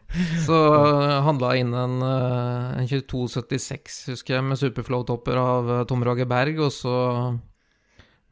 Så 0.46 0.56
uh, 0.74 1.20
handla 1.22 1.52
inn 1.58 1.74
en, 1.76 2.00
eh, 2.02 2.80
en 2.82 2.88
2276, 2.88 4.00
husker 4.10 4.36
jeg, 4.36 4.46
med 4.46 4.58
Superflow-topper 4.58 5.38
av 5.38 5.70
eh, 5.70 5.84
Tom 5.86 6.02
Roger 6.06 6.26
Berg, 6.30 6.58
og 6.66 6.72
så 6.74 6.94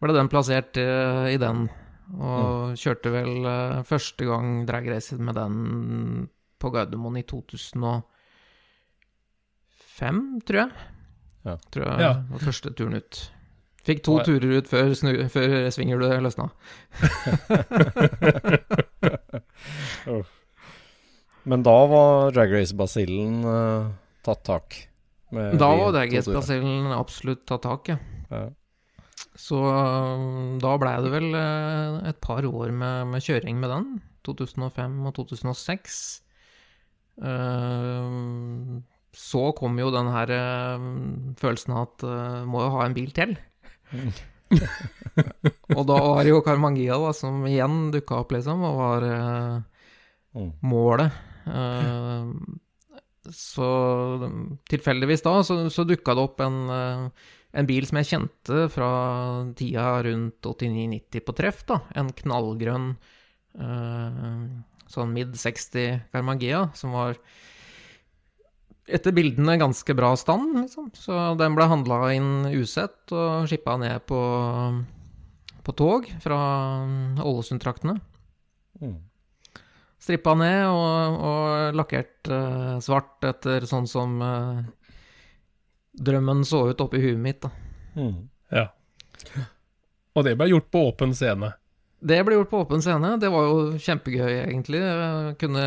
ble 0.02 0.16
den 0.16 0.30
plassert 0.32 0.78
eh, 0.80 1.28
i 1.34 1.38
den. 1.38 1.68
Og 2.16 2.76
kjørte 2.80 3.10
vel 3.12 3.44
eh, 3.46 3.82
første 3.86 4.24
gang 4.28 4.66
dragracet 4.68 5.20
med 5.20 5.34
den 5.36 6.28
på 6.58 6.70
Gardermoen 6.74 7.16
i 7.20 7.22
2005, 7.28 8.02
tror 10.48 10.60
jeg. 10.62 10.70
Ja. 11.44 11.56
Tror 11.72 11.84
jeg 11.84 12.00
Ja. 12.00 12.12
var 12.30 12.38
første 12.38 12.70
turen 12.74 12.94
ut. 12.98 13.32
Fikk 13.84 14.02
to 14.04 14.18
ja. 14.18 14.24
turer 14.26 14.58
ut 14.58 14.68
før, 14.68 14.94
snu, 14.96 15.28
før 15.32 15.70
svinghjulet 15.72 16.22
løsna. 16.24 16.46
Men 21.48 21.62
da 21.64 21.86
var 21.88 22.30
Drag 22.36 22.52
Race-basillen 22.52 23.44
uh, 23.46 23.88
tatt 24.26 24.44
tak? 24.44 24.88
med 25.30 25.58
Da 25.60 25.68
var 25.76 25.92
drag 25.92 26.12
race-basillen 26.16 26.92
absolutt 26.96 27.46
tatt 27.48 27.62
tak, 27.66 27.88
ja. 27.92 27.98
Ja. 28.30 28.48
Så 29.38 29.58
um, 29.62 30.58
da 30.62 30.74
blei 30.80 30.96
det 31.04 31.12
vel 31.12 31.28
eh, 31.38 31.98
et 32.10 32.18
par 32.24 32.42
år 32.48 32.72
med, 32.74 33.06
med 33.12 33.22
kjøring 33.22 33.60
med 33.62 33.70
den. 33.70 33.86
2005 34.26 34.96
og 35.06 35.14
2006. 35.20 36.00
Eh, 37.22 38.10
så 39.18 39.44
kom 39.58 39.78
jo 39.80 39.92
den 39.94 40.10
her 40.14 40.34
eh, 40.34 40.88
følelsen 41.38 41.76
av 41.76 41.86
at 41.86 42.06
må 42.50 42.66
jo 42.66 42.74
ha 42.76 42.84
en 42.86 42.98
bil 42.98 43.14
til. 43.14 43.38
og 45.76 45.82
da 45.88 45.96
var 46.02 46.22
det 46.24 46.34
jo 46.34 46.42
Carmangia 46.44 46.98
da, 46.98 47.14
som 47.16 47.46
igjen 47.48 47.88
dukka 47.94 48.22
opp, 48.24 48.34
liksom, 48.34 48.66
og 48.66 48.80
var 48.82 49.08
eh, 49.08 49.58
Mm. 50.38 50.52
målet. 50.60 51.12
Eh, 51.46 52.26
så 53.32 53.68
tilfeldigvis 54.70 55.24
da, 55.24 55.42
så, 55.44 55.56
så 55.72 55.84
dukka 55.88 56.14
det 56.16 56.24
opp 56.24 56.40
en, 56.44 56.58
eh, 56.72 57.26
en 57.56 57.68
bil 57.68 57.86
som 57.88 58.00
jeg 58.00 58.10
kjente 58.10 58.64
fra 58.72 58.90
tida 59.56 59.86
rundt 60.04 60.44
89-90 60.44 61.24
på 61.24 61.34
treff, 61.36 61.62
da. 61.68 61.80
En 61.96 62.10
knallgrønn 62.12 62.90
uh, 63.60 64.42
sånn 64.88 65.14
mid 65.14 65.36
60 65.38 66.10
Carmagea, 66.12 66.66
som 66.76 66.96
var 66.96 67.16
etter 68.88 69.12
bildene 69.12 69.58
ganske 69.60 69.96
bra 69.96 70.14
stand, 70.16 70.54
liksom. 70.62 70.90
Så 70.96 71.16
den 71.40 71.56
ble 71.56 71.68
handla 71.68 72.00
inn 72.16 72.48
usett 72.52 73.12
og 73.12 73.48
skippa 73.48 73.76
ned 73.80 74.04
på, 74.08 74.20
på 75.64 75.76
tog 75.76 76.08
fra 76.24 76.40
Ålesund-traktene. 77.24 77.98
Mm. 78.80 78.96
Strippa 79.98 80.32
ned 80.38 80.62
og, 80.70 81.16
og 81.28 81.76
lakkert 81.76 82.30
uh, 82.32 82.76
svart 82.84 83.24
etter 83.26 83.66
sånn 83.66 83.88
som 83.90 84.20
eh, 84.22 84.60
drømmen 86.04 86.44
så 86.46 86.68
ut 86.70 86.84
oppi 86.84 87.00
huet 87.02 87.20
mitt. 87.20 87.42
da. 87.44 87.50
Mm. 87.98 88.28
Ja. 88.54 88.66
Og 90.16 90.26
det 90.26 90.36
ble 90.38 90.50
gjort 90.52 90.70
på 90.72 90.84
åpen 90.90 91.14
scene. 91.16 91.52
Det 91.98 92.20
ble 92.22 92.36
gjort 92.36 92.50
på 92.52 92.60
åpen 92.62 92.82
scene. 92.82 93.16
Det 93.18 93.30
var 93.32 93.48
jo 93.48 93.78
kjempegøy, 93.82 94.32
egentlig. 94.44 94.80
Jeg 94.84 95.36
kunne 95.40 95.64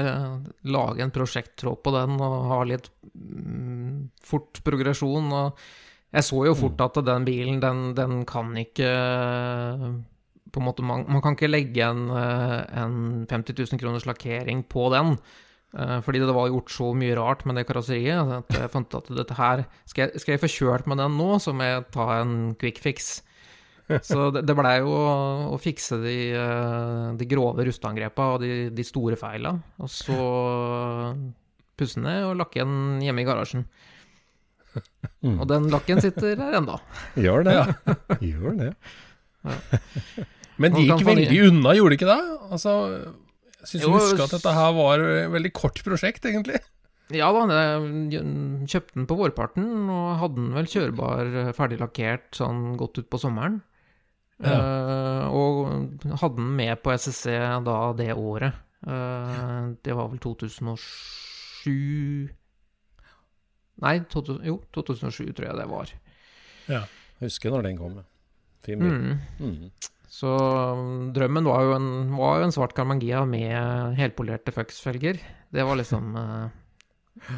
lage 0.71 1.03
en 1.03 1.11
prosjekttråd 1.11 1.81
på 1.83 1.93
den 1.97 2.15
og 2.23 2.35
ha 2.53 2.59
litt 2.69 2.87
mm, 3.11 4.11
fort 4.23 4.61
progresjon. 4.63 5.27
Og 5.35 5.59
jeg 6.15 6.27
så 6.27 6.45
jo 6.47 6.55
fort 6.55 6.83
at 6.87 7.01
den 7.07 7.27
bilen, 7.27 7.59
den, 7.63 7.91
den 7.97 8.23
kan 8.29 8.55
ikke 8.59 8.91
på 10.51 10.59
en 10.59 10.67
måte, 10.67 10.83
man, 10.83 11.05
man 11.07 11.23
kan 11.23 11.35
ikke 11.35 11.51
legge 11.51 11.85
en, 11.85 12.09
eh, 12.11 12.57
en 12.81 12.95
50 13.29 13.55
000 13.55 13.79
kroners 13.79 14.07
lakkering 14.07 14.65
på 14.67 14.89
den. 14.93 15.15
Eh, 15.77 15.97
Fordi 16.05 16.21
det 16.21 16.35
var 16.35 16.51
gjort 16.51 16.71
så 16.73 16.91
mye 16.97 17.17
rart 17.19 17.43
med 17.47 17.59
det 17.59 17.65
karosseriet. 17.69 18.31
At 18.41 18.55
jeg 18.57 18.71
fant 18.73 18.97
at 18.99 19.11
dette 19.21 19.37
her 19.37 19.65
Skal 19.85 20.07
jeg, 20.07 20.23
skal 20.23 20.35
jeg 20.35 20.43
få 20.43 20.51
kjørt 20.51 20.87
med 20.89 21.01
den 21.01 21.19
nå, 21.19 21.33
så 21.43 21.53
må 21.55 21.67
jeg 21.67 21.85
ta 21.95 22.07
en 22.19 22.55
quick 22.61 22.81
fix. 22.83 23.11
Så 24.07 24.29
det, 24.35 24.45
det 24.47 24.55
blei 24.57 24.77
jo 24.79 24.91
å, 24.95 25.13
å 25.55 25.61
fikse 25.61 25.99
de, 26.03 26.17
eh, 26.37 27.05
de 27.19 27.29
grove 27.29 27.67
rusteangrepa 27.67 28.33
og 28.35 28.43
de, 28.45 28.69
de 28.75 28.87
store 28.87 29.19
feila, 29.19 29.55
og 29.81 29.91
så 29.91 30.19
pusse 31.79 32.01
ned 32.01 32.27
og 32.29 32.37
lakke 32.39 32.61
igjen 32.61 33.01
hjemme 33.03 33.23
i 33.23 33.27
garasjen. 33.27 33.65
Mm. 35.21 35.37
Og 35.37 35.47
den 35.49 35.67
lakken 35.71 35.99
sitter 36.03 36.39
her 36.39 36.59
ennå. 36.61 36.77
Gjør 37.25 37.47
det. 37.47 37.57
ja. 37.57 37.97
Gjør 38.21 38.59
det. 38.59 38.69
Ja. 39.41 39.57
Men 40.61 40.75
de 40.75 40.85
gikk 40.85 41.03
veldig 41.07 41.39
unna, 41.49 41.73
gjorde 41.77 41.93
de 41.93 41.97
ikke 41.97 42.11
det? 42.11 42.21
Altså, 42.53 42.73
jeg 43.61 43.67
syns 43.69 43.83
Jo, 43.85 43.89
husker 43.95 44.23
at 44.25 44.33
dette 44.37 44.53
her 44.57 44.71
var 44.77 44.95
et 45.05 45.31
veldig 45.33 45.53
kort 45.55 45.77
prosjekt, 45.85 46.23
egentlig. 46.27 46.59
Ja 47.11 47.27
da, 47.35 47.41
jeg 47.51 48.21
kjøpte 48.71 48.95
den 48.95 49.07
på 49.09 49.17
vårparten, 49.19 49.65
og 49.91 50.05
hadde 50.21 50.37
den 50.39 50.53
vel 50.55 50.69
kjørbar, 50.71 51.23
eh, 51.41 51.51
ferdig 51.57 51.79
lakkert 51.81 52.29
sånn 52.37 52.59
godt 52.79 53.01
utpå 53.03 53.15
sommeren. 53.19 53.55
Eh, 54.41 55.25
og 55.29 55.53
hadde 56.21 56.37
den 56.39 56.49
med 56.57 56.75
på 56.81 56.89
SSC 56.95 57.25
da 57.67 57.77
det 57.97 58.13
året. 58.17 58.53
Uh, 58.81 59.77
det 59.85 59.93
var 59.93 60.07
vel 60.09 60.17
2007 60.17 62.33
Nei, 63.81 63.99
to, 64.09 64.21
jo, 64.41 64.55
2007 64.73 65.33
tror 65.37 65.47
jeg 65.47 65.57
det 65.59 65.67
var. 65.69 65.87
Ja. 66.69 66.81
Husker 67.21 67.49
når 67.53 67.61
den 67.67 67.77
kom. 67.77 67.95
ja. 67.97 68.03
Fin 68.65 68.79
bil. 68.81 68.93
Mm. 68.93 69.17
Mm. 69.41 69.69
Så 70.11 70.31
um, 70.35 71.11
drømmen 71.15 71.47
var 71.47 71.65
jo 71.65 71.75
en, 71.77 71.91
var 72.17 72.41
jo 72.41 72.47
en 72.49 72.55
svart 72.55 72.75
Carmangia 72.75 73.23
med 73.29 73.95
helpolerte 73.99 74.51
Fux-felger. 74.51 75.21
Det 75.51 75.63
var 75.67 75.79
liksom 75.79 76.15
eh, 76.19 76.49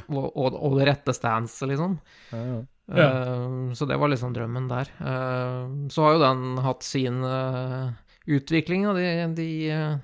og, 0.09 0.25
og, 0.25 0.55
og 0.57 0.79
det 0.79 0.87
rette 0.89 1.13
stanset, 1.13 1.67
liksom. 1.69 1.99
Ja, 2.33 2.45
ja. 2.47 2.61
Eh, 2.93 3.59
så 3.77 3.85
det 3.89 3.99
var 4.01 4.09
liksom 4.09 4.33
drømmen 4.35 4.71
der. 4.71 4.89
Uh, 4.97 5.85
så 5.93 6.07
har 6.07 6.17
jo 6.17 6.23
den 6.25 6.63
hatt 6.65 6.87
sin 6.87 7.21
uh, 7.21 7.93
utvikling 8.25 8.89
da, 8.89 8.97
de, 8.97 9.13
de 9.37 9.51
uh, 9.69 10.01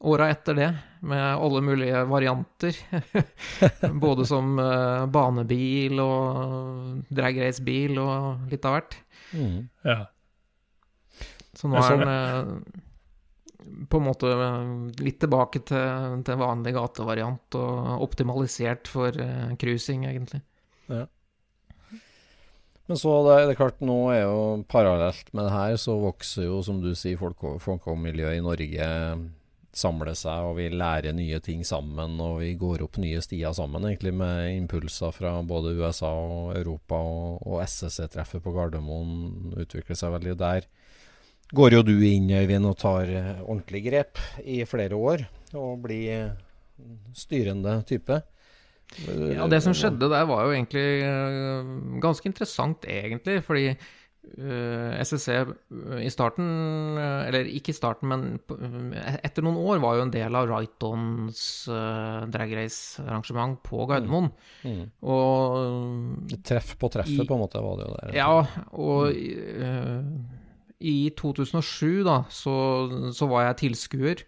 åra 0.00 0.30
etter 0.32 0.56
det, 0.56 0.68
med 1.06 1.22
alle 1.22 1.62
mulige 1.64 2.02
varianter. 2.08 2.76
Både 4.04 4.26
som 4.28 4.58
eh, 4.60 5.06
banebil 5.12 6.00
og 6.02 7.06
drag 7.08 7.40
race-bil 7.44 7.98
og 8.02 8.50
litt 8.50 8.66
av 8.66 8.76
hvert. 8.76 8.98
Mm. 9.32 9.56
Ja. 9.86 9.98
Så 11.56 11.70
nå 11.72 11.80
er 11.80 11.96
den 11.96 12.12
eh, 12.12 12.82
på 13.90 14.00
en 14.00 14.06
måte 14.06 14.30
eh, 14.30 14.72
litt 15.04 15.20
tilbake 15.22 15.62
til, 15.68 16.20
til 16.26 16.40
vanlig 16.40 16.74
gatevariant 16.76 17.58
og 17.60 18.06
optimalisert 18.06 18.90
for 18.90 19.16
uh, 19.16 19.52
cruising, 19.60 20.06
egentlig. 20.08 20.42
Ja. 20.92 21.06
Men 22.86 23.00
så 23.00 23.16
det, 23.26 23.38
det 23.48 23.56
er 23.56 23.58
klart, 23.58 23.80
nå 23.82 23.96
er 24.14 24.20
jo 24.22 24.42
parallelt 24.70 25.32
med 25.34 25.48
det 25.48 25.54
her, 25.56 25.78
så 25.80 25.96
vokser 25.98 26.46
jo, 26.46 26.60
som 26.62 26.78
du 26.84 26.92
sier, 26.94 27.18
folk 27.18 27.88
og 27.90 27.98
miljø 27.98 28.30
i 28.36 28.44
Norge 28.44 28.86
samler 29.76 30.14
seg, 30.16 30.46
og 30.46 30.56
vi 30.56 30.70
lærer 30.72 31.12
nye 31.16 31.38
ting 31.44 31.64
sammen, 31.66 32.16
og 32.22 32.38
vi 32.40 32.54
går 32.58 32.84
opp 32.86 32.96
nye 33.02 33.20
stier 33.24 33.52
sammen, 33.56 33.84
egentlig, 33.84 34.14
med 34.16 34.48
impulser 34.54 35.12
fra 35.12 35.34
både 35.44 35.74
USA 35.76 36.12
og 36.16 36.54
Europa, 36.56 36.96
og, 36.96 37.42
og 37.44 37.60
SSC-treffet 37.66 38.44
på 38.44 38.54
Gardermoen 38.56 39.52
utvikler 39.58 39.98
seg 39.98 40.14
veldig 40.16 40.36
der. 40.40 40.68
Går 41.54 41.76
jo 41.76 41.82
du 41.86 41.94
inn, 42.02 42.30
Øyvind, 42.34 42.66
og 42.66 42.78
tar 42.80 43.10
eh, 43.10 43.34
ordentlig 43.44 43.84
grep 43.86 44.22
i 44.42 44.64
flere 44.66 44.98
år, 44.98 45.26
og 45.54 45.84
blir 45.84 46.32
styrende 47.16 47.78
type. 47.86 48.22
Ja, 49.06 49.46
det 49.50 49.62
som 49.64 49.74
skjedde 49.74 50.08
der 50.10 50.26
var 50.28 50.46
jo 50.46 50.54
egentlig 50.54 50.86
uh, 51.02 51.70
ganske 52.02 52.28
interessant, 52.28 52.84
egentlig. 52.86 53.40
Fordi 53.46 53.70
SSC 54.26 55.28
i 56.02 56.08
starten, 56.10 56.46
eller 56.98 57.46
ikke 57.46 57.70
i 57.70 57.76
starten, 57.76 58.10
men 58.10 58.24
etter 59.22 59.44
noen 59.46 59.60
år 59.62 59.78
var 59.84 59.94
jo 59.96 60.02
en 60.02 60.10
del 60.10 60.34
av 60.34 60.48
Right-Ons 60.50 61.42
drag 62.34 62.54
race-arrangement 62.58 63.60
på 63.62 63.86
Gardermoen. 63.86 64.32
Mm. 64.66 64.80
Mm. 64.80 64.88
Og 65.14 66.34
Treff 66.42 66.74
på 66.80 66.90
treffet, 66.90 67.22
i, 67.22 67.28
på 67.28 67.38
en 67.38 67.44
måte, 67.44 67.62
var 67.62 67.78
det 67.78 67.86
jo 67.86 67.94
der. 68.00 68.18
Ja, 68.18 68.32
og 68.74 69.14
i 70.78 71.10
2007, 71.16 72.04
da, 72.06 72.18
så, 72.32 72.56
så 73.16 73.28
var 73.30 73.48
jeg 73.48 73.60
tilskuer. 73.64 74.24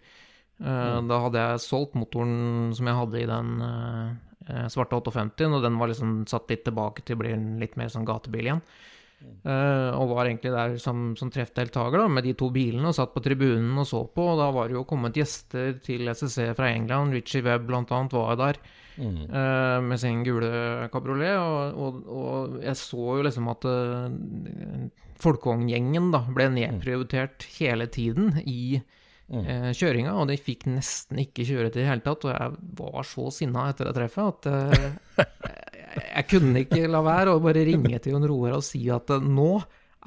Mm. 0.59 1.07
Da 1.07 1.19
hadde 1.23 1.43
jeg 1.43 1.63
solgt 1.63 1.93
motoren 1.95 2.73
som 2.75 2.89
jeg 2.89 2.97
hadde 2.97 3.19
i 3.21 3.27
den 3.29 3.51
uh, 3.63 4.65
svarte 4.67 4.97
58, 4.97 5.47
og 5.55 5.63
den 5.63 5.77
var 5.79 5.87
liksom 5.87 6.15
satt 6.27 6.51
litt 6.51 6.65
tilbake 6.67 7.05
til 7.07 7.15
å 7.15 7.21
bli 7.21 7.31
litt 7.61 7.77
mer 7.79 7.91
sånn 7.93 8.07
gatebil 8.07 8.49
igjen. 8.49 8.63
Uh, 9.19 9.91
og 9.99 10.13
var 10.13 10.29
egentlig 10.29 10.51
der 10.53 10.75
som, 10.79 11.11
som 11.19 11.31
treffdeltaker 11.31 12.05
med 12.11 12.23
de 12.23 12.31
to 12.39 12.47
bilene, 12.55 12.87
og 12.87 12.95
satt 12.95 13.11
på 13.11 13.23
tribunen 13.23 13.81
og 13.81 13.87
så 13.87 14.03
på. 14.07 14.25
Og 14.33 14.39
da 14.39 14.47
var 14.55 14.69
det 14.69 14.77
jo 14.77 14.85
kommet 14.87 15.17
gjester 15.19 15.73
til 15.83 16.07
SSC 16.11 16.53
fra 16.57 16.69
England. 16.71 17.15
Richie 17.15 17.43
Webb 17.43 17.71
annet 17.75 18.15
var 18.15 18.39
der 18.39 18.61
mm. 18.95 19.19
uh, 19.27 19.79
med 19.83 19.99
sin 19.99 20.23
gule 20.27 20.87
kabriolet. 20.93 21.35
Og, 21.35 21.83
og, 21.83 21.99
og, 22.07 22.57
jeg 22.63 22.79
så 22.79 23.19
jo 23.19 23.27
liksom 23.27 23.51
at 23.51 23.67
uh, 23.67 24.07
folkevogngjengen 25.23 26.11
ble 26.35 26.47
nedprioritert 26.53 27.45
hele 27.57 27.89
tiden 27.91 28.37
i 28.45 28.79
mm. 28.79 29.41
eh, 29.43 29.69
kjøringa, 29.75 30.15
og 30.19 30.29
de 30.31 30.37
fikk 30.39 30.67
nesten 30.71 31.21
ikke 31.25 31.47
kjøre 31.47 31.71
til 31.71 31.81
i 31.81 31.85
det 31.85 31.89
hele 31.91 32.05
tatt. 32.05 32.27
Og 32.27 32.33
jeg 32.33 32.69
var 32.79 33.07
så 33.07 33.27
sinna 33.35 33.67
etter 33.71 33.89
det 33.89 33.95
treffet 33.97 34.31
at 34.33 34.49
eh, 34.53 34.87
jeg, 35.19 36.05
jeg, 36.05 36.27
kunne 36.31 36.63
ikke 36.65 36.85
la 36.91 37.03
være 37.05 37.35
å 37.35 37.43
bare 37.43 37.65
ringe 37.67 37.99
til 37.99 38.15
Jon 38.15 38.29
Roar 38.29 38.59
og 38.59 38.65
si 38.65 38.85
at 38.93 39.11
eh, 39.15 39.25
nå 39.39 39.51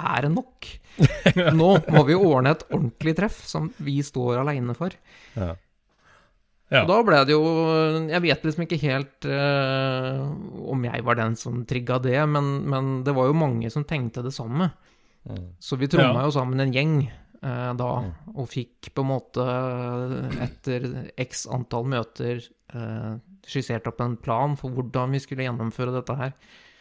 er 0.02 0.24
det 0.24 0.32
nok. 0.32 0.70
Nå 1.60 1.68
må 1.92 2.02
vi 2.08 2.16
ordne 2.16 2.54
et 2.54 2.64
ordentlig 2.70 3.12
treff 3.18 3.42
som 3.48 3.68
vi 3.84 3.98
står 4.04 4.40
aleine 4.40 4.72
for. 4.76 4.94
Ja. 5.36 5.52
Ja. 6.72 6.82
Og 6.82 6.88
da 6.88 6.98
ble 7.04 7.18
det 7.28 7.34
jo 7.34 7.42
Jeg 8.08 8.22
vet 8.24 8.44
liksom 8.46 8.64
ikke 8.64 8.78
helt 8.80 9.26
uh, 9.28 10.22
om 10.72 10.86
jeg 10.86 11.04
var 11.04 11.18
den 11.18 11.36
som 11.36 11.66
trigga 11.68 11.98
det, 12.00 12.16
men, 12.32 12.48
men, 12.72 12.92
det 13.04 13.12
var 13.16 13.28
jo 13.28 13.36
mange 13.36 13.68
som 13.72 13.84
tenkte 13.84 14.24
det 14.24 14.32
samme. 14.32 14.70
Mm. 15.28 15.50
Så 15.62 15.78
vi 15.78 15.88
tromma 15.90 16.22
ja. 16.22 16.24
jo 16.26 16.34
sammen 16.34 16.62
en 16.64 16.72
gjeng 16.74 16.96
eh, 17.06 17.72
da, 17.78 17.90
mm. 18.04 18.32
og 18.34 18.48
fikk 18.50 18.90
på 18.94 19.04
en 19.04 19.10
måte, 19.12 19.44
etter 20.42 20.88
x 21.20 21.44
antall 21.52 21.86
møter, 21.92 22.42
eh, 22.74 23.12
skissert 23.46 23.86
opp 23.90 24.02
en 24.02 24.16
plan 24.22 24.56
for 24.58 24.74
hvordan 24.74 25.14
vi 25.14 25.22
skulle 25.22 25.46
gjennomføre 25.46 25.94
dette 25.94 26.18
her. 26.18 26.34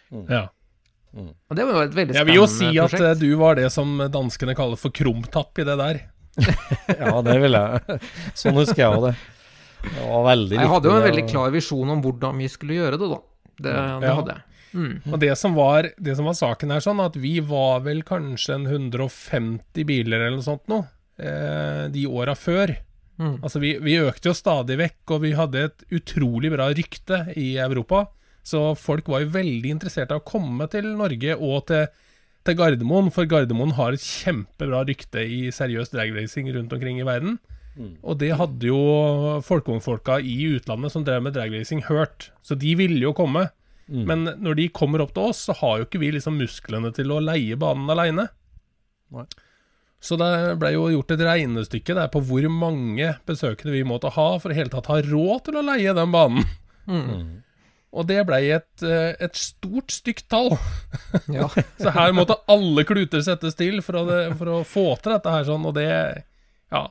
Mm. 0.10 0.26
Ja. 0.26 0.48
Mm. 1.12 1.34
Og 1.52 1.58
det 1.58 1.68
var 1.68 1.76
jo 1.76 1.84
et 1.84 1.98
veldig 1.98 2.16
spennende 2.16 2.16
prosjekt. 2.16 2.18
Jeg 2.18 2.30
vil 2.30 2.39
jo 2.39 2.48
si 2.50 2.72
prosjekt. 2.80 3.10
at 3.10 3.22
du 3.22 3.32
var 3.42 3.60
det 3.60 3.68
som 3.74 3.94
danskene 4.14 4.56
kaller 4.58 4.80
for 4.80 4.96
krumtapp 4.96 5.62
i 5.62 5.68
det 5.68 5.78
der. 5.82 6.02
ja, 7.04 7.16
det 7.26 7.36
vil 7.44 7.58
jeg. 7.58 8.00
Sånn 8.39 8.56
husker 8.56 8.86
jeg 8.86 8.96
òg 8.96 9.10
det. 9.10 9.18
Det 9.82 10.06
var 10.06 10.24
veldig 10.30 10.54
viktig. 10.54 10.62
Jeg 10.62 10.72
hadde 10.72 10.89
jo 10.89 10.96
en 10.96 11.06
veldig 11.10 11.26
klar 11.28 11.52
visjon 11.54 11.92
om 11.96 12.02
hvordan 12.06 12.42
vi 12.42 12.48
skulle 12.54 12.78
gjøre 12.78 13.02
det, 13.02 13.10
da. 13.12 13.20
Det, 13.52 13.74
det 13.74 14.08
ja. 14.08 14.16
hadde 14.20 14.36
jeg. 14.38 14.51
Mm. 14.72 15.02
Og 15.12 15.18
det 15.22 15.34
som, 15.40 15.56
var, 15.58 15.90
det 15.98 16.16
som, 16.18 16.28
var, 16.30 16.38
saken 16.38 16.74
her, 16.74 16.84
sånn 16.84 17.02
at 17.04 17.18
vi 17.20 17.40
var 17.44 17.84
vel 17.88 18.04
kanskje 18.08 18.58
en 18.58 18.70
150 18.70 19.88
biler 19.88 20.22
eller 20.22 20.40
noe 20.40 20.48
sånt 20.48 20.68
nå, 20.72 20.84
eh, 21.20 21.86
de 21.94 22.08
åra 22.08 22.36
før. 22.40 22.76
Mm. 23.22 23.38
Altså 23.44 23.62
vi, 23.62 23.76
vi, 23.84 24.00
økte 24.02 24.32
jo 24.32 24.38
stadig 24.38 24.80
vekk, 24.82 25.02
og 25.14 25.24
vi 25.26 25.36
hadde 25.38 25.68
et 25.68 25.86
utrolig 26.00 26.54
bra 26.54 26.72
rykte 26.74 27.26
i 27.38 27.54
Europa. 27.62 28.08
Så 28.48 28.72
folk 28.80 29.12
var 29.12 29.26
jo 29.26 29.36
veldig 29.36 29.76
interessert 29.76 30.14
i 30.14 30.18
å 30.18 30.26
komme 30.26 30.66
til 30.72 30.88
Norge 30.98 31.38
og 31.38 31.68
til, 31.70 31.86
til 32.48 32.58
Gardermoen, 32.58 33.12
for 33.14 33.30
Gardermoen 33.30 33.76
har 33.78 33.94
et 33.94 34.06
kjempebra 34.06 34.82
rykte 34.88 35.22
i 35.22 35.44
seriøs 35.54 35.94
dragracing 35.94 36.50
rundt 36.56 36.74
omkring 36.74 37.02
i 37.02 37.08
verden. 37.08 37.38
Mm. 37.78 37.94
Og 38.02 38.18
det 38.20 38.34
hadde 38.36 38.68
jo 38.68 38.80
folkevognfolka 39.46 40.18
i 40.26 40.38
utlandet 40.58 40.94
som 40.94 41.06
drev 41.08 41.22
med 41.28 41.38
dragracing, 41.38 41.86
hørt. 41.88 42.32
Så 42.44 42.58
de 42.60 42.74
ville 42.80 43.00
jo 43.04 43.14
komme. 43.16 43.48
Mm. 43.92 44.04
Men 44.08 44.28
når 44.39 44.56
de 44.62 44.72
kommer 44.72 45.04
opp 45.04 45.12
til 45.16 45.32
oss, 45.32 45.46
så 45.50 45.56
har 45.60 45.80
jo 45.80 45.88
ikke 45.88 46.00
vi 46.02 46.14
liksom 46.16 46.38
musklene 46.39 46.94
til 46.96 47.12
å 47.12 47.20
leie 47.24 47.58
banen 47.60 47.92
aleine. 47.92 48.30
Så 50.02 50.18
det 50.18 50.32
ble 50.62 50.72
jo 50.74 50.88
gjort 50.96 51.12
et 51.14 51.24
regnestykke 51.28 51.96
der 51.98 52.10
på 52.14 52.24
hvor 52.26 52.48
mange 52.50 53.12
besøkende 53.28 53.76
vi 53.76 53.84
måtte 53.86 54.14
ha 54.16 54.28
for 54.42 54.50
å 54.50 54.58
hele 54.58 54.72
tatt 54.74 54.89
ha 54.89 55.02
råd 55.06 55.48
til 55.48 55.60
å 55.60 55.66
leie 55.68 55.96
den 55.98 56.14
banen. 56.16 56.48
Mm. 56.88 57.02
mm. 57.06 57.32
Og 57.92 58.08
det 58.08 58.22
ble 58.24 58.38
et, 58.56 58.84
eh, 58.88 59.18
et 59.20 59.36
stort, 59.36 59.92
stygt 59.92 60.30
tall. 60.32 60.54
Ja. 61.36 61.50
så 61.76 61.92
her 61.92 62.14
måtte 62.16 62.38
alle 62.52 62.86
kluter 62.88 63.20
settes 63.26 63.58
til 63.60 63.82
for 63.84 64.00
å, 64.00 64.06
for 64.39 64.52
å, 64.52 64.60
få 64.68 64.86
til 65.04 65.12
dette 65.18 65.34
her 65.34 65.48
sånn, 65.48 65.68
og 65.68 65.76
det 65.76 65.89
Ja. 66.72 66.86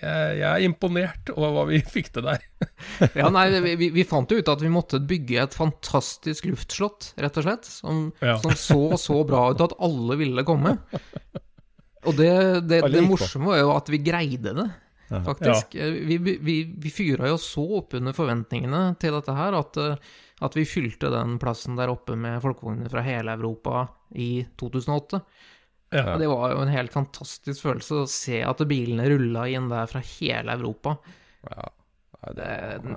Jeg, 0.00 0.36
jeg, 0.40 0.48
er 0.48 0.64
imponert 0.66 1.30
over 1.34 1.52
hva 1.54 1.64
vi 1.68 1.80
fikk 1.86 2.12
til 2.14 2.26
der. 2.26 2.42
ja, 3.20 3.28
nei, 3.32 3.46
vi, 3.64 3.90
vi, 3.94 4.04
fant 4.08 4.30
jo 4.30 4.40
ut 4.40 4.50
at 4.50 4.62
vi 4.64 4.72
måtte 4.72 5.00
bygge 5.02 5.42
et 5.44 5.56
fantastisk 5.56 6.48
luftslott, 6.50 7.12
rett 7.22 7.40
og 7.40 7.46
slett. 7.46 7.68
Som, 7.70 8.06
ja. 8.24 8.36
som 8.42 8.56
så 8.58 8.98
så 9.00 9.20
bra 9.28 9.48
ut 9.52 9.64
at 9.64 9.76
alle 9.82 10.18
ville 10.20 10.46
komme. 10.46 10.76
Og 12.04 12.16
det, 12.18 12.32
det, 12.68 12.82
det 12.92 13.04
morsomme 13.06 13.52
var 13.52 13.62
jo 13.62 13.70
at 13.74 13.88
vi 13.92 14.02
greide 14.04 14.52
det, 14.56 14.66
faktisk. 15.14 15.78
Ja. 15.78 15.88
Vi, 15.94 16.18
vi, 16.18 16.58
vi 16.76 16.92
fyra 16.92 17.30
jo 17.32 17.40
så 17.40 17.64
opp 17.80 17.96
under 17.96 18.16
forventningene 18.16 18.86
til 19.00 19.16
dette 19.16 19.36
her 19.36 19.56
at, 19.56 19.80
at 20.44 20.58
vi 20.58 20.66
fylte 20.68 21.12
den 21.14 21.38
plassen 21.40 21.78
der 21.80 21.92
oppe 21.92 22.18
med 22.18 22.42
folkevogner 22.44 22.92
fra 22.92 23.04
hele 23.06 23.38
Europa 23.38 23.86
i 24.20 24.44
2008. 24.60 25.22
Ja. 25.94 26.14
Og 26.14 26.22
det 26.22 26.30
var 26.30 26.50
jo 26.50 26.64
en 26.64 26.74
helt 26.74 26.94
fantastisk 26.94 27.68
følelse 27.68 28.02
å 28.02 28.10
se 28.10 28.42
at 28.42 28.62
bilene 28.68 29.06
rulla 29.12 29.46
inn 29.50 29.70
der 29.70 29.88
fra 29.90 30.02
hele 30.16 30.58
Europa. 30.58 30.96
Ja. 31.46 31.70
Det, 32.32 32.44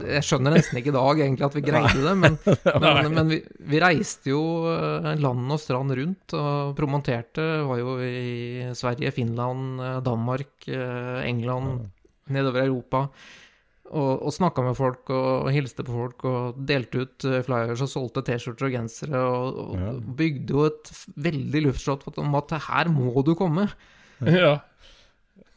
jeg 0.08 0.24
skjønner 0.24 0.54
nesten 0.56 0.78
ikke 0.80 0.93
i 0.93 0.95
dag 0.95 1.20
egentlig 1.20 1.45
at 1.50 1.56
vi 1.58 1.64
greide 1.66 2.04
det, 2.06 2.14
men, 2.16 2.38
men, 2.84 3.10
men 3.12 3.32
vi, 3.34 3.39
vi, 3.74 3.82
reiste 3.84 4.32
jo 4.32 4.41
eh, 4.72 5.10
land 5.20 5.52
og 5.52 5.60
strand 5.60 5.91
rundt 6.00 6.36
og 6.38 6.72
promoterte. 6.78 7.48
Var 7.68 7.82
jo 7.82 7.98
i 8.04 8.70
Sverige, 8.78 9.12
Finland, 9.16 9.82
eh, 9.84 9.98
Danmark, 10.06 10.70
eh, 10.72 11.20
England, 11.28 11.89
nedover 12.32 12.64
Europa. 12.64 13.04
Og, 13.88 14.24
og 14.28 14.34
snakka 14.36 14.64
med 14.66 14.76
folk 14.76 15.08
og, 15.14 15.28
og, 15.46 15.52
hilste 15.56 15.86
på 15.88 15.94
folk 15.96 16.26
og 16.28 16.58
delte 16.68 17.06
ut 17.06 17.28
eh, 17.30 17.44
flyers 17.46 17.84
og 17.86 17.92
solgte 17.92 18.24
T-skjorter 18.28 18.68
og 18.68 18.74
gensere. 18.76 19.22
Og, 19.24 19.60
og 19.64 19.76
ja. 19.80 19.92
bygde 20.20 20.58
jo 20.58 20.66
et 20.68 20.92
veldig 21.28 21.62
luftslott 21.70 22.08
om 22.20 22.36
at 22.40 22.58
her 22.68 22.92
må 22.92 23.14
du 23.24 23.32
komme. 23.40 23.70
Ja. 24.26 24.58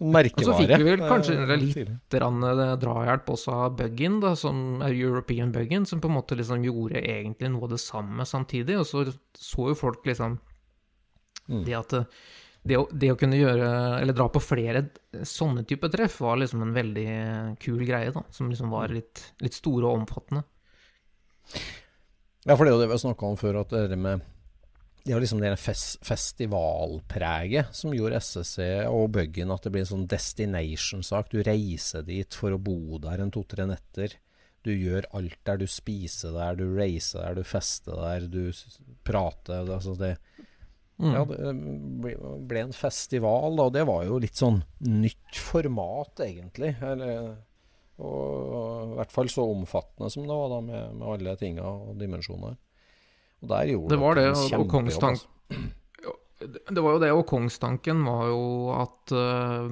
Merkevare. 0.01 0.41
Og 0.41 0.47
så 0.47 0.57
fikk 0.57 0.71
vi 0.81 0.87
vel 0.87 1.03
kanskje 1.05 1.57
litt 1.61 2.17
eh, 2.17 2.61
drahjelp 2.81 3.33
også 3.35 3.57
av 3.67 3.75
Buggin, 3.77 4.21
da, 4.23 4.33
som 4.39 4.81
er 4.85 4.95
European 4.95 5.51
Buggin, 5.53 5.85
som 5.89 6.01
på 6.01 6.09
en 6.09 6.17
måte 6.17 6.39
liksom 6.39 6.65
gjorde 6.65 7.03
egentlig 7.03 7.51
noe 7.53 7.67
av 7.69 7.75
det 7.75 7.83
samme 7.83 8.25
samtidig. 8.29 8.79
Og 8.81 8.87
så 8.89 9.05
så 9.37 9.67
jo 9.73 9.77
folk 9.77 10.07
liksom 10.09 10.39
mm. 11.51 11.65
det 11.67 11.77
at 11.77 11.99
det 12.63 12.77
å, 12.77 12.87
det 12.93 13.13
å, 13.13 13.19
kunne 13.19 13.39
gjøre, 13.39 13.69
eller 14.03 14.17
dra 14.17 14.27
på 14.33 14.43
flere 14.45 14.85
sånne 15.25 15.65
type 15.69 15.89
treff, 15.93 16.19
var 16.21 16.41
liksom 16.43 16.65
en 16.67 16.75
veldig 16.77 17.07
kul 17.63 17.81
greie, 17.89 18.13
da. 18.13 18.25
Som 18.35 18.51
liksom 18.53 18.73
var 18.75 18.93
litt, 18.93 19.23
litt 19.41 19.57
store 19.57 19.89
og 19.89 20.03
omfattende. 20.03 20.45
Ja, 22.45 22.55
for 22.55 22.65
det 22.65 22.71
er 22.71 22.77
jo 22.77 22.83
det 22.83 22.91
vi 22.91 22.97
har 22.97 23.03
snakka 23.07 23.33
om 23.33 23.41
før, 23.41 23.63
at 23.65 23.73
det 23.91 23.99
med 24.01 24.27
det 25.01 25.15
er 25.17 25.23
liksom 25.23 25.41
det 25.41 25.55
fest, 25.57 25.97
festivalpreget 26.05 27.71
som 27.73 27.95
gjorde 27.97 28.19
SSC 28.21 28.59
og 28.91 29.15
Buggen 29.15 29.53
at 29.53 29.65
det 29.65 29.73
blir 29.73 29.87
en 29.87 29.89
sånn 29.95 30.09
destination-sak. 30.11 31.31
Du 31.33 31.41
reiser 31.47 32.05
dit 32.05 32.37
for 32.37 32.53
å 32.53 32.61
bo 32.61 33.01
der 33.01 33.23
en 33.25 33.33
to-tre 33.33 33.65
netter. 33.71 34.19
Du 34.61 34.75
gjør 34.75 35.09
alt 35.17 35.39
der. 35.49 35.63
Du 35.63 35.65
spiser 35.71 36.37
der, 36.37 36.59
du 36.61 36.77
reiser 36.77 37.25
der, 37.25 37.41
du 37.41 37.49
fester 37.49 37.97
der, 37.97 38.29
du 38.29 38.53
prater. 39.09 39.65
Altså 39.65 39.97
det, 39.97 40.19
Mm. 41.01 41.13
Ja, 41.17 41.25
det 41.25 41.53
ble, 42.05 42.11
ble 42.51 42.61
en 42.67 42.75
festival, 42.77 43.55
da, 43.57 43.69
og 43.71 43.73
det 43.73 43.87
var 43.89 44.03
jo 44.05 44.19
litt 44.21 44.37
sånn 44.37 44.59
nytt 44.85 45.39
format, 45.41 46.21
egentlig. 46.27 46.75
Eller, 46.85 47.31
og 48.01 48.93
i 48.93 48.97
hvert 48.99 49.13
fall 49.15 49.31
så 49.33 49.47
omfattende 49.49 50.11
som 50.13 50.27
det 50.29 50.37
var, 50.37 50.49
da, 50.53 50.61
med, 50.67 50.95
med 51.01 51.09
alle 51.15 51.37
tinga 51.41 51.65
og 51.65 51.95
dimensjoner. 52.01 52.57
Og 53.41 53.49
der 53.55 53.71
gjorde 53.73 53.95
Det 53.95 54.01
var 54.03 54.15
det, 54.21 54.27
og- 54.37 54.59
og 54.61 54.67
Kongstank- 54.75 55.23
altså. 55.25 55.69
Det 56.41 56.81
var 56.81 56.95
jo 56.95 57.01
det, 57.03 57.11
og 57.13 57.27
kongstanken 57.29 57.99
var 58.07 58.29
jo 58.31 58.45
at 58.73 59.13
uh, 59.13 59.67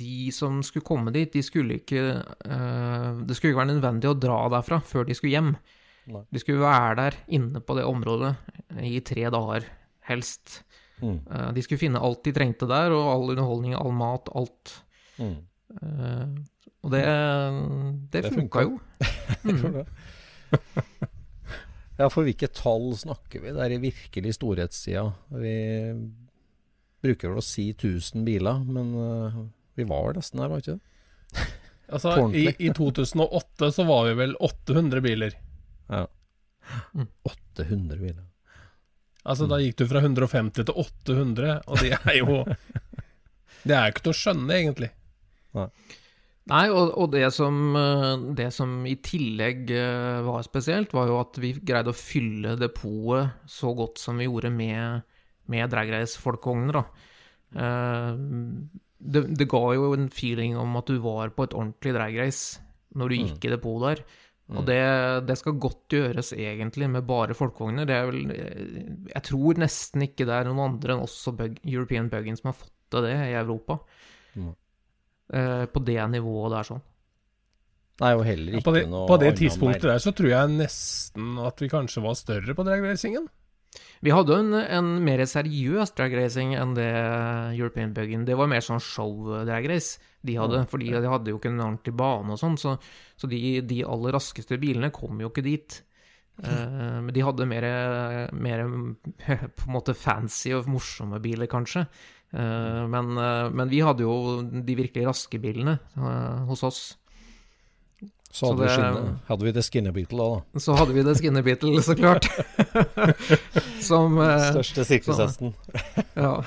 de 0.00 0.30
som 0.32 0.62
skulle 0.64 0.86
komme 0.88 1.12
dit, 1.12 1.28
de 1.34 1.42
skulle 1.44 1.76
ikke 1.82 2.00
uh, 2.16 3.18
Det 3.28 3.36
skulle 3.36 3.52
ikke 3.52 3.60
være 3.60 3.74
nødvendig 3.74 4.08
å 4.08 4.16
dra 4.16 4.38
derfra 4.54 4.78
før 4.80 5.04
de 5.04 5.12
skulle 5.18 5.34
hjem. 5.34 5.50
Nei. 6.08 6.22
De 6.32 6.40
skulle 6.40 6.62
være 6.64 6.94
der 6.96 7.18
inne 7.28 7.60
på 7.60 7.76
det 7.76 7.84
området 7.84 8.32
i 8.88 9.00
tre 9.04 9.26
dager, 9.28 9.66
helst. 10.08 10.62
Mm, 11.02 11.18
Eh, 11.28 11.48
de 11.52 11.62
skulle 11.62 11.78
finne 11.82 12.00
alt 12.00 12.22
de 12.24 12.32
trengte 12.32 12.64
der, 12.70 12.94
og 12.96 13.08
all 13.12 13.30
underholdning, 13.34 13.74
all 13.76 13.92
mat, 13.92 14.30
alt. 14.34 14.76
mm. 15.18 15.36
Eh, 15.76 16.26
og 16.86 16.92
det, 16.94 17.02
det, 18.14 18.22
Det 18.28 18.34
funka 18.36 18.62
jo. 18.68 18.78
Mm. 19.46 19.84
Ja, 21.98 22.08
for 22.12 22.26
hvilke 22.26 22.48
tall 22.52 22.90
snakker 22.98 23.40
vi 23.42 23.52
der 23.56 23.72
i 23.72 23.78
virkelig 23.80 24.34
storhetstida? 24.36 25.06
Vi 25.32 25.54
bruker 27.02 27.30
vel 27.32 27.40
å 27.40 27.44
si 27.44 27.70
1000 27.72 28.24
biler, 28.26 28.60
men 28.68 28.90
eh, 29.00 29.38
vi 29.80 29.86
var 29.88 30.04
vel 30.10 30.18
nesten 30.20 30.42
der, 30.42 30.50
var 30.52 30.62
ikke 30.62 30.76
det? 30.76 31.46
Altså, 31.86 32.16
i. 32.34 32.48
I 32.66 32.72
2008 32.74 33.68
så 33.76 33.84
var 33.86 34.08
vi 34.08 34.14
vel 34.18 34.32
800 34.42 35.00
biler. 35.04 35.36
Ja. 35.86 36.00
Mm. 36.98 37.06
800 37.30 38.00
biler. 38.00 38.24
Altså, 39.26 39.48
da 39.50 39.58
gikk 39.62 39.76
du 39.80 39.86
fra 39.90 40.00
150 40.04 40.66
til 40.68 40.74
800, 40.82 41.60
og 41.66 41.82
det 41.82 41.92
er 41.98 42.18
jo 42.20 42.40
Det 43.66 43.74
er 43.74 43.88
jo 43.88 43.94
ikke 43.96 44.04
til 44.06 44.12
å 44.14 44.18
skjønne, 44.20 44.54
egentlig. 44.60 44.90
Nei, 46.46 46.62
og, 46.70 46.92
og 47.02 47.08
det, 47.10 47.24
som, 47.34 47.56
eh, 47.74 48.12
det 48.38 48.52
som 48.54 48.76
i 48.86 48.94
tillegg 49.02 49.72
eh, 49.74 50.20
var 50.22 50.44
spesielt, 50.46 50.92
var 50.94 51.08
jo 51.10 51.16
at 51.18 51.40
vi 51.42 51.50
greide 51.58 51.90
å 51.90 51.96
fylle 51.98 52.54
depotet 52.60 53.48
så 53.50 53.72
godt 53.74 53.98
som 53.98 54.20
vi 54.22 54.28
gjorde 54.28 54.52
med, 54.54 55.02
med 55.50 55.72
dragrace-folkevogner. 55.74 56.78
Eh, 57.56 58.12
Det, 58.96 59.20
det 59.38 59.46
ga 59.52 59.58
jo 59.76 59.90
en 59.92 60.06
feeling 60.10 60.54
om 60.56 60.78
at 60.78 60.88
du 60.88 60.96
var 61.04 61.28
på 61.36 61.44
et 61.44 61.52
ordentlig 61.54 61.92
dragrace 61.94 62.62
når 62.96 63.08
du 63.12 63.14
gikk 63.18 63.44
i 63.44 63.50
depotet 63.52 63.84
der. 63.90 64.00
Og 64.46 64.62
det, 64.68 64.78
det 65.26 65.34
skal 65.40 65.56
godt 65.58 65.88
gjøres, 65.90 66.30
egentlig, 66.38 66.86
med 66.90 67.06
bare 67.06 67.34
folkevogner. 67.34 67.86
Det 67.88 67.94
er 67.96 68.04
vel 68.06 68.28
eh, 68.30 68.90
Jeg 69.10 69.22
tror 69.26 69.58
nesten 69.58 70.04
ikke 70.06 70.26
det 70.28 70.36
er 70.36 70.46
noen 70.46 70.62
andre 70.68 70.94
enn 70.94 71.02
oss 71.02 71.16
og 71.26 71.40
Bug, 71.40 71.56
European 71.66 72.10
Buggins 72.12 72.42
som 72.42 72.52
har 72.52 72.58
fått 72.60 72.74
til 72.94 73.08
det 73.08 73.16
i 73.24 73.34
Europa. 73.34 73.80
Mm. 74.38 74.52
Eh, 75.34 75.64
på 75.72 75.82
det 75.88 75.98
nivået 76.12 76.60
er 76.60 76.68
sånn. 76.68 76.84
Nei, 78.04 78.12
og 78.12 78.22
heller 78.28 78.58
Ja, 78.58 78.60
på 78.62 78.74
det, 78.76 78.84
noe 78.92 79.08
på 79.08 79.16
det 79.22 79.32
tidspunktet 79.40 79.88
der 79.88 80.00
så 80.04 80.12
tror 80.14 80.28
jeg 80.28 80.52
nesten 80.52 81.38
at 81.40 81.62
vi 81.62 81.70
kanskje 81.72 82.04
var 82.04 82.18
større 82.18 82.54
på 82.54 82.66
dragracingen. 82.66 83.26
Vi 84.04 84.12
hadde 84.12 84.36
en, 84.36 84.52
en 84.52 84.90
mer 85.04 85.22
seriøs 85.28 85.94
dragracing 85.96 86.54
enn 86.58 86.74
det 86.76 86.90
European 87.56 87.94
Buggin. 87.96 88.26
Det 88.28 88.36
var 88.36 88.50
mer 88.50 88.64
sånn 88.64 88.82
show-dragrace 88.82 90.02
de 90.26 90.36
hadde, 90.36 90.64
fordi 90.68 90.90
de 90.92 91.10
hadde 91.10 91.32
jo 91.32 91.38
ikke 91.40 91.52
en 91.52 91.62
ordentlig 91.62 91.94
bane 91.96 92.34
og 92.34 92.40
sånn, 92.40 92.58
så, 92.60 92.74
så 93.16 93.28
de, 93.30 93.40
de 93.64 93.82
aller 93.86 94.16
raskeste 94.16 94.58
bilene 94.60 94.90
kom 94.94 95.20
jo 95.22 95.30
ikke 95.30 95.46
dit. 95.46 95.78
Men 96.36 97.06
uh, 97.08 97.14
de 97.16 97.24
hadde 97.24 97.48
mer, 97.48 97.64
mer 98.36 98.66
på 99.56 99.68
en 99.68 99.72
måte 99.72 99.96
fancy 99.96 100.52
og 100.56 100.68
morsomme 100.68 101.20
biler, 101.24 101.48
kanskje. 101.48 101.86
Uh, 102.34 102.84
Men, 102.90 103.14
uh, 103.16 103.48
men 103.54 103.70
vi 103.72 103.80
hadde 103.86 104.04
jo 104.04 104.42
de 104.44 104.76
virkelig 104.76 105.06
raske 105.06 105.38
bilene 105.40 105.78
eh, 105.96 106.44
hos 106.50 106.64
oss. 106.66 106.80
Så 108.36 108.50
hadde, 108.52 108.66
Så 108.68 108.80
det- 108.82 109.02
vi, 109.02 109.12
hadde 109.30 109.44
vi 109.48 109.52
det 109.56 109.62
Skinner 109.64 109.92
Beetle 109.96 110.18
da, 110.18 110.40
da. 110.52 110.60
Så 110.60 110.74
hadde 110.76 110.92
vi 110.96 111.02
det 111.06 111.14
Skinner 111.16 111.42
Beetle, 111.46 111.82
så 111.86 111.94
klart. 111.96 112.26
Som 113.88 114.18
eh, 114.20 114.50
Største 114.52 114.84
sirkushesten. 114.84 115.54
Ja. 116.16 116.34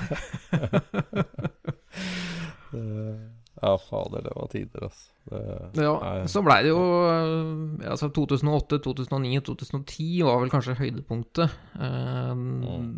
Ja, 3.62 3.74
fader, 3.90 4.22
det 4.24 4.32
var 4.36 4.46
tider, 4.48 4.84
altså. 4.86 5.10
Det, 5.74 5.82
Ja, 5.84 5.90
Nei. 6.00 6.26
så 6.32 6.40
blei 6.42 6.62
det 6.64 6.70
jo 6.72 6.80
Altså 7.92 8.08
2008, 8.16 8.78
2009, 8.86 9.40
2010 9.44 10.06
var 10.24 10.38
vel 10.40 10.50
kanskje 10.52 10.76
høydepunktet. 10.78 11.52
Eh, 11.76 12.40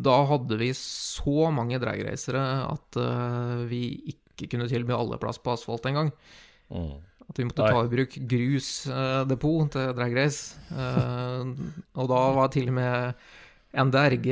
Da 0.06 0.18
hadde 0.30 0.58
vi 0.60 0.70
så 0.78 1.48
mange 1.52 1.80
dragracere 1.82 2.44
at 2.68 3.00
eh, 3.02 3.64
vi 3.72 3.82
ikke 4.14 4.48
kunne 4.54 4.68
tilby 4.70 4.94
alle 4.94 5.18
plass 5.18 5.38
på 5.42 5.52
asfalt 5.56 5.86
engang. 5.90 6.12
mm. 6.70 6.92
At 7.28 7.38
vi 7.38 7.46
måtte 7.48 7.64
Nei. 7.64 7.72
ta 7.72 7.84
i 7.84 7.92
bruk 7.92 8.16
grusdepot 8.32 9.74
til 9.76 9.92
dragrace. 9.96 10.58
Eh, 10.72 11.52
og 11.96 12.10
da 12.10 12.22
var 12.38 12.50
til 12.54 12.72
og 12.72 12.78
med 12.80 13.22
NDRG 13.72 14.28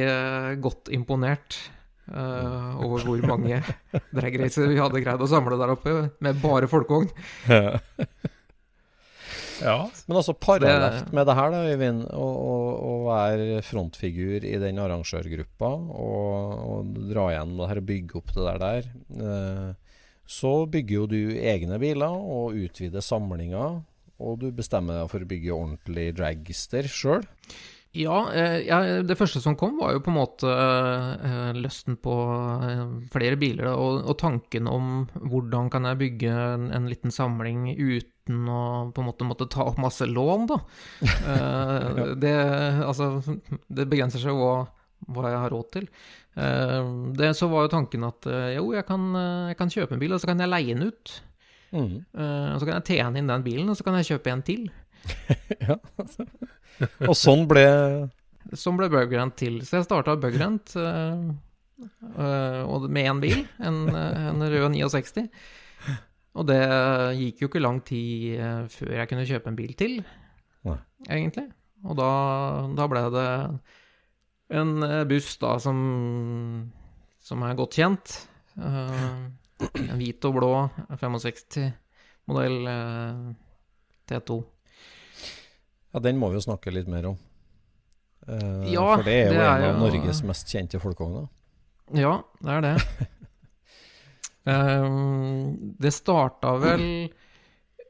godt 0.61 0.91
imponert 0.93 1.57
eh, 2.11 2.83
over 2.85 3.07
hvor 3.07 3.23
mange 3.31 3.63
dragracere 4.17 4.69
vi 4.75 4.81
hadde 4.83 5.05
greid 5.05 5.23
å 5.25 5.31
samle 5.31 5.59
der 5.61 5.73
oppe, 5.77 5.97
med 6.21 6.43
bare 6.43 6.69
folkevogn. 6.71 7.09
Ja. 9.61 9.91
Men 10.09 10.17
altså 10.17 10.33
parallelt 10.41 11.11
med 11.13 11.27
det 11.29 11.37
her, 11.37 11.51
da, 11.53 11.59
Øyvind, 11.69 12.05
å, 12.17 12.27
å, 12.27 12.55
å 12.81 12.93
være 13.11 13.61
frontfigur 13.67 14.47
i 14.49 14.55
den 14.63 14.81
arrangørgruppa 14.81 15.71
og, 15.77 16.55
og 16.65 16.95
dra 17.11 17.27
igjen 17.35 17.57
det 17.59 17.69
her 17.69 17.83
og 17.83 17.89
bygge 17.91 18.21
opp 18.23 18.33
det 18.37 18.47
der 18.47 18.63
der, 18.65 18.91
eh, 19.21 19.67
så 20.31 20.53
bygger 20.71 20.95
jo 20.95 21.07
du 21.11 21.21
egne 21.35 21.81
biler 21.83 22.15
og 22.15 22.55
utvider 22.55 23.03
samlinga. 23.03 23.67
Og 24.21 24.41
du 24.43 24.51
bestemmer 24.53 25.01
deg 25.01 25.11
for 25.11 25.25
å 25.25 25.29
bygge 25.29 25.57
ordentlig 25.57 26.11
dragster 26.19 26.89
sjøl. 26.93 27.25
Ja, 27.97 28.19
eh, 28.31 28.61
jeg, 28.69 29.01
det 29.09 29.17
første 29.19 29.41
som 29.43 29.57
kom 29.59 29.81
var 29.81 29.97
jo 29.97 30.03
på 30.05 30.13
en 30.13 30.19
måte 30.21 30.51
eh, 30.51 31.49
lysten 31.59 31.97
på 31.99 32.13
eh, 32.63 32.85
flere 33.11 33.39
biler, 33.41 33.73
og, 33.73 34.05
og 34.07 34.19
tanken 34.21 34.71
om 34.71 35.09
hvordan 35.17 35.73
kan 35.75 35.89
jeg 35.89 35.99
bygge 36.05 36.31
en, 36.31 36.69
en 36.77 36.87
liten 36.87 37.11
samling 37.11 37.73
uten 37.75 38.47
å 38.47 38.61
på 38.95 39.03
en 39.03 39.09
måte 39.09 39.27
måtte 39.27 39.49
ta 39.51 39.67
opp 39.67 39.81
masse 39.83 40.07
lån, 40.07 40.47
da. 40.53 40.61
Eh, 41.03 42.05
det, 42.23 42.37
altså, 42.87 43.17
det 43.67 43.91
begrenser 43.91 44.23
seg 44.23 44.39
hva, 44.39 44.69
hva 45.11 45.27
jeg 45.27 45.43
har 45.43 45.55
råd 45.57 45.73
til. 45.75 45.91
Eh, 46.39 46.91
det, 47.19 47.33
så 47.35 47.49
var 47.51 47.67
jo 47.67 47.73
tanken 47.73 48.05
at 48.07 48.27
eh, 48.31 48.53
jo, 48.57 48.71
jeg 48.77 48.87
kan, 48.89 49.09
eh, 49.19 49.51
jeg 49.51 49.59
kan 49.59 49.73
kjøpe 49.73 49.97
en 49.97 50.03
bil, 50.03 50.15
og 50.15 50.23
så 50.23 50.31
kan 50.31 50.43
jeg 50.43 50.53
leie 50.53 50.77
den 50.77 50.91
ut. 50.91 51.17
Mm. 51.71 51.93
Og 52.19 52.57
så 52.59 52.67
kan 52.67 52.81
jeg 52.81 52.87
tjene 52.89 53.21
inn 53.21 53.31
den 53.31 53.45
bilen, 53.47 53.69
og 53.71 53.77
så 53.79 53.85
kan 53.87 53.97
jeg 54.01 54.09
kjøpe 54.09 54.33
en 54.33 54.47
til. 54.47 54.65
Og 57.11 57.17
sånn 57.17 57.47
ble 57.49 57.63
Sånn 58.57 58.79
ble 58.79 58.89
Bugrant 58.91 59.37
til. 59.39 59.61
Så 59.63 59.79
jeg 59.79 59.87
starta 59.87 60.17
Bugrant 60.19 60.73
uh, 60.81 61.29
med 62.91 63.05
én 63.05 63.21
bil, 63.23 63.45
en, 63.63 63.79
en 63.93 64.43
rød 64.43 64.75
69. 64.75 65.29
Og 66.41 66.49
det 66.49 66.59
gikk 67.21 67.45
jo 67.45 67.51
ikke 67.51 67.63
lang 67.63 67.79
tid 67.87 68.41
før 68.73 68.97
jeg 68.97 69.11
kunne 69.13 69.29
kjøpe 69.29 69.53
en 69.53 69.61
bil 69.61 69.77
til, 69.79 69.95
Nei. 70.67 70.79
egentlig. 71.07 71.47
Og 71.87 71.95
da, 72.01 72.11
da 72.81 72.89
ble 72.91 73.05
det 73.15 73.29
en 74.51 74.83
eh, 74.87 75.05
buss 75.11 75.37
da 75.43 75.55
som, 75.63 75.79
som 77.23 77.43
er 77.47 77.57
godt 77.59 77.77
kjent. 77.79 78.17
Eh, 78.59 79.09
en 79.85 79.99
hvit 80.01 80.25
og 80.29 80.37
blå 80.39 80.53
65-modell 81.01 82.57
T2. 84.11 84.39
Ja, 85.91 86.01
den 86.05 86.19
må 86.21 86.31
vi 86.31 86.39
jo 86.39 86.45
snakke 86.47 86.73
litt 86.73 86.89
mer 86.91 87.11
om. 87.13 87.19
Uh, 88.29 88.63
Ja, 88.71 88.85
for 88.97 89.05
det 89.07 89.15
er 89.17 89.31
jo 89.31 89.33
det 89.35 89.41
er 89.43 89.47
en 89.49 89.65
av 89.65 89.75
jo- 89.75 89.81
Norges 89.85 90.21
mest 90.29 90.51
kjente 90.53 90.79
folkevogner. 90.83 91.27
Ja, 91.99 92.13
det 92.45 92.53
er 92.59 92.67
det. 92.69 92.75
Ehm, 94.51 95.75
det 95.79 95.91
starta 95.93 96.55
vel 96.63 96.85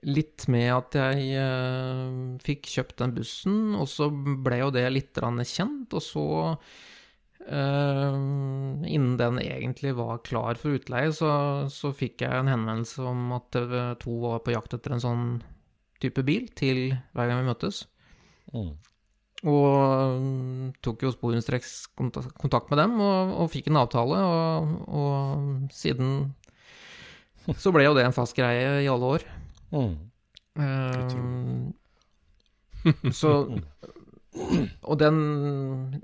litt 0.09 0.46
med 0.48 0.70
at 0.72 0.96
jeg 0.96 1.34
uh, 1.36 2.36
fikk 2.44 2.70
kjøpt 2.72 3.01
den 3.03 3.14
bussen, 3.16 3.59
og 3.76 3.88
så 3.90 4.09
ble 4.11 4.62
jo 4.62 4.70
det 4.74 4.86
litt 4.94 5.20
kjent, 5.20 5.92
og 5.92 6.03
så 6.05 6.24
uh, 6.57 8.16
Innen 8.80 9.16
den 9.20 9.40
egentlig 9.42 9.94
var 9.98 10.22
klar 10.24 10.61
for 10.61 10.78
utleie, 10.78 11.12
så, 11.12 11.68
så 11.72 11.92
fikk 11.92 12.24
jeg 12.24 12.32
en 12.32 12.51
henvendelse 12.51 13.05
om 13.05 13.32
at 13.36 13.51
TV2 13.57 14.18
var 14.24 14.44
på 14.44 14.55
jakt 14.57 14.76
etter 14.76 14.96
en 14.96 15.05
sånn 15.05 15.26
type 16.01 16.24
bil 16.24 16.48
til 16.57 16.94
hver 17.12 17.28
gang 17.28 17.42
vi 17.42 17.51
møttes. 17.51 17.84
Mm. 18.55 18.72
Og 19.48 20.20
mm, 20.20 20.64
tok 20.84 21.05
jo 21.07 21.12
sporenstreks 21.14 21.90
kontak- 21.96 22.34
kontakt 22.40 22.72
med 22.72 22.80
dem 22.82 22.98
og, 23.01 23.34
og 23.40 23.53
fikk 23.53 23.70
en 23.70 23.80
avtale, 23.80 24.20
og, 24.20 24.74
og 24.88 25.72
siden 25.72 26.34
så 27.62 27.72
ble 27.72 27.86
jo 27.86 27.94
det 27.96 28.05
en 28.09 28.16
fast 28.16 28.36
greie 28.36 28.82
i 28.84 28.90
alle 28.90 29.14
år. 29.16 29.28
Mm. 29.70 29.94
Eh, 30.60 31.70
så 33.20 33.34
og 34.30 34.94
den 35.00 35.16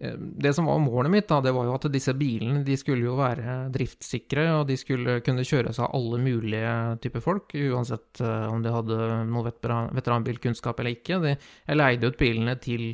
eh, 0.02 0.16
Det 0.18 0.50
som 0.54 0.66
var 0.66 0.80
målet 0.82 1.12
mitt, 1.12 1.28
da, 1.30 1.38
det 1.44 1.52
var 1.54 1.68
jo 1.68 1.76
at 1.76 1.86
disse 1.94 2.14
bilene 2.18 2.64
de 2.66 2.74
skulle 2.78 3.06
jo 3.06 3.14
være 3.18 3.68
driftssikre, 3.74 4.48
og 4.58 4.64
de 4.70 4.76
skulle 4.80 5.20
kunne 5.26 5.46
kjøres 5.46 5.78
av 5.82 5.94
alle 5.94 6.18
mulige 6.22 6.72
typer 7.04 7.22
folk, 7.22 7.54
uansett 7.54 8.22
uh, 8.24 8.48
om 8.50 8.64
de 8.64 8.74
hadde 8.74 8.98
noe 9.30 9.46
veteran, 9.46 9.92
veteranbilkunnskap 9.94 10.82
eller 10.82 10.96
ikke. 10.98 11.20
De, 11.22 11.36
jeg 11.38 11.78
leide 11.78 12.10
ut 12.10 12.18
bilene 12.18 12.56
til, 12.62 12.88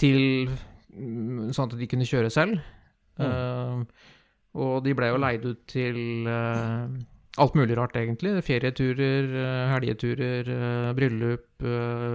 til 0.00 0.20
mm, 0.92 1.48
sånn 1.56 1.72
at 1.72 1.80
de 1.80 1.88
kunne 1.90 2.08
kjøre 2.08 2.32
selv. 2.34 2.60
Mm. 3.16 3.24
Uh, 3.24 4.12
og 4.60 4.76
de 4.84 4.92
ble 4.94 5.08
jo 5.08 5.24
leid 5.24 5.48
ut 5.48 5.64
til 5.72 6.28
uh, 6.28 6.84
alt 7.42 7.56
mulig 7.58 7.76
rart, 7.78 7.96
egentlig. 7.98 8.36
Ferieturer, 8.46 9.30
helgeturer, 9.72 10.50
bryllup, 10.94 11.64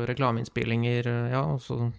reklameinnspillinger, 0.08 1.10
ja, 1.34 1.42
og 1.44 1.60
så 1.64 1.90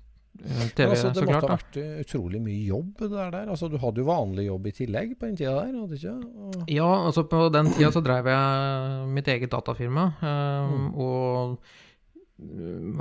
TV, 0.40 0.86
altså, 0.94 1.10
det 1.12 1.24
måtte 1.26 1.40
ha 1.42 1.56
vært 1.58 1.76
utrolig 2.00 2.40
mye 2.40 2.62
jobb 2.64 3.02
der. 3.02 3.32
der. 3.34 3.50
Altså, 3.52 3.68
du 3.68 3.76
hadde 3.82 4.00
jo 4.00 4.08
vanlig 4.08 4.46
jobb 4.46 4.70
i 4.70 4.72
tillegg 4.72 5.12
på 5.18 5.28
den 5.28 5.36
tida 5.36 5.52
der, 5.58 5.74
hadde 5.74 5.90
du 5.90 5.98
ikke? 5.98 6.14
Og... 6.46 6.56
Ja, 6.70 6.88
altså 7.10 7.26
på 7.28 7.42
den 7.52 7.70
tida 7.74 7.90
så 7.92 8.02
drev 8.04 8.30
jeg 8.30 9.12
mitt 9.18 9.28
eget 9.34 9.52
datafirma, 9.52 10.06
Eh, 10.20 10.70
mm. 10.70 10.88
og 11.04 11.58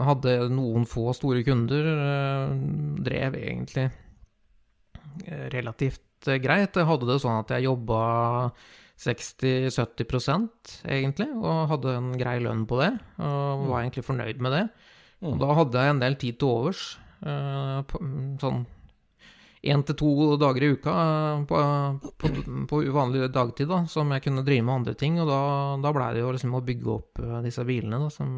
hadde 0.03 0.35
noen 0.51 0.83
få 0.89 1.13
store 1.15 1.45
kunder. 1.47 1.87
Eh, 1.93 2.53
drev 3.07 3.37
egentlig 3.39 3.87
relativt 5.53 6.27
greit. 6.43 6.75
Jeg 6.75 6.87
hadde 6.89 7.07
det 7.07 7.21
sånn 7.23 7.39
at 7.39 7.51
jeg 7.55 7.69
jobba 7.69 8.01
60-70% 8.99 10.73
egentlig, 10.91 11.29
og 11.39 11.69
hadde 11.71 11.93
en 11.95 12.09
grei 12.19 12.37
lønn 12.43 12.65
på 12.67 12.79
det. 12.81 12.91
Og 13.23 13.69
var 13.69 13.83
egentlig 13.83 14.03
fornøyd 14.07 14.41
med 14.43 14.55
det. 14.57 14.65
Og 15.27 15.39
da 15.39 15.53
hadde 15.57 15.85
jeg 15.85 15.93
en 15.93 16.01
del 16.03 16.17
tid 16.19 16.39
til 16.39 16.51
overs. 16.51 16.83
Uh, 17.19 17.83
sånn 18.39 18.61
én 19.59 19.81
til 19.83 19.95
to 19.99 20.11
dager 20.39 20.63
i 20.63 20.69
uka 20.71 20.91
uh, 20.95 21.41
på, 21.47 21.57
på, 22.15 22.29
på, 22.69 22.77
uvanlig 22.87 23.27
dagtid, 23.35 23.67
da, 23.67 23.81
som 23.91 24.13
jeg 24.15 24.23
kunne 24.23 24.45
drive 24.47 24.63
med 24.63 24.77
andre 24.77 24.95
ting. 24.99 25.19
Og 25.19 25.27
da, 25.27 25.41
da 25.83 25.91
blei 25.95 26.13
det 26.15 26.23
jo 26.23 26.31
liksom 26.35 26.55
å 26.55 26.63
bygge 26.63 26.93
opp 26.93 27.23
uh, 27.23 27.39
disse 27.43 27.65
bilene, 27.67 27.99
da, 28.05 28.11
som 28.13 28.29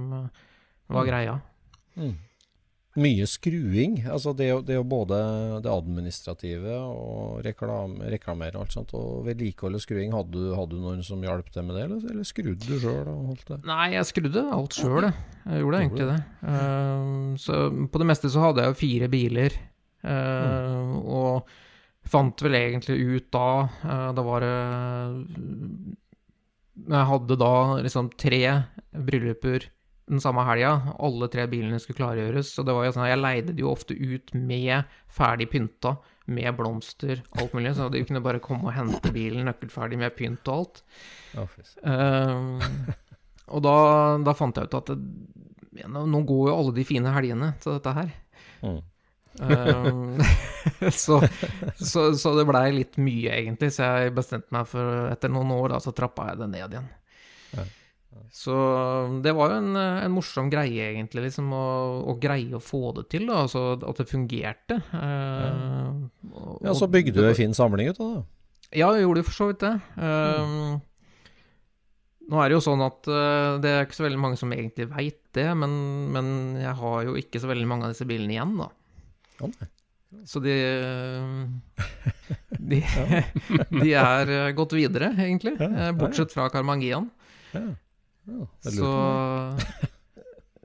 var 0.91 1.03
mm. 1.03 1.07
greia. 1.09 1.38
Mm. 2.01 2.16
Mye 2.99 3.23
skruing. 3.23 4.01
Altså 4.11 4.33
det, 4.35 4.49
det 4.67 4.73
er 4.75 4.81
jo 4.81 4.87
både 4.91 5.17
det 5.63 5.71
administrative 5.71 6.73
og 6.75 7.37
reklame, 7.45 8.03
reklamere 8.11 8.57
og 8.57 8.65
alt 8.65 8.75
sånt. 8.75 8.91
Og 8.99 9.23
vedlikehold 9.29 9.77
og 9.79 9.83
skruing. 9.83 10.11
Hadde 10.11 10.35
du, 10.35 10.49
hadde 10.57 10.75
du, 10.75 10.81
noen 10.83 10.99
som 11.07 11.23
hjalp 11.23 11.47
deg 11.55 11.63
med 11.69 11.79
det, 11.79 11.85
eller, 11.87 12.03
eller 12.11 12.27
skrudde 12.27 12.67
du 12.67 12.75
sjøl? 12.83 13.07
Nei, 13.69 13.93
jeg 13.95 14.09
skrudde 14.09 14.43
alt 14.57 14.75
sjøl. 14.75 15.07
Jeg 15.07 15.63
gjorde 15.63 15.81
egentlig 15.85 16.09
det. 16.09 16.19
Uh, 16.43 17.31
så 17.39 17.63
på 17.71 18.03
det 18.03 18.09
meste 18.11 18.33
så 18.33 18.43
hadde 18.43 18.65
jeg 18.65 18.73
jo 18.73 18.79
fire 18.83 19.11
biler. 19.15 19.55
Uh, 20.03 20.11
mm. 20.11 20.93
Og 21.15 22.11
fant 22.11 22.43
vel 22.43 22.57
egentlig 22.59 22.97
ut 22.97 23.27
da 23.29 23.49
uh, 23.69 24.07
Da 24.17 24.23
var 24.25 24.41
det 24.41 24.55
Jeg 26.89 27.03
hadde 27.11 27.37
da 27.37 27.51
liksom 27.85 28.09
tre 28.17 28.41
brylluper 28.91 29.69
den 30.12 30.22
samme 30.22 30.43
helga. 30.45 30.74
Alle 30.99 31.30
tre 31.32 31.45
bilene 31.51 31.80
skulle 31.80 32.01
klargjøres. 32.01 32.51
Så 32.55 32.66
det 32.68 32.76
var 32.76 32.88
jo 32.88 32.95
sånn, 32.95 33.07
jeg 33.09 33.22
leide 33.22 33.55
det 33.55 33.64
jo 33.64 33.72
ofte 33.72 33.95
ut 33.95 34.34
med 34.36 34.89
ferdig 35.12 35.47
pynta, 35.53 35.95
med 36.32 36.51
blomster, 36.57 37.24
alt 37.39 37.55
mulig. 37.55 37.74
Så 37.78 37.88
de 37.93 38.03
kunne 38.07 38.24
bare 38.24 38.43
komme 38.43 38.70
og 38.70 38.76
hente 38.76 39.14
bilen 39.16 39.47
nøkkelferdig 39.47 39.99
med 40.01 40.16
pynt 40.18 40.51
og 40.51 40.59
alt. 40.59 40.84
Uh, 41.88 42.59
og 43.51 43.64
da, 43.64 43.76
da, 44.28 44.36
fant 44.38 44.59
jeg 44.59 44.68
ut 44.68 44.80
at 44.82 44.91
det, 44.91 45.88
nå 45.88 46.24
går 46.28 46.49
jo 46.51 46.55
alle 46.57 46.76
de 46.76 46.88
fine 46.88 47.16
helgene 47.16 47.53
til 47.64 47.78
dette 47.78 47.95
her. 47.95 48.16
Mm. 48.62 48.80
uh, 49.47 50.32
så, 51.03 51.22
så, 51.80 52.12
så, 52.20 52.36
det 52.36 52.49
blei 52.51 52.68
litt 52.76 52.99
mye, 52.99 53.38
egentlig. 53.39 53.72
Så 53.76 53.88
jeg 53.88 54.16
bestemte 54.20 54.51
meg 54.55 54.68
for 54.72 55.07
Etter 55.07 55.32
noen 55.32 55.55
år 55.55 55.78
da, 55.78 55.84
så 55.84 55.95
trappa 55.95 56.34
jeg 56.34 56.43
det 56.43 56.51
ned 56.51 56.68
igjen. 56.68 56.97
Ja. 58.12 58.22
Så 58.36 58.53
det 59.24 59.32
var 59.36 59.53
jo 59.53 59.59
en, 59.62 59.76
en 59.80 60.12
morsom 60.12 60.49
greie, 60.51 60.89
egentlig, 60.91 61.30
liksom, 61.30 61.51
å, 61.55 61.66
å, 62.12 62.16
greie 62.20 62.57
å 62.57 62.64
få 62.64 62.91
det 62.97 63.05
til. 63.14 63.30
Da, 63.30 63.45
altså 63.45 63.78
at 63.78 64.01
det 64.01 64.07
fungerte. 64.09 64.82
Eh, 64.99 65.89
og, 66.32 66.53
ja, 66.66 66.76
Så 66.76 66.89
bygde 66.91 67.22
du 67.22 67.30
en 67.30 67.38
fin 67.38 67.55
samling 67.55 67.91
ut 67.91 68.01
av 68.03 68.14
det? 68.14 68.24
Ja, 68.72 68.93
jeg 68.95 69.05
gjorde 69.05 69.26
for 69.28 69.36
så 69.36 69.49
vidt 69.49 69.64
det. 69.64 69.74
Mm. 69.99 70.80
nå 72.32 72.39
er 72.39 72.47
det 72.47 72.55
jo 72.55 72.64
sånn 72.64 72.84
at 72.86 73.09
uh, 73.12 73.59
det 73.59 73.74
er 73.74 73.84
ikke 73.84 73.97
så 73.97 74.05
veldig 74.05 74.22
mange 74.24 74.39
som 74.39 74.53
egentlig 74.55 74.88
veit 74.93 75.20
det, 75.36 75.49
men, 75.59 75.74
men, 76.16 76.30
jeg 76.62 76.72
har 76.80 77.03
jo 77.07 77.18
ikke 77.20 77.41
så 77.43 77.49
veldig 77.51 77.68
mange 77.68 77.88
av 77.88 77.91
disse 77.91 78.07
bilene 78.07 78.38
igjen, 78.38 78.55
da. 78.62 78.70
Okay. 79.43 79.68
Så 80.28 80.39
de 80.43 80.55
de, 82.72 82.80
de, 83.84 83.91
er 83.91 84.55
gått 84.55 84.76
videre, 84.76 85.12
egentlig. 85.20 85.57
Bortsett 85.99 86.32
fra 86.36 86.47
Karmangian. 86.53 87.09
Ja 88.63 88.72
så 88.72 88.91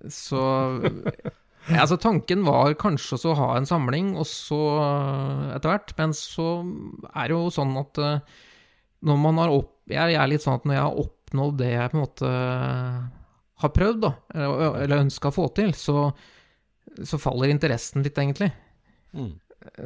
Så 0.06 0.40
ja, 1.66 1.80
altså 1.82 1.96
Tanken 1.98 2.44
var 2.46 2.76
kanskje 2.78 3.18
å 3.26 3.34
ha 3.40 3.46
en 3.56 3.66
samling, 3.66 4.12
og 4.14 4.26
så 4.30 4.58
etter 5.56 5.72
hvert. 5.72 5.94
Men 5.98 6.12
så 6.14 6.60
er 7.10 7.26
det 7.26 7.34
jo 7.34 7.48
sånn 7.50 7.72
at 7.80 7.98
eh, 7.98 8.36
når 9.06 9.18
man 9.24 9.40
har 9.42 9.54
opp... 9.54 9.72
Jeg 9.90 10.14
er 10.14 10.30
litt 10.30 10.44
sånn 10.44 10.60
at 10.60 10.66
når 10.66 10.76
jeg 10.76 10.84
har 10.84 11.00
oppnådd 11.02 11.58
det 11.58 11.72
jeg 11.72 11.90
på 11.90 11.98
en 11.98 12.04
måte 12.04 12.30
har 13.62 13.72
prøvd, 13.72 14.00
da, 14.04 14.12
eller 14.36 15.02
ønska 15.04 15.30
å 15.30 15.34
få 15.34 15.46
til, 15.56 15.72
så, 15.78 16.10
så, 17.00 17.18
faller 17.22 17.52
interessen 17.52 18.04
litt, 18.04 18.18
egentlig. 18.20 18.50
Mm. 19.16 19.32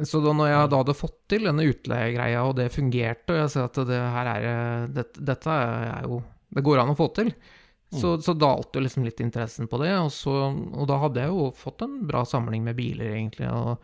Så 0.05 0.19
da 0.21 0.33
når 0.35 0.51
jeg 0.51 0.71
da 0.71 0.81
hadde 0.81 0.97
fått 0.97 1.17
til 1.31 1.47
denne 1.47 1.65
utleiegreia, 1.69 2.43
og 2.45 2.57
det 2.59 2.67
fungerte, 2.73 3.33
og 3.33 3.39
jeg 3.43 3.53
ser 3.53 3.69
at 3.69 3.79
det 3.87 4.01
her 4.17 4.31
er 4.33 4.91
det, 4.91 5.07
Dette 5.17 5.55
er 5.55 6.05
jo 6.05 6.19
Det 6.51 6.65
går 6.65 6.81
an 6.81 6.91
å 6.91 6.97
få 6.99 7.07
til. 7.15 7.31
Så, 7.91 8.07
mm. 8.07 8.21
så 8.21 8.33
dalte 8.33 8.79
jo 8.79 8.85
liksom 8.85 9.03
litt 9.03 9.19
interessen 9.19 9.67
på 9.67 9.79
det, 9.81 9.91
og, 9.99 10.11
så, 10.15 10.31
og, 10.55 10.85
da 10.87 10.99
hadde 11.01 11.25
jeg 11.25 11.33
jo 11.33 11.49
fått 11.59 11.83
en 11.83 11.97
bra 12.07 12.23
samling 12.27 12.63
med 12.63 12.77
biler, 12.77 13.17
egentlig, 13.17 13.49
og, 13.51 13.81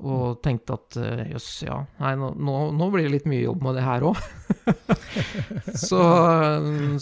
og 0.00 0.38
tenkte 0.44 0.78
at 0.78 0.96
eh, 0.96 1.20
jøss, 1.34 1.48
ja, 1.66 1.76
nei, 2.00 2.14
nå, 2.16 2.54
nå, 2.72 2.88
blir 2.94 3.04
det 3.04 3.12
litt 3.18 3.28
mye 3.28 3.42
jobb 3.42 3.66
med 3.66 3.76
det 3.76 3.84
her 3.84 4.06
òg. 4.08 4.22
så, 5.90 6.00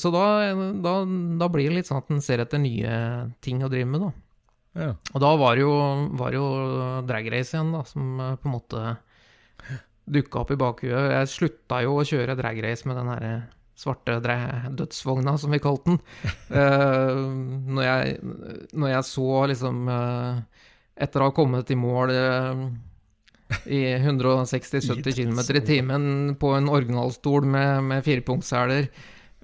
så 0.03 0.13
da, 0.17 0.27
da, 0.83 0.97
da, 1.45 1.51
blir 1.55 1.71
det 1.71 1.79
litt 1.79 1.93
sånn 1.93 2.03
at 2.03 2.11
en 2.11 2.27
ser 2.27 2.43
etter 2.43 2.63
nye 2.63 2.99
ting 3.45 3.63
å 3.63 3.71
drive 3.71 3.93
med, 3.95 4.09
da. 4.09 4.13
Ja. 4.83 4.91
Og 5.13 5.23
da 5.23 5.33
var 5.39 5.55
det 5.55 5.63
jo, 5.63 5.73
var 6.19 6.35
jo 6.35 6.45
drag 7.07 7.33
race 7.37 7.55
igjen, 7.55 7.75
da, 7.77 7.87
som 7.87 8.19
eh, 8.19 8.37
på 8.43 8.51
en 8.51 8.59
måte 8.59 8.85
dukka 10.11 10.43
opp 10.43 10.51
i 10.51 10.59
bakhuet. 10.59 11.13
Jeg 11.21 11.35
slutta 11.39 11.85
jo 11.87 12.01
å 12.01 12.07
kjøre 12.09 12.35
drag 12.35 12.59
race 12.67 12.89
med 12.89 12.99
den 12.99 13.15
herre 13.15 13.35
svarte 13.79 14.19
dødsvogna, 14.71 15.37
som 15.39 15.53
vi 15.53 15.61
kalte 15.63 15.91
den. 15.91 16.01
Uh, 16.51 17.17
når, 17.75 17.83
jeg, 17.83 18.17
når, 18.73 18.89
jeg, 18.95 19.09
så 19.09 19.45
liksom 19.53 19.85
uh, 19.91 20.41
Etter 21.03 21.23
å 21.23 21.31
ha 21.31 21.35
kommet 21.35 21.71
i 21.73 21.77
mål 21.79 22.13
uh, 22.13 22.67
i 23.65 23.81
160-70 23.97 25.17
km 25.17 25.41
i 25.57 25.63
timen 25.65 26.05
på 26.41 26.53
en 26.57 26.69
originalstol 26.73 27.49
med, 27.49 27.83
med 27.89 28.05
firepunktsseler, 28.05 28.87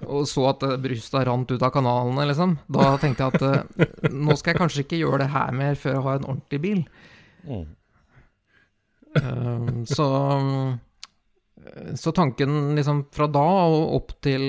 og 0.06 0.28
så 0.30 0.44
at 0.52 0.64
brystet 0.80 1.26
rant 1.26 1.50
ut 1.50 1.64
av 1.64 1.72
kanalene, 1.74 2.28
liksom, 2.30 2.54
da 2.72 2.92
tenkte 3.00 3.26
jeg 3.26 3.32
at 3.34 4.12
nå 4.14 4.36
skal 4.38 4.54
jeg 4.54 4.60
kanskje 4.60 4.84
ikke 4.84 5.00
gjøre 5.00 5.24
det 5.24 5.32
her 5.34 5.56
mer 5.56 5.80
før 5.80 5.96
jeg 5.96 6.04
har 6.06 6.20
en 6.20 6.28
ordentlig 6.30 6.60
bil. 6.62 6.84
Mm. 7.48 7.66
så 9.88 10.06
så 11.98 12.12
tanken 12.12 12.74
liksom 12.76 13.04
fra 13.14 13.28
da 13.30 13.46
og 13.68 13.96
opp 13.98 14.14
til 14.24 14.44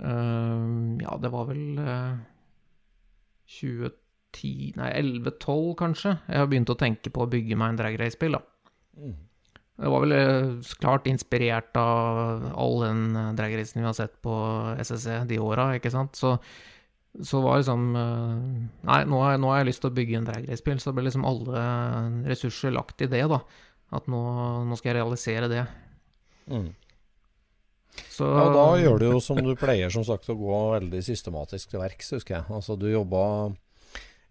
uh, 0.00 0.66
Ja, 1.02 1.16
det 1.22 1.30
var 1.32 1.48
vel 1.50 1.80
uh, 1.80 2.18
2010 3.58 4.74
Nei, 4.76 4.90
11-12, 5.00 5.70
kanskje. 5.80 6.10
Jeg 6.28 6.42
har 6.42 6.50
begynt 6.50 6.72
å 6.72 6.76
tenke 6.76 7.12
på 7.12 7.24
å 7.24 7.30
bygge 7.30 7.56
meg 7.56 7.72
en 7.72 7.78
drag 7.80 7.96
race-bil, 8.02 8.36
da. 8.36 8.42
Mm. 9.00 9.14
Det 9.76 9.92
var 9.92 10.04
vel 10.04 10.14
uh, 10.16 10.72
klart 10.80 11.08
inspirert 11.08 11.76
av 11.80 12.46
all 12.52 12.80
den 12.84 13.02
drag 13.36 13.56
racen 13.56 13.80
vi 13.80 13.86
har 13.86 13.96
sett 13.96 14.18
på 14.24 14.34
SSE 14.80 15.22
de 15.28 15.40
åra, 15.40 15.70
ikke 15.78 15.92
sant. 15.92 16.16
Så, 16.20 16.34
så 17.24 17.40
var 17.44 17.62
liksom 17.62 17.88
Nei, 17.96 19.00
nå 19.08 19.22
har, 19.24 19.40
nå 19.40 19.52
har 19.52 19.62
jeg 19.62 19.70
lyst 19.70 19.84
til 19.84 19.92
å 19.92 19.96
bygge 19.96 20.20
en 20.20 20.28
drag 20.28 20.50
race-bil, 20.50 20.80
så 20.84 20.92
ble 20.96 21.08
liksom 21.08 21.24
alle 21.28 21.64
ressurser 22.28 22.76
lagt 22.76 23.04
i 23.04 23.10
det, 23.12 23.24
da. 23.32 23.40
At 23.96 24.08
nå, 24.10 24.20
nå 24.66 24.76
skal 24.76 24.92
jeg 24.92 25.00
realisere 25.00 25.48
det. 25.52 25.64
Mm. 26.50 26.72
Så, 28.12 28.26
ja, 28.28 28.48
da 28.52 28.64
gjør 28.80 29.00
du 29.00 29.06
jo 29.08 29.20
som 29.24 29.38
du 29.40 29.54
pleier, 29.58 29.92
som 29.92 30.04
sagt, 30.06 30.28
å 30.32 30.36
gå 30.38 30.58
veldig 30.76 31.00
systematisk 31.04 31.72
til 31.72 31.80
verks, 31.82 32.12
husker 32.16 32.38
jeg. 32.38 32.48
Altså, 32.52 32.76
du 32.80 32.88
jobba 32.90 33.22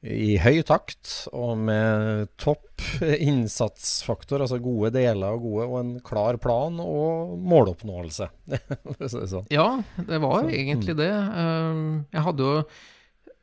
i 0.05 0.35
høy 0.37 0.59
takt 0.67 1.11
og 1.33 1.55
med 1.65 2.27
topp 2.41 2.83
innsatsfaktor, 3.01 4.43
altså 4.43 4.59
gode 4.61 4.91
deler 4.93 5.37
og 5.37 5.45
gode, 5.47 5.67
og 5.69 5.77
en 5.79 5.93
klar 6.05 6.37
plan 6.41 6.77
og 6.83 7.35
måloppnåelse. 7.41 8.29
sånn. 9.33 9.47
Ja, 9.53 9.69
det 9.97 10.21
var 10.21 10.43
så, 10.43 10.51
egentlig 10.53 10.97
mm. 10.97 10.99
det. 11.01 11.13
Ehm, 11.41 11.87
jeg 12.13 12.25
hadde 12.27 12.51
jo 12.51 12.59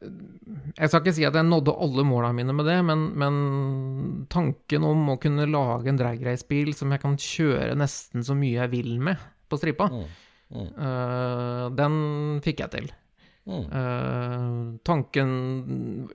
Jeg 0.02 0.88
skal 0.88 1.00
ikke 1.02 1.14
si 1.14 1.24
at 1.26 1.36
jeg 1.36 1.46
nådde 1.46 1.74
alle 1.84 2.04
måla 2.06 2.32
mine 2.34 2.54
med 2.56 2.66
det, 2.66 2.78
men, 2.86 3.04
men, 3.18 3.36
tanken 4.32 4.86
om 4.88 5.12
å 5.12 5.18
kunne 5.22 5.46
lage 5.50 5.92
en 5.92 6.00
dragracebil 6.00 6.72
som 6.76 6.94
jeg 6.94 7.02
kan 7.04 7.14
kjøre 7.20 7.76
nesten 7.78 8.24
så 8.26 8.36
mye 8.38 8.58
jeg 8.64 8.72
vil 8.72 8.96
med 9.02 9.20
på 9.52 9.58
stripa, 9.60 9.88
mm. 9.92 10.04
Mm. 10.52 10.68
Uh, 10.76 11.66
den 11.76 11.94
fikk 12.44 12.64
jeg 12.64 12.74
til. 12.74 12.90
Mm. 13.42 13.64
Uh, 13.72 14.58
tanken 14.86 15.32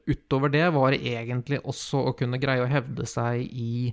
utover 0.08 0.54
det 0.54 0.66
var 0.76 0.96
egentlig 0.96 1.60
også 1.68 2.06
å 2.10 2.16
kunne 2.18 2.40
greie 2.42 2.64
å 2.64 2.70
hevde 2.72 3.08
seg 3.10 3.44
i 3.44 3.92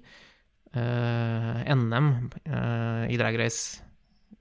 uh, 0.76 1.61
NM 1.74 2.11
i 3.11 3.18
dragrace, 3.20 3.82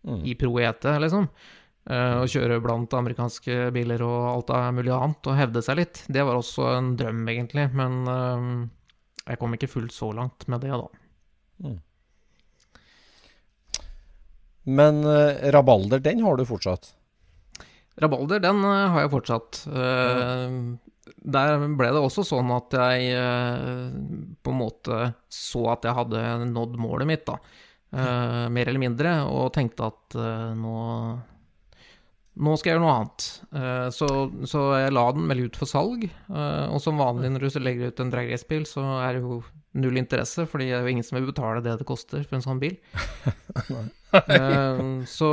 mm. 0.07 0.23
i 0.29 0.37
pro 0.39 0.55
ET, 0.61 0.87
liksom. 1.03 1.27
Uh, 1.83 2.21
å 2.23 2.27
kjøre 2.31 2.61
blant 2.63 2.93
amerikanske 2.95 3.65
biler 3.75 3.99
og 4.07 4.27
alt 4.29 4.51
av 4.55 4.69
mulig 4.71 4.93
annet, 4.95 5.27
og 5.27 5.35
hevde 5.35 5.59
seg 5.65 5.81
litt. 5.81 5.99
Det 6.07 6.23
var 6.23 6.37
også 6.39 6.69
en 6.77 6.93
drøm, 6.95 7.25
egentlig, 7.27 7.65
men 7.75 7.97
uh, 8.07 8.45
jeg 9.27 9.39
kom 9.41 9.57
ikke 9.57 9.67
fullt 9.67 9.91
så 9.91 10.13
langt 10.15 10.45
med 10.47 10.63
det, 10.63 10.71
da. 10.71 10.87
Mm. 11.67 11.81
Men 14.79 15.01
uh, 15.03 15.43
Rabalder, 15.51 15.99
den 16.05 16.23
har 16.23 16.39
du 16.39 16.45
fortsatt? 16.47 16.93
Rabalder, 17.99 18.39
den 18.41 18.63
har 18.63 19.03
jeg 19.03 19.11
fortsatt. 19.11 19.59
Der 19.69 21.65
ble 21.77 21.89
det 21.93 21.99
også 21.99 22.23
sånn 22.25 22.49
at 22.55 22.73
jeg 22.73 23.11
på 24.41 24.49
en 24.49 24.57
måte 24.57 25.11
så 25.29 25.67
at 25.75 25.85
jeg 25.85 25.93
hadde 25.99 26.23
nådd 26.47 26.79
målet 26.81 27.11
mitt, 27.11 27.27
da. 27.27 27.35
mer 28.49 28.71
eller 28.71 28.81
mindre, 28.81 29.13
og 29.29 29.51
tenkte 29.53 29.91
at 29.91 30.17
nå 30.57 30.73
nå 32.33 32.53
skal 32.57 32.71
jeg 32.71 32.77
gjøre 32.77 32.83
noe 32.83 32.93
annet. 32.97 33.25
Uh, 33.53 33.87
så, 33.93 34.07
så, 34.49 34.61
jeg 34.81 34.93
la 34.95 35.03
den 35.13 35.27
veldig 35.29 35.51
ut 35.51 35.59
for 35.59 35.69
salg. 35.69 36.07
Uh, 36.31 36.65
og 36.73 36.79
som 36.81 37.01
vanlig 37.01 37.29
når 37.29 37.45
du 37.45 37.59
legger 37.61 37.93
ut 37.93 38.01
en 38.01 38.13
dragracebil, 38.13 38.65
så 38.69 38.85
er 39.03 39.17
det 39.17 39.21
jo 39.21 39.43
null 39.77 39.99
interesse, 40.01 40.45
fordi 40.49 40.71
det 40.71 40.77
er 40.77 40.87
jo 40.87 40.93
ingen 40.95 41.05
som 41.05 41.19
vil 41.19 41.29
betale 41.29 41.61
det 41.65 41.75
det 41.79 41.87
koster 41.89 42.25
for 42.25 42.39
en 42.39 42.45
sånn 42.45 42.61
bil. 42.61 42.79
uh, 44.17 44.81
så, 45.09 45.29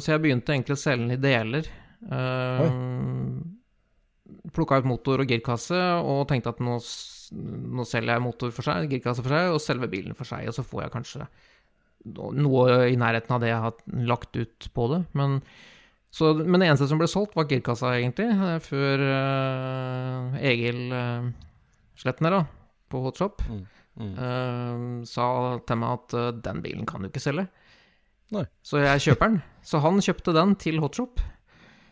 så, 0.00 0.06
jeg 0.14 0.24
begynte 0.24 0.56
egentlig 0.56 0.78
å 0.78 0.80
selge 0.80 1.04
den 1.04 1.18
i 1.18 1.20
deler. 1.20 1.70
Plukka 4.56 4.80
ut 4.80 4.88
motor 4.88 5.20
og 5.20 5.28
girkasse 5.28 5.78
og 6.00 6.26
tenkte 6.30 6.54
at 6.54 6.60
nå, 6.64 6.80
nå, 6.80 7.84
selger 7.88 8.14
jeg 8.14 8.24
motor 8.24 8.52
for 8.56 8.64
seg, 8.64 8.88
girkasse 8.88 9.24
for 9.24 9.36
seg, 9.36 9.52
og 9.52 9.60
selve 9.60 9.92
bilen 9.92 10.16
for 10.16 10.28
seg. 10.28 10.48
Og 10.48 10.56
så 10.56 10.64
får 10.64 10.86
jeg 10.86 10.96
kanskje 10.96 11.32
noe 12.08 12.84
i 12.88 12.96
nærheten 12.96 13.34
av 13.36 13.42
det 13.42 13.50
jeg 13.50 13.64
har 13.66 14.06
lagt 14.08 14.38
ut 14.38 14.68
på 14.72 14.86
det. 14.94 15.02
Men 15.18 15.42
så, 16.10 16.32
men 16.40 16.60
det 16.60 16.70
eneste 16.70 16.88
som 16.88 17.00
ble 17.00 17.08
solgt, 17.10 17.36
var 17.36 17.48
girkassa, 17.50 17.92
egentlig, 17.98 18.30
eh, 18.32 18.58
før 18.64 19.02
uh, 19.04 20.38
Egil 20.40 20.86
uh, 20.94 21.28
Slettner 21.98 22.32
da, 22.32 22.42
på 22.88 23.02
Hotshop 23.04 23.42
mm. 23.44 23.64
Mm. 23.98 24.12
Uh, 24.14 25.06
sa 25.08 25.26
til 25.66 25.80
meg 25.80 25.96
at 25.98 26.14
uh, 26.16 26.28
den 26.46 26.62
bilen 26.64 26.86
kan 26.88 27.02
du 27.02 27.10
ikke 27.10 27.22
selge. 27.22 27.48
Nei. 28.34 28.44
Så 28.62 28.80
jeg 28.80 29.02
kjøper 29.08 29.32
den. 29.32 29.42
Så 29.68 29.82
han 29.84 30.00
kjøpte 30.04 30.36
den 30.36 30.54
til 30.60 30.80
Hotshop. 30.84 31.20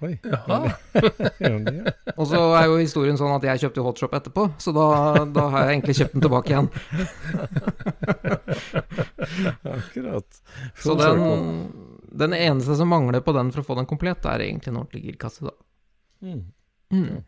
Oi, 0.05 0.13
og 2.21 2.27
så 2.29 2.41
er 2.59 2.67
jo 2.69 2.75
historien 2.77 3.17
sånn 3.17 3.33
at 3.33 3.47
jeg 3.49 3.63
kjøpte 3.63 3.85
Hotshop 3.87 4.17
etterpå, 4.19 4.43
så 4.61 4.75
da, 4.77 4.89
da, 5.33 5.47
har 5.55 5.65
jeg 5.65 5.79
egentlig 5.79 5.95
kjøpt 5.97 6.13
den 6.13 6.25
tilbake 6.27 6.53
igjen. 6.53 6.69
Akkurat. 9.79 10.41
Så 10.85 10.99
den, 11.01 11.25
den 12.19 12.35
eneste 12.37 12.77
som 12.79 12.91
mangler 12.91 13.23
på 13.25 13.35
den 13.37 13.53
for 13.55 13.63
å 13.63 13.69
få 13.71 13.79
den 13.79 13.89
komplett, 13.89 14.27
er 14.27 14.45
egentlig 14.45 14.73
en 14.73 14.83
ordentlig 14.83 15.05
girkasse, 15.11 15.47
da. 15.47 15.55
Mm. 16.25 16.45
Mm. 16.93 17.25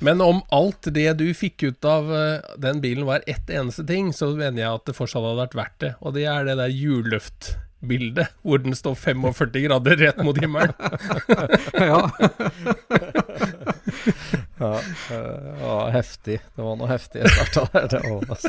Men 0.00 0.20
om 0.22 0.40
alt 0.54 0.86
det 0.94 1.08
du 1.18 1.26
fikk 1.34 1.62
ut 1.62 1.84
av 1.88 2.10
uh, 2.12 2.54
den 2.62 2.80
bilen 2.84 3.06
var 3.08 3.24
ett 3.26 3.50
eneste 3.50 3.84
ting, 3.86 4.12
så 4.14 4.30
mener 4.36 4.62
jeg 4.62 4.70
at 4.70 4.86
det 4.86 4.96
fortsatt 4.96 5.24
hadde 5.24 5.40
vært 5.40 5.58
verdt 5.58 5.78
det. 5.82 5.92
Og 6.00 6.14
det 6.16 6.26
er 6.30 6.46
det 6.46 6.56
der 6.60 6.70
hjulløftbildet, 6.70 8.36
hvor 8.46 8.62
den 8.62 8.78
står 8.78 8.94
45 9.00 9.66
grader 9.66 9.98
rett 10.04 10.22
mot 10.22 10.38
himmelen. 10.38 10.74
ja. 11.90 12.06
ja, 14.62 14.70
ja, 15.60 15.76
heftig. 15.94 16.38
Det 16.56 16.64
var 16.64 16.78
noe 16.80 16.88
heftig 16.90 17.22
jeg 17.22 17.32
starta 17.36 17.64
der. 17.74 18.06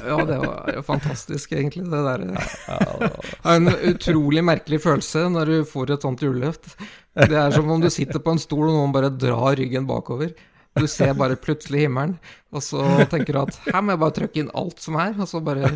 Ja, 0.08 0.18
det 0.30 0.40
var 0.42 0.72
jo 0.74 0.84
fantastisk, 0.86 1.54
egentlig. 1.56 1.86
Det 1.92 2.02
der 2.08 2.26
ja, 2.34 2.80
det 3.02 3.12
var 3.14 3.54
En 3.56 3.70
utrolig 3.94 4.44
merkelig 4.46 4.82
følelse 4.84 5.28
når 5.34 5.52
du 5.52 5.58
får 5.70 5.96
et 5.96 6.08
sånt 6.08 6.24
juleløft. 6.26 6.74
Det 7.14 7.38
er 7.38 7.54
som 7.54 7.70
om 7.70 7.82
du 7.84 7.90
sitter 7.94 8.24
på 8.24 8.34
en 8.34 8.42
stol 8.42 8.68
og 8.70 8.78
noen 8.78 8.96
bare 8.96 9.14
drar 9.14 9.58
ryggen 9.60 9.88
bakover. 9.90 10.34
Du 10.74 10.88
ser 10.90 11.14
bare 11.14 11.38
plutselig 11.38 11.86
himmelen, 11.86 12.16
og 12.50 12.64
så 12.66 12.82
tenker 13.12 13.36
du 13.36 13.44
at 13.44 13.60
her 13.68 13.84
må 13.84 13.94
jeg 13.94 14.02
bare 14.02 14.18
trykke 14.18 14.42
inn 14.42 14.56
alt 14.58 14.82
som 14.82 14.98
er, 14.98 15.14
og 15.20 15.30
så 15.30 15.42
bare 15.46 15.76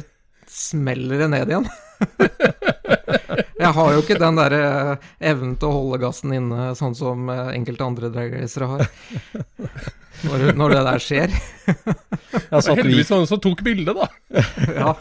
smeller 0.49 1.21
det 1.21 1.29
ned 1.35 1.51
igjen. 1.53 1.67
Jeg 3.57 3.73
har 3.73 3.93
jo 3.93 4.01
ikke 4.03 4.19
den 4.21 4.37
der 4.37 4.53
eh, 4.53 5.07
evnen 5.31 5.55
til 5.59 5.69
å 5.69 5.77
holde 5.79 5.99
gassen 6.01 6.33
inne, 6.35 6.71
sånn 6.77 6.95
som 6.97 7.29
eh, 7.33 7.55
enkelte 7.55 7.87
andre 7.87 8.11
dragracere 8.13 8.69
har. 8.69 8.85
Når, 10.25 10.43
når, 10.57 10.73
det 10.73 10.83
der 10.87 11.03
skjer. 11.03 11.35
Altså 12.47 12.77
Heldigvis 12.77 13.09
noen 13.11 13.25
som 13.27 13.39
tok 13.43 13.59
bildet, 13.65 13.97
da. 13.97 14.05
ja. 14.79 14.91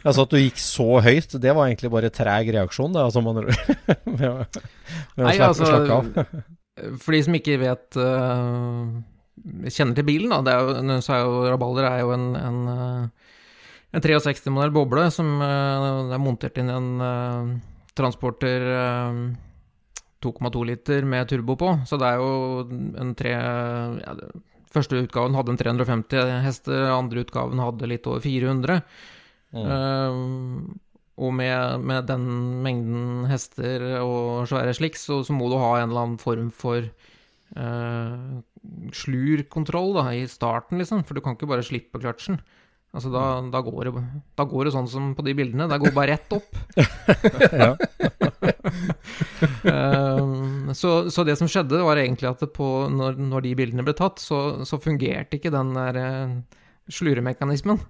Altså 0.00 0.24
at 0.24 0.32
du 0.32 0.38
gikk 0.38 0.60
så 0.62 0.86
høyt, 1.04 1.34
det 1.42 1.52
var 1.52 1.68
egentlig 1.68 1.90
bare 1.92 2.10
treg 2.14 2.48
reaksjon, 2.54 2.94
det, 2.94 3.02
altså, 3.04 3.20
man, 3.24 3.42
med, 3.44 4.24
å, 4.30 4.46
med 5.18 5.26
Nei, 5.26 5.34
altså. 5.44 6.24
For 7.02 7.14
de 7.14 7.20
som 7.26 7.36
ikke 7.36 7.58
vet 7.60 7.98
uh, 8.00 8.88
Kjenner 9.68 9.98
til 9.98 10.08
bilen, 10.08 10.32
da. 10.32 10.40
Det 10.46 10.54
er 10.54 10.64
jo, 10.64 10.98
så 11.04 11.16
er 11.18 11.22
jo 11.26 11.44
Rabalder 11.52 11.90
er 11.90 12.00
jo 12.00 12.14
en, 12.16 12.26
en, 12.38 12.58
en 13.94 14.02
63-modell 14.02 14.74
boble 14.74 15.06
som 15.14 15.28
uh, 15.38 16.12
er 16.12 16.22
montert 16.22 16.58
inn 16.58 16.70
i 16.70 16.74
en 16.74 16.90
uh, 17.02 17.52
transporter 17.94 18.64
2,2 20.24 20.64
liter 20.66 21.06
med 21.06 21.28
turbo 21.30 21.54
på, 21.60 21.70
så 21.86 21.98
det 22.00 22.08
er 22.08 22.22
jo 22.22 22.64
en 22.98 23.14
tre 23.18 23.36
ja, 23.36 24.16
Første 24.74 24.98
utgaven 24.98 25.36
hadde 25.38 25.52
en 25.52 25.58
350 25.60 26.30
hester, 26.42 26.88
andre 26.90 27.22
utgaven 27.22 27.60
hadde 27.62 27.86
litt 27.86 28.08
over 28.10 28.24
400. 28.24 28.80
Mm. 29.54 29.68
Uh, 29.70 30.72
og 31.14 31.30
med, 31.38 31.84
med, 31.86 32.08
den 32.10 32.24
mengden 32.64 33.28
hester 33.30 33.84
og 34.00 34.48
svære 34.50 34.74
slik, 34.74 34.98
så, 34.98 35.20
så, 35.22 35.36
må 35.36 35.46
du 35.46 35.60
ha 35.62 35.76
en 35.78 35.92
eller 35.92 36.08
annen 36.08 36.18
form 36.18 36.48
for 36.50 36.88
uh, 37.54 38.42
slurkontroll 38.98 39.94
da, 39.94 40.08
i 40.18 40.24
starten, 40.30 40.82
liksom. 40.82 41.04
For 41.06 41.14
du 41.14 41.22
kan 41.22 41.38
ikke 41.38 41.52
bare 41.52 41.66
slippe 41.66 42.02
kløtsjen. 42.02 42.40
Altså, 42.94 43.10
da, 43.10 43.22
da, 43.50 43.58
går 43.66 43.88
det, 43.88 44.02
da, 44.38 44.44
går 44.46 44.68
det, 44.68 44.72
sånn 44.76 44.86
som 44.86 45.06
på 45.18 45.24
de 45.26 45.32
bildene. 45.34 45.66
Det 45.66 45.80
går 45.82 45.94
bare 45.96 46.14
rett 46.14 46.34
opp. 46.36 46.50
um, 49.66 50.70
så, 50.78 51.10
så, 51.10 51.24
det 51.26 51.34
som 51.40 51.50
skjedde, 51.50 51.82
var 51.82 51.98
egentlig 51.98 52.30
at 52.30 52.44
på, 52.54 52.68
når, 52.94 53.18
når, 53.18 53.48
de 53.48 53.54
bildene 53.58 53.86
ble 53.86 53.96
tatt, 53.98 54.22
så, 54.22 54.62
så 54.68 54.78
fungerte 54.78 55.40
ikke 55.40 55.50
den 55.54 55.74
der 55.74 55.98
uh, 55.98 56.38
sluremekanismen. 56.94 57.82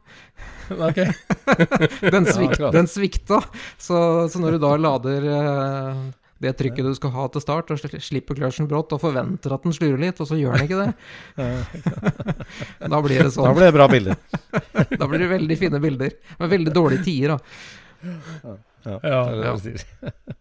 Okay. 0.73 1.13
den, 2.15 2.25
svikt, 2.25 2.65
den, 2.73 2.89
svikta. 2.89 3.43
Så, 3.77 3.99
så, 4.33 4.41
når 4.41 4.57
du 4.57 4.65
da 4.65 4.73
lader 4.81 5.29
uh, 5.29 6.05
det 6.45 6.55
trykket 6.59 6.87
du 6.87 6.95
skal 6.97 7.13
ha 7.15 7.27
til 7.33 7.45
start, 7.45 7.73
og 7.73 8.01
slipper 8.05 8.39
kløtsjen 8.39 8.69
brått 8.71 8.95
og 8.97 9.03
forventer 9.03 9.57
at 9.57 9.65
den 9.67 9.75
slurer 9.77 10.01
litt, 10.07 10.21
og 10.23 10.31
så 10.31 10.39
gjør 10.39 10.59
den 10.59 10.69
ikke 10.69 10.85
det. 10.85 10.93
da 12.95 13.03
blir 13.05 13.25
det 13.25 13.33
sånn. 13.35 13.49
Da 13.49 13.57
blir 13.57 13.69
det 13.71 13.77
bra 13.77 13.89
bilder. 13.91 14.21
da 15.01 15.09
blir 15.11 15.25
det 15.25 15.33
veldig 15.33 15.59
fine 15.61 15.83
bilder. 15.83 16.17
Men 16.39 16.55
veldig 16.55 16.77
dårlige 16.77 17.07
tider, 17.09 17.35
da. 17.35 17.41
Ja, 18.85 18.99
ja, 19.01 19.21
det 19.33 19.47
er 19.49 19.63
det 19.65 19.77
ja. 19.81 20.41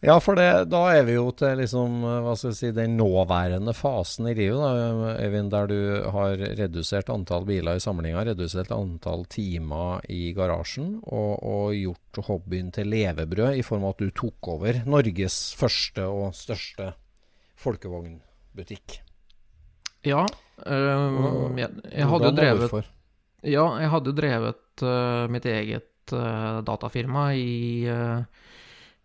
Ja, 0.00 0.14
for 0.24 0.38
det, 0.38 0.48
da 0.72 0.78
er 0.96 1.02
vi 1.04 1.18
jo 1.18 1.26
til 1.36 1.58
liksom, 1.60 2.00
hva 2.24 2.32
skal 2.38 2.54
si, 2.56 2.70
den 2.72 2.94
nåværende 2.96 3.74
fasen 3.76 4.30
i 4.30 4.32
livet, 4.38 4.62
da, 4.62 5.10
Øyvind, 5.26 5.50
der 5.52 5.68
du 5.68 5.80
har 6.14 6.40
redusert 6.56 7.12
antall 7.12 7.44
biler 7.48 7.76
i 7.76 7.82
samlinga, 7.84 8.22
redusert 8.30 8.72
antall 8.72 9.26
timer 9.28 10.00
i 10.08 10.32
garasjen, 10.36 10.94
og, 11.04 11.44
og, 11.44 11.76
gjort 11.76 12.22
hobbyen 12.30 12.72
til 12.72 12.88
levebrød 12.88 13.60
i 13.60 13.66
form 13.66 13.84
av 13.84 13.92
at 13.98 14.00
du 14.00 14.16
tok 14.22 14.52
over 14.56 14.80
Norges 14.88 15.38
første 15.60 16.08
og 16.08 16.32
største 16.38 16.94
folkevognbutikk. 17.60 19.02
Ja, 20.08 20.24
øh, 20.64 21.60
jeg, 21.60 21.76
jeg, 21.92 22.08
hadde 22.08 22.36
drevet 22.40 22.92
Ja, 23.44 23.68
jeg 23.76 23.92
hadde 23.92 24.16
drevet 24.16 24.82
øh, 24.82 25.28
mitt 25.28 25.44
eget 25.44 26.14
øh, 26.16 26.62
datafirma 26.64 27.34
i 27.36 27.84
uh, 27.92 28.24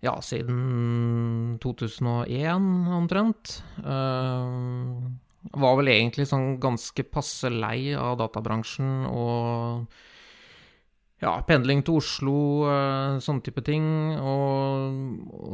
ja, 0.04 0.16
siden 0.24 1.58
2001 1.64 2.66
omtrent. 2.98 3.60
Uh, 3.80 5.08
var 5.56 5.78
vel 5.80 5.94
egentlig 5.94 6.28
sånn 6.30 6.56
ganske 6.62 7.06
passe 7.08 7.52
lei 7.54 7.94
av 7.94 8.18
databransjen 8.20 9.06
og 9.12 9.86
ja, 11.24 11.32
pendling 11.48 11.84
til 11.86 12.02
Oslo, 12.02 12.38
uh, 12.68 13.22
sånne 13.24 13.46
type 13.46 13.64
ting. 13.66 13.88
Og, 14.20 15.00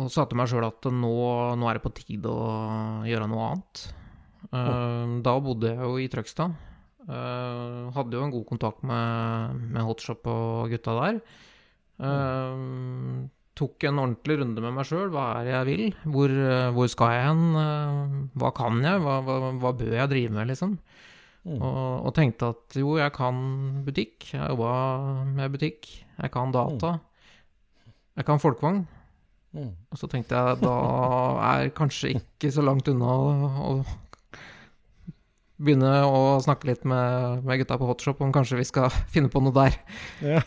og 0.01 0.11
sa 0.11 0.25
til 0.25 0.41
meg 0.41 0.49
sjøl 0.51 0.67
at 0.67 0.89
nå, 0.89 1.15
nå, 1.59 1.69
er 1.69 1.79
det 1.79 1.85
på 1.85 1.93
tide 2.01 2.31
å 2.31 2.51
gjøre 3.07 3.29
noe 3.31 3.47
annet. 3.51 3.87
Oh. 4.51 5.21
Da 5.23 5.37
bodde 5.43 5.69
jeg 5.69 5.85
jo 5.85 5.95
i 6.01 6.09
Trøgstad. 6.11 6.57
Eh, 7.09 7.91
hadde 7.95 8.17
jo 8.17 8.23
en 8.23 8.33
god 8.33 8.45
kontakt 8.45 8.83
med, 8.85 9.61
med 9.73 9.85
Hotshop 9.87 10.27
og 10.29 10.69
gutta 10.71 10.93
der. 10.99 11.21
Eh, 12.05 12.65
tok 13.57 13.83
en 13.89 13.99
ordentlig 13.99 14.39
runde 14.39 14.63
med 14.63 14.75
meg 14.77 14.87
sjøl. 14.87 15.09
Hva 15.13 15.25
er 15.39 15.47
det 15.47 15.53
jeg 15.53 15.67
vil? 15.69 15.85
Hvor, 16.13 16.31
eh, 16.31 16.71
hvor 16.75 16.89
skal 16.91 17.15
jeg 17.15 17.27
hen? 17.27 17.43
Eh, 17.61 18.15
hva 18.41 18.51
kan 18.57 18.79
jeg? 18.85 19.03
Hva, 19.03 19.19
hva, 19.27 19.37
hva 19.61 19.73
bør 19.77 19.95
jeg 19.97 20.11
drive 20.13 20.35
med, 20.37 20.51
liksom? 20.53 20.77
Og, 21.41 22.05
og 22.05 22.11
tenkte 22.13 22.51
at 22.53 22.75
jo, 22.77 22.95
jeg 22.99 23.13
kan 23.15 23.37
butikk. 23.85 24.29
Jeg 24.33 24.53
jobba 24.53 24.73
med 25.25 25.55
butikk. 25.55 25.89
Jeg 26.21 26.33
kan 26.33 26.53
data. 26.53 26.99
Jeg 28.17 28.27
kan 28.27 28.41
folkevogn. 28.41 28.83
Mm. 29.51 29.71
Og 29.91 29.99
så 29.99 30.07
tenkte 30.07 30.37
jeg 30.37 30.61
da 30.61 30.75
er 31.49 31.73
kanskje 31.75 32.13
ikke 32.21 32.53
så 32.55 32.63
langt 32.63 32.87
unna 32.87 33.09
å, 33.11 33.49
å 33.67 33.71
begynne 35.61 35.91
å 36.07 36.39
snakke 36.43 36.69
litt 36.69 36.85
med, 36.87 37.43
med 37.45 37.61
gutta 37.61 37.77
på 37.77 37.89
Hotshop 37.89 38.21
om 38.23 38.31
kanskje 38.33 38.61
vi 38.61 38.67
skal 38.69 38.93
finne 39.13 39.31
på 39.33 39.43
noe 39.43 39.55
der. 39.57 39.79
Ja. 40.23 40.45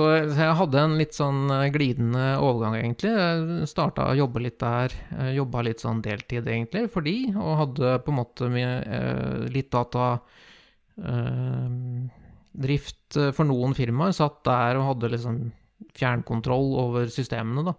Så 0.00 0.06
jeg 0.38 0.56
hadde 0.56 0.80
en 0.80 0.94
litt 0.96 1.16
sånn 1.16 1.50
eh, 1.52 1.68
glidende 1.74 2.24
overgang, 2.40 2.78
egentlig. 2.78 3.10
Jeg 3.12 3.68
starta 3.68 4.06
å 4.08 4.16
jobbe 4.16 4.40
litt 4.40 4.56
der. 4.62 4.94
Jobba 5.36 5.64
litt 5.66 5.82
sånn 5.82 6.00
deltid, 6.04 6.48
egentlig, 6.48 6.86
for 6.92 7.04
de, 7.04 7.16
og 7.34 7.58
hadde 7.58 7.98
på 8.06 8.12
en 8.12 8.16
måte 8.16 8.48
eh, 8.48 9.48
litt 9.52 9.68
data 9.74 10.06
eh, 11.04 11.66
drift 12.64 13.18
eh, 13.20 13.32
for 13.36 13.48
noen 13.50 13.76
firmaer. 13.76 14.16
Satt 14.16 14.40
der 14.48 14.80
og 14.80 14.88
hadde 14.94 15.12
liksom 15.12 15.42
fjernkontroll 15.96 16.72
over 16.80 17.12
systemene, 17.12 17.66
da. 17.72 17.76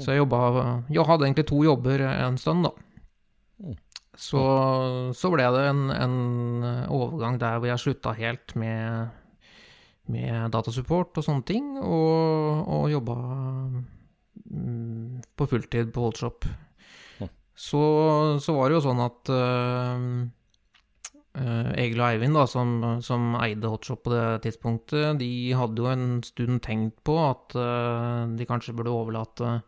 Så 0.00 0.14
jeg 0.14 0.22
jobba 0.22 0.38
Jeg 0.88 1.04
hadde 1.04 1.26
egentlig 1.26 1.44
to 1.50 1.58
jobber 1.66 2.06
en 2.06 2.38
stund, 2.40 2.68
da. 2.68 3.74
Så, 4.12 4.40
så 5.16 5.30
ble 5.32 5.48
det 5.54 5.64
en, 5.70 5.82
en 5.92 6.16
overgang 6.92 7.38
der 7.40 7.58
hvor 7.58 7.70
jeg 7.70 7.80
slutta 7.80 8.14
helt 8.16 8.54
med 8.60 9.10
med 10.10 10.50
datasupport 10.52 11.18
og 11.20 11.24
sånne 11.26 11.46
ting, 11.46 11.72
og, 11.78 12.66
og 12.66 12.90
jobba 12.90 13.16
mm, 14.50 15.22
på 15.38 15.48
fulltid 15.50 15.92
på 15.94 16.06
Holdshop. 16.06 16.46
Ja. 17.22 17.28
Så, 17.54 17.82
så 18.42 18.56
var 18.56 18.68
det 18.68 18.78
jo 18.78 18.86
sånn 18.88 19.02
at 19.04 19.32
uh, 19.32 20.06
Egil 21.78 22.02
og 22.02 22.08
Eivind, 22.10 22.36
da, 22.36 22.44
som, 22.50 22.74
som 23.04 23.36
eide 23.40 23.70
Hotshop 23.72 24.02
på 24.04 24.12
det 24.12 24.26
tidspunktet, 24.48 25.20
de 25.22 25.30
hadde 25.56 25.80
jo 25.80 25.88
en 25.88 26.08
stund 26.26 26.60
tenkt 26.66 26.98
på 27.06 27.16
at 27.22 27.56
uh, 27.56 28.28
de 28.36 28.48
kanskje 28.48 28.74
burde 28.76 28.92
overlate 28.92 29.60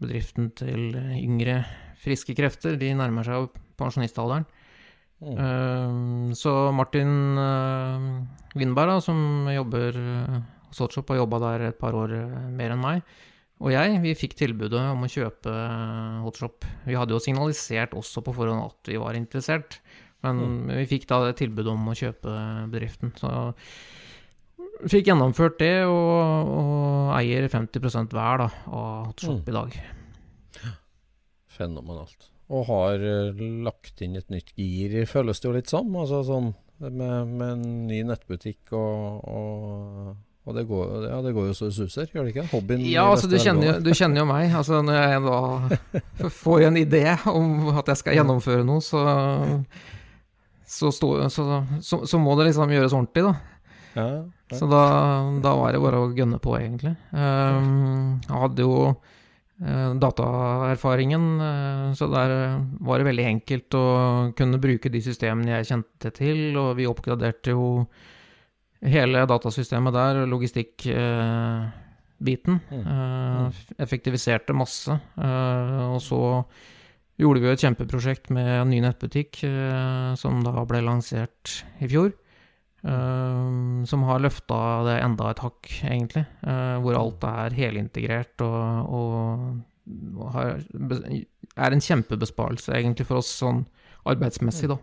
bedriften 0.00 0.48
til 0.56 0.96
yngre, 0.96 1.60
friske 2.00 2.34
krefter. 2.34 2.80
De 2.80 2.94
nærmer 2.96 3.26
seg 3.26 3.36
jo 3.36 3.50
pensjonistalderen. 3.78 4.48
Uh, 5.20 6.32
så 6.32 6.52
Martin 6.72 7.36
uh, 7.36 8.04
Windberg, 8.56 8.94
da, 8.94 9.00
som 9.04 9.50
jobber 9.52 9.98
hos 10.70 10.80
Hotshop, 10.80 11.12
har 11.12 11.20
jobba 11.20 11.42
der 11.44 11.66
et 11.68 11.80
par 11.80 11.96
år 11.96 12.14
uh, 12.16 12.38
mer 12.56 12.72
enn 12.72 12.80
meg, 12.80 13.02
og 13.60 13.74
jeg, 13.74 13.98
vi 14.00 14.16
fikk 14.16 14.38
tilbudet 14.38 14.80
om 14.94 15.04
å 15.04 15.10
kjøpe 15.12 15.52
uh, 15.52 16.22
Hotshop. 16.24 16.64
Vi 16.86 16.96
hadde 16.96 17.12
jo 17.12 17.20
signalisert 17.20 17.96
også 17.98 18.24
på 18.24 18.34
forhånd 18.38 18.64
at 18.64 18.92
vi 18.92 19.00
var 19.02 19.18
interessert, 19.18 19.80
men 20.24 20.68
vi 20.68 20.84
fikk 20.88 21.06
da 21.08 21.22
det 21.26 21.38
tilbudet 21.38 21.72
om 21.72 21.86
å 21.88 21.96
kjøpe 21.96 22.32
bedriften. 22.72 23.12
Så 23.16 23.30
fikk 24.88 25.08
gjennomført 25.08 25.60
det, 25.60 25.74
og, 25.88 26.50
og 26.56 27.14
eier 27.16 27.48
50% 27.52 28.16
hver 28.16 28.44
da, 28.44 28.50
av 28.68 29.08
Hotshop 29.12 29.48
i 29.48 29.56
dag. 29.56 29.80
Fenomenalt. 31.60 32.30
Og 32.50 32.66
har 32.66 33.04
eh, 33.06 33.44
lagt 33.66 34.02
inn 34.02 34.18
et 34.18 34.32
nytt 34.32 34.50
gir, 34.58 34.96
føles 35.10 35.38
det 35.38 35.48
jo 35.48 35.54
litt 35.54 35.70
som. 35.70 35.92
Altså 35.96 36.24
sånn 36.26 36.50
med, 36.80 37.28
med 37.28 37.46
en 37.52 37.86
ny 37.90 38.00
nettbutikk 38.08 38.72
og, 38.72 39.20
og, 39.28 40.14
og 40.48 40.56
det, 40.56 40.64
går, 40.70 40.94
ja, 41.10 41.18
det 41.26 41.34
går 41.36 41.50
jo 41.50 41.56
så 41.58 41.68
det 41.68 41.76
suser, 41.76 42.08
gjør 42.08 42.26
det 42.26 42.32
ikke? 42.32 42.46
Hobbyen 42.54 42.84
Ja, 42.88 43.04
altså 43.12 43.28
du 43.28 43.36
kjenner, 43.36 43.66
jo, 43.68 43.76
du 43.84 43.92
kjenner 43.92 44.22
jo 44.22 44.26
meg. 44.30 44.48
Altså 44.56 44.80
Når 44.82 44.98
jeg 44.98 45.22
da 45.28 46.32
får 46.40 46.66
en 46.70 46.80
idé 46.80 47.04
om 47.28 47.70
at 47.74 47.92
jeg 47.92 48.02
skal 48.02 48.20
gjennomføre 48.20 48.66
noe, 48.66 48.82
så 48.84 49.04
så, 50.70 50.92
stå, 50.94 51.28
så, 51.34 51.44
så, 51.82 52.06
så 52.06 52.18
må 52.22 52.36
det 52.38 52.50
liksom 52.50 52.70
gjøres 52.70 52.94
ordentlig, 52.94 53.24
da. 53.26 53.32
Ja, 53.98 54.04
ja. 54.50 54.58
Så 54.58 54.66
da, 54.70 54.82
da 55.42 55.54
var 55.58 55.74
det 55.74 55.80
bare 55.82 55.98
å 55.98 56.10
gønne 56.14 56.38
på, 56.42 56.54
egentlig. 56.58 56.92
Um, 57.10 58.20
jeg 58.22 58.42
hadde 58.44 58.66
jo 58.66 58.76
dataerfaringen, 59.60 61.24
eh, 61.44 61.92
så 61.92 62.06
der 62.08 62.30
eh, 62.32 62.60
var 62.80 62.98
det 62.98 63.04
veldig 63.10 63.26
enkelt 63.28 63.74
å 63.76 64.32
kunne 64.36 64.58
bruke 64.62 64.88
de 64.88 65.00
systemene 65.04 65.58
jeg 65.58 65.66
kjente 65.68 66.10
til, 66.16 66.56
og 66.56 66.76
vi 66.78 66.86
oppgraderte 66.88 67.50
jo 67.52 67.84
hele 68.80 69.26
datasystemet 69.28 69.92
der, 69.92 70.22
logistikkbiten. 70.30 72.60
eh, 72.70 73.50
effektiviserte 73.84 74.52
masse. 74.56 74.96
eh, 75.20 75.92
og 75.92 76.00
så 76.00 76.44
gjorde 77.20 77.40
vi 77.40 77.46
jo 77.50 77.52
et 77.52 77.60
kjempeprosjekt 77.66 78.30
med 78.32 78.48
en 78.62 78.70
ny 78.72 78.80
nettbutikk 78.80 79.44
eh, 79.44 80.14
som 80.16 80.40
da 80.44 80.64
ble 80.64 80.80
lansert 80.86 81.64
i 81.80 81.86
fjor. 81.90 82.12
Eh, 82.84 83.84
som 83.88 84.04
har 84.08 84.22
løfta 84.22 84.58
det 84.88 84.98
enda 85.04 85.30
et 85.30 85.42
hakk, 85.44 85.70
egentlig. 85.86 86.24
Uh, 86.44 86.76
hvor 86.84 86.98
alt 86.98 87.26
er 87.28 87.56
helintegrert 87.56 88.44
og, 88.44 88.94
og 88.94 90.30
har, 90.36 90.62
er 91.56 91.76
en 91.76 91.84
kjempebesparelse, 91.84 92.72
egentlig, 92.76 93.08
for 93.08 93.20
oss 93.20 93.32
sånn 93.40 93.64
arbeidsmessig, 94.08 94.70
da. 94.72 94.78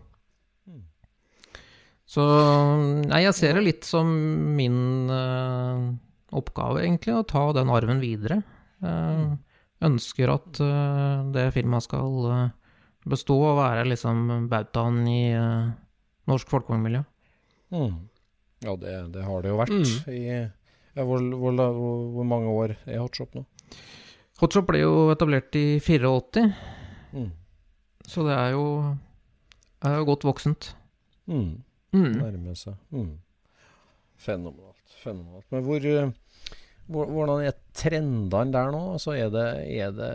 Så 2.08 2.22
nei, 3.04 3.20
jeg 3.26 3.36
ser 3.36 3.58
det 3.58 3.66
litt 3.66 3.84
som 3.84 4.08
min 4.56 5.10
uh, 5.12 5.90
oppgave, 6.38 6.80
egentlig, 6.86 7.18
å 7.18 7.26
ta 7.28 7.50
den 7.56 7.72
arven 7.72 8.00
videre. 8.00 8.40
Uh, 8.80 9.36
ønsker 9.84 10.30
at 10.32 10.58
det 11.30 11.44
firmaet 11.54 11.84
skal 11.84 12.24
bestå 13.06 13.36
og 13.52 13.60
være 13.60 13.84
liksom 13.86 14.48
bautaen 14.50 15.04
i 15.06 15.20
norsk 16.26 16.50
folkevognmiljø. 16.50 17.04
Mm. 17.74 17.98
Ja, 18.64 18.74
det, 18.80 18.94
det 19.14 19.24
har 19.26 19.42
det 19.44 19.52
jo 19.52 19.58
vært. 19.60 19.74
I, 20.10 20.22
ja, 20.96 21.04
hvor, 21.06 21.22
hvor, 21.22 21.52
hvor, 21.54 22.00
hvor 22.16 22.26
mange 22.26 22.50
år 22.50 22.74
er 22.86 22.98
Hotshop 23.02 23.36
nå? 23.38 23.44
Hotshop 24.40 24.66
ble 24.70 24.80
jo 24.84 24.94
etablert 25.14 25.54
i 25.58 25.66
84, 25.82 26.48
Mm. 27.08 27.30
så 28.04 28.20
det 28.26 28.34
er 28.36 28.50
jo, 28.52 28.64
er 29.80 29.94
jo 29.96 30.04
godt 30.10 30.26
voksent. 30.28 30.74
Mm. 31.24 31.62
Mm. 31.96 32.10
Nærme 32.18 32.52
seg. 32.58 32.74
Mm. 32.92 33.14
Fenomenalt. 34.20 34.96
Fenomenalt. 35.02 35.46
Men 35.54 35.64
hvor, 35.64 35.86
hvor 36.88 37.08
Hvordan 37.12 37.44
er 37.44 37.56
trendene 37.76 38.52
der 38.52 38.70
nå? 38.72 38.82
Altså 38.96 39.12
er, 39.16 39.28
det, 39.32 39.46
er, 39.78 39.90
det, 39.96 40.10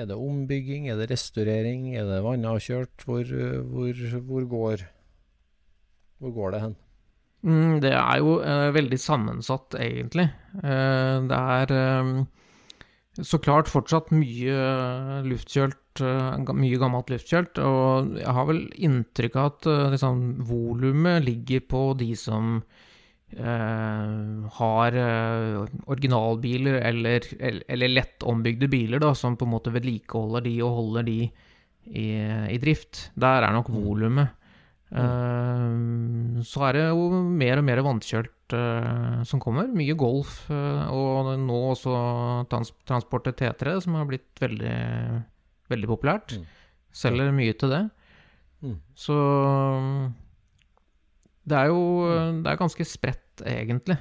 er 0.00 0.08
det 0.08 0.16
ombygging, 0.16 0.88
er 0.88 0.96
det 1.00 1.10
restaurering, 1.12 1.90
er 1.96 2.04
det 2.08 2.18
vannavkjørt? 2.24 3.04
Hvor, 3.04 3.24
hvor, 3.68 4.02
hvor, 4.28 4.48
går, 4.56 4.84
hvor 6.20 6.34
går 6.36 6.50
det 6.56 6.60
hen? 6.66 6.74
Mm, 7.42 7.80
det 7.82 7.90
er 7.90 8.20
jo 8.22 8.36
eh, 8.38 8.68
veldig 8.74 8.98
sammensatt, 9.02 9.74
egentlig. 9.82 10.28
Eh, 10.62 11.16
det 11.26 11.38
er 11.56 11.72
eh, 11.74 12.12
så 13.18 13.40
klart 13.42 13.70
fortsatt 13.70 14.12
mye 14.14 15.22
luftkjølt, 15.26 16.04
eh, 16.06 16.52
mye 16.54 16.78
gammelt 16.80 17.10
luftkjølt, 17.10 17.58
og 17.66 18.14
jeg 18.20 18.36
har 18.38 18.46
vel 18.48 18.62
inntrykk 18.78 19.38
av 19.40 19.50
at 19.50 19.68
eh, 19.72 19.90
liksom, 19.96 20.22
volumet 20.46 21.26
ligger 21.26 21.64
på 21.66 21.82
de 21.98 22.12
som 22.16 22.60
eh, 23.34 24.46
har 24.60 24.98
originalbiler 25.90 26.78
eller, 26.78 27.26
eller, 27.40 27.64
eller 27.66 27.96
lett 27.96 28.22
ombygde 28.22 28.70
biler, 28.70 29.02
da, 29.02 29.16
som 29.18 29.34
på 29.36 29.50
en 29.50 29.56
måte 29.56 29.74
vedlikeholder 29.74 30.46
de 30.46 30.54
og 30.62 30.78
holder 30.78 31.10
de 31.10 31.18
i, 31.90 32.06
i 32.54 32.62
drift. 32.62 33.08
Der 33.18 33.42
er 33.42 33.58
nok 33.58 33.74
volumet. 33.74 34.38
Eh, 34.92 36.42
så 36.44 36.64
er 36.66 36.76
det 36.76 36.82
jo 36.90 37.20
mer 37.24 37.60
og 37.60 37.64
mer 37.64 37.80
vannkjølt 37.86 38.56
uh, 38.56 39.22
som 39.28 39.40
kommer. 39.42 39.70
Mye 39.72 39.94
golf, 39.98 40.42
uh, 40.52 40.90
og 40.92 41.32
nå 41.40 41.60
også 41.70 41.94
trans 42.52 42.72
transportet 42.88 43.38
T3, 43.40 43.78
som 43.84 43.96
har 43.96 44.08
blitt 44.10 44.42
veldig, 44.42 44.76
veldig 45.72 45.90
populært. 45.90 46.36
Mm. 46.36 46.44
Selger 47.02 47.32
mye 47.32 47.56
til 47.56 47.72
det. 47.72 47.82
Mm. 48.62 48.76
Så 48.98 49.16
det 51.48 51.58
er 51.58 51.72
jo 51.72 51.80
det 52.44 52.52
er 52.52 52.60
ganske 52.60 52.86
spredt, 52.86 53.42
egentlig. 53.48 53.96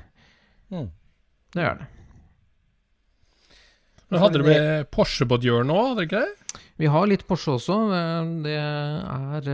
Mm. 0.73 0.89
Det 1.55 1.65
gjør 1.65 1.79
det. 1.79 1.87
Men 4.11 4.19
hadde 4.19 4.41
det 4.41 4.49
med 4.49 4.89
Porsche 4.91 5.23
på 5.23 5.39
et 5.39 5.47
hjørne 5.47 5.71
òg, 5.71 5.93
hadde 5.93 6.03
dere 6.03 6.09
ikke 6.09 6.25
det? 6.25 6.59
Vi 6.81 6.89
har 6.91 7.07
litt 7.07 7.23
Porsche 7.29 7.55
også. 7.55 7.77
Det 8.43 8.57
er 8.59 9.47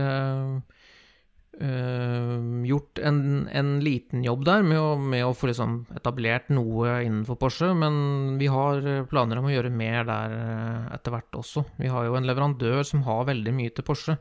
eh, 1.60 1.68
eh, 1.68 2.34
gjort 2.68 2.98
en, 2.98 3.48
en 3.48 3.70
liten 3.84 4.24
jobb 4.24 4.44
der 4.46 4.64
med 4.66 4.80
å, 4.80 4.96
med 4.98 5.26
å 5.26 5.34
få 5.36 5.50
liksom 5.50 5.78
etablert 5.98 6.50
noe 6.54 7.00
innenfor 7.04 7.38
Porsche, 7.40 7.72
men 7.76 8.38
vi 8.40 8.50
har 8.52 8.82
eh, 8.82 9.04
planer 9.10 9.40
om 9.40 9.48
å 9.48 9.54
gjøre 9.54 9.74
mer 9.74 10.06
der 10.08 10.36
eh, 10.38 10.90
etter 10.96 11.14
hvert 11.14 11.40
også. 11.42 11.64
Vi 11.78 11.90
har 11.92 12.08
jo 12.08 12.18
en 12.18 12.28
leverandør 12.28 12.82
som 12.86 13.04
har 13.08 13.28
veldig 13.30 13.54
mye 13.54 13.74
til 13.74 13.86
Porsche. 13.86 14.18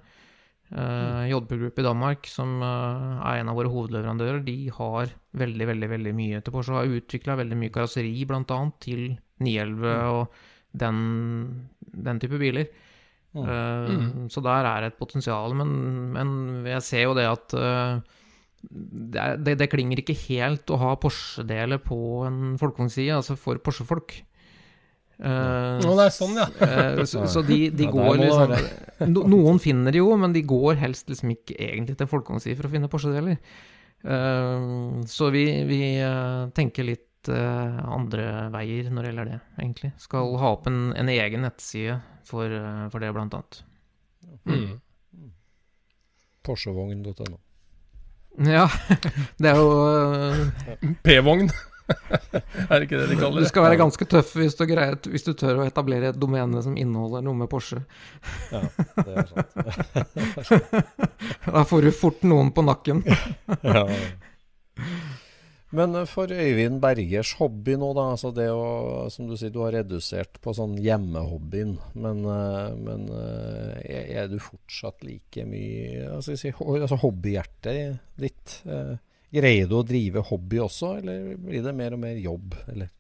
Uh, 0.68 1.24
JB 1.32 1.54
Group 1.62 1.78
i 1.80 1.84
Danmark, 1.86 2.28
som 2.28 2.58
uh, 2.60 3.22
er 3.24 3.40
en 3.40 3.48
av 3.48 3.56
våre 3.56 3.70
hovedleverandører, 3.72 4.42
de 4.44 4.56
har 4.76 5.14
veldig 5.40 5.68
veldig, 5.70 5.88
veldig 5.94 6.12
mye 6.18 6.42
til 6.44 6.52
Porsche. 6.52 6.76
Har 6.76 6.98
utvikla 6.98 7.38
veldig 7.40 7.60
mye 7.62 7.72
karosseri, 7.72 8.12
bl.a. 8.28 8.58
til 8.84 9.06
911 9.40 9.78
mm. 9.86 10.10
og 10.12 10.36
den, 10.84 11.00
den, 11.80 12.20
type 12.20 12.42
biler. 12.42 12.68
Mm. 13.38 13.50
Uh, 13.50 13.90
mm. 13.90 14.30
Så 14.34 14.44
der 14.46 14.70
er 14.70 14.88
et 14.88 14.98
potensial. 15.00 15.56
Men, 15.58 15.74
men, 16.16 16.30
jeg 16.68 16.86
ser 16.86 17.08
jo 17.08 17.18
det 17.18 17.28
at 17.30 17.58
det, 17.58 19.20
er, 19.22 19.38
det, 19.38 19.58
det, 19.62 19.70
klinger 19.72 20.02
ikke 20.02 20.18
helt 20.28 20.70
å 20.74 20.80
ha 20.82 20.96
Porsche-deler 21.00 21.80
på 21.84 22.00
en 22.28 22.58
folkevognside, 22.60 23.16
altså 23.16 23.38
for 23.40 23.62
Porsche-folk. 23.64 24.18
Uh, 25.18 25.82
oh, 25.82 25.96
det 25.98 26.04
er 26.04 26.14
sånn, 26.14 26.36
ja. 26.38 26.46
uh, 26.62 27.00
så, 27.10 27.24
så, 27.26 27.42
de, 27.46 27.72
de 27.74 27.88
ja, 27.88 27.94
går 27.94 28.20
liksom 28.22 28.52
no, 29.10 29.24
Noen 29.26 29.58
finner 29.58 29.96
det 29.96 30.04
jo, 30.04 30.12
men 30.22 30.36
de 30.36 30.44
går 30.46 30.78
helst 30.78 31.10
liksom 31.10 31.32
ikke 31.34 31.56
egentlig 31.58 31.96
til 31.98 32.10
folkehåndsi 32.12 32.54
for 32.54 32.70
å 32.70 32.74
finne 32.76 32.92
Porsche-deler. 32.92 33.40
Uh, 34.06 35.02
så 35.10 35.32
vi, 35.34 35.48
vi 35.66 35.82
tenker 36.58 36.86
litt 36.86 37.07
andre 37.34 38.48
veier 38.54 38.92
når 38.92 39.04
det 39.04 39.12
gjelder 39.12 39.32
det, 39.32 39.40
egentlig. 39.60 39.92
Skal 40.02 40.38
ha 40.42 40.52
opp 40.56 40.70
en, 40.70 40.92
en 40.98 41.12
egen 41.12 41.44
nettside 41.46 42.00
for, 42.28 42.52
for, 42.92 43.04
det, 43.04 43.12
blant 43.16 43.36
annet. 43.38 43.60
Mm. 44.48 44.78
Mm. 45.14 45.32
Porschevogn.no. 46.48 47.40
Ja, 48.38 48.68
det 49.42 49.50
er 49.50 49.58
jo 49.58 50.94
P-vogn. 51.04 51.50
er 52.70 52.74
det 52.76 52.86
ikke 52.86 53.00
det 53.00 53.08
de 53.10 53.18
kaller 53.18 53.40
det? 53.40 53.48
Du 53.48 53.50
skal 53.50 53.64
være 53.64 53.80
ganske 53.80 54.08
tøff 54.12 54.34
hvis 54.38 54.58
du, 54.60 54.66
greier, 54.70 54.98
hvis 55.08 55.26
du 55.26 55.32
tør 55.38 55.62
å 55.62 55.68
etablere 55.68 56.12
et 56.12 56.20
domene 56.20 56.62
som 56.64 56.76
inneholder 56.78 57.24
noe 57.26 57.38
med 57.40 57.50
Porsche. 57.52 57.82
ja, 58.52 58.64
det 59.00 59.24
er 59.24 59.30
sant. 59.32 59.52
da 61.58 61.66
får 61.68 61.88
du 61.88 61.92
fort 61.96 62.26
noen 62.28 62.52
på 62.54 62.66
nakken. 62.68 63.04
ja, 63.08 63.86
ja. 63.88 64.00
Men 65.78 65.94
for 66.10 66.32
Øyvind 66.32 66.80
Bergers 66.82 67.36
hobby 67.38 67.76
nå, 67.78 67.92
da. 67.98 68.08
Altså 68.16 68.32
det 68.36 68.48
å, 68.50 69.08
som 69.14 69.28
du 69.30 69.36
sier, 69.38 69.52
du 69.54 69.62
har 69.62 69.76
redusert 69.76 70.40
på 70.42 70.54
sånn 70.58 70.78
hjemmehobbyen. 70.82 71.76
Men, 72.00 72.24
eh, 72.34 72.78
men 72.82 73.08
eh, 73.14 74.14
er 74.18 74.32
du 74.32 74.40
fortsatt 74.42 75.06
like 75.06 75.46
mye 75.50 76.08
altså, 76.16 76.38
altså 76.58 77.00
hobbyhjertet 77.04 78.00
ditt? 78.18 78.62
Eh, 78.66 78.96
Greier 79.38 79.68
du 79.68 79.76
å 79.82 79.86
drive 79.86 80.24
hobby 80.30 80.62
også, 80.64 80.94
eller 81.02 81.34
blir 81.42 81.66
det 81.66 81.74
mer 81.76 81.98
og 81.98 82.00
mer 82.00 82.16
jobb, 82.16 82.56
eller? 82.72 82.94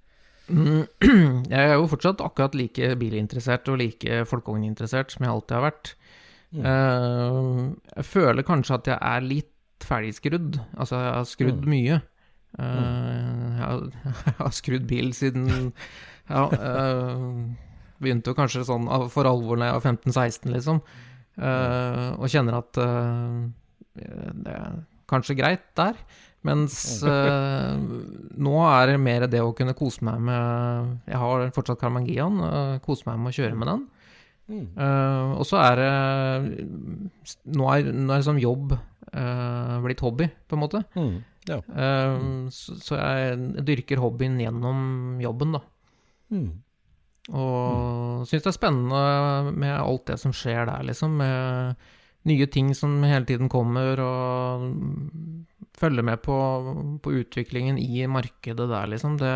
Mm, 0.51 0.83
jeg 1.53 1.61
er 1.61 1.73
jo 1.73 1.87
fortsatt 1.91 2.21
akkurat 2.23 2.55
like 2.55 2.89
bilinteressert 2.99 3.71
og 3.71 3.79
like 3.79 4.25
folkevogninteressert 4.27 5.15
som 5.15 5.23
jeg 5.23 5.33
alltid 5.33 5.55
har 5.55 5.65
vært. 5.69 5.93
Mm. 6.55 7.71
Jeg 7.95 8.05
føler 8.07 8.45
kanskje 8.47 8.77
at 8.77 8.91
jeg 8.91 8.99
er 8.99 9.25
litt 9.25 9.87
ferdigskrudd. 9.87 10.59
Altså, 10.75 10.99
jeg 10.99 11.15
har 11.15 11.27
skrudd 11.31 11.63
mm. 11.63 11.71
mye. 11.73 11.99
Uh, 12.57 13.57
jeg, 13.57 13.63
har, 13.63 13.81
jeg, 14.25 14.35
har, 14.39 14.53
skrudd 14.55 14.85
bil 14.89 15.11
siden 15.13 15.73
Ja, 16.29 16.47
uh, 16.47 17.17
begynte 18.01 18.31
jo 18.31 18.37
kanskje 18.37 18.65
sånn 18.67 18.87
for 19.13 19.29
alvor 19.29 19.59
da 19.59 19.71
jeg 19.71 19.77
var 19.77 19.85
15-16, 19.91 20.51
liksom. 20.53 20.81
og 21.37 22.25
kjenner 22.29 22.59
at 22.59 22.77
det 22.77 24.53
er 24.53 24.75
kanskje 25.09 25.37
greit 25.39 25.65
der. 25.79 25.97
Mens 26.45 27.01
uh, 27.03 27.73
nå 28.37 28.55
er 28.69 28.91
det 28.91 28.97
mer 29.01 29.25
det 29.31 29.41
å 29.43 29.55
kunne 29.57 29.75
kose 29.75 30.05
meg 30.05 30.21
med 30.29 31.09
Jeg 31.09 31.19
har 31.19 31.47
fortsatt 31.55 31.81
Karmangian, 31.81 32.37
uh, 32.39 32.75
kose 32.85 33.07
meg 33.09 33.19
med 33.23 33.33
å 33.33 33.37
kjøre 33.39 33.57
med 33.57 33.71
den. 33.71 33.85
Uh, 34.47 35.33
og 35.35 35.43
så 35.43 35.59
er 35.59 35.81
det 35.81 36.67
Nå 37.51 37.65
er, 37.67 37.89
nå 37.91 38.13
er 38.13 38.21
liksom 38.21 38.37
jobb 38.39 38.77
uh, 38.77 39.73
blitt 39.83 40.03
hobby, 40.05 40.29
på 40.47 40.55
en 40.55 40.61
måte. 40.61 40.83
Mm, 40.95 41.17
ja. 41.47 41.59
uh, 41.63 42.47
så, 42.53 42.77
så, 42.83 42.97
jeg 42.99 43.65
dyrker 43.67 44.01
hobbyen 44.03 44.39
gjennom 44.41 45.19
jobben, 45.23 45.57
da. 45.57 45.63
Mm. 46.33 46.49
Og 47.27 48.23
mm. 48.23 48.27
syns 48.27 48.45
det 48.45 48.51
er 48.51 48.55
spennende 48.55 49.53
med 49.55 49.75
alt 49.75 50.07
det 50.11 50.19
som 50.21 50.35
skjer 50.35 50.67
der, 50.69 50.85
liksom. 50.87 51.17
Med 51.19 51.87
nye 52.27 52.47
ting 52.51 52.73
som 52.75 52.99
hele 53.07 53.27
tiden 53.27 53.51
kommer, 53.51 53.99
og 54.03 54.69
følge 55.77 56.03
med 56.03 56.23
på, 56.25 56.37
på 57.03 57.13
utviklingen 57.21 57.79
i 57.79 58.05
markedet 58.11 58.67
der, 58.69 58.89
liksom. 58.93 59.19
Det, 59.21 59.35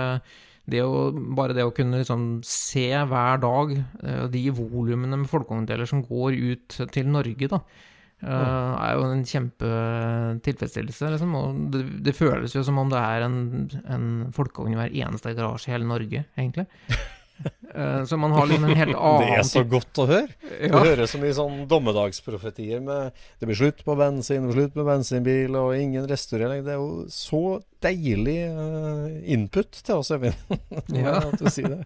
det 0.71 0.83
å, 0.85 1.11
bare 1.35 1.55
det 1.57 1.65
å 1.67 1.73
kunne 1.75 2.01
liksom 2.01 2.41
se 2.47 2.89
hver 2.91 3.41
dag 3.43 3.77
uh, 3.77 4.25
de 4.31 4.43
volumene 4.55 5.23
med 5.23 5.31
folkehånddeler 5.31 5.89
som 5.89 6.03
går 6.05 6.37
ut 6.37 6.81
til 6.93 7.11
Norge, 7.11 7.51
da, 7.51 7.63
uh, 8.23 8.73
er 8.81 8.97
jo 8.97 9.07
en 9.07 9.23
kjempetilfredsstillelse. 9.27 11.13
Liksom. 11.15 11.37
Og 11.37 11.63
det, 11.73 11.85
det, 12.07 12.17
føles 12.17 12.55
jo 12.55 12.63
som 12.65 12.79
om 12.81 12.91
det 12.91 12.99
er 13.01 13.25
en, 13.27 13.39
en 13.85 14.11
folkevogn 14.35 14.75
i 14.75 14.79
hver 14.79 14.93
eneste 15.07 15.33
garasje 15.37 15.71
i 15.71 15.75
hele 15.75 15.89
Norge, 15.89 16.23
egentlig. 16.37 16.67
Uh, 17.73 18.03
så 18.09 18.19
man 18.21 18.35
har 18.35 18.45
liksom 18.49 18.67
en 18.69 18.77
helt 18.77 18.97
annen 18.97 19.25
Det 19.31 19.39
er 19.39 19.47
så 19.49 19.63
godt 19.65 20.01
å 20.03 20.07
høre. 20.09 20.35
Ja. 20.59 20.69
Du 20.69 20.77
hører 20.77 21.09
så 21.09 21.21
mye 21.21 21.37
sånn 21.37 21.63
dommedagsprofetier 21.71 22.83
med 22.85 23.17
Det 23.39 23.49
blir 23.49 23.57
slutt 23.63 23.81
på 23.87 23.97
bensin, 23.97 24.45
det 24.45 24.51
blir 24.51 24.65
slutt 24.65 24.77
med 24.81 24.89
bensinbil 24.91 25.57
og 25.59 25.73
ingen 25.77 26.05
restaurering. 26.09 26.65
Det 26.67 26.75
er 26.75 26.81
jo 26.81 27.07
så 27.13 27.59
deilig 27.81 28.39
uh, 28.53 29.07
input 29.33 29.81
til 29.81 30.03
oss, 30.03 30.13
Øyvind. 30.13 30.37
ja. 31.01 31.17
at 31.25 31.41
du 31.41 31.49
sier 31.49 31.79
det. 31.79 31.81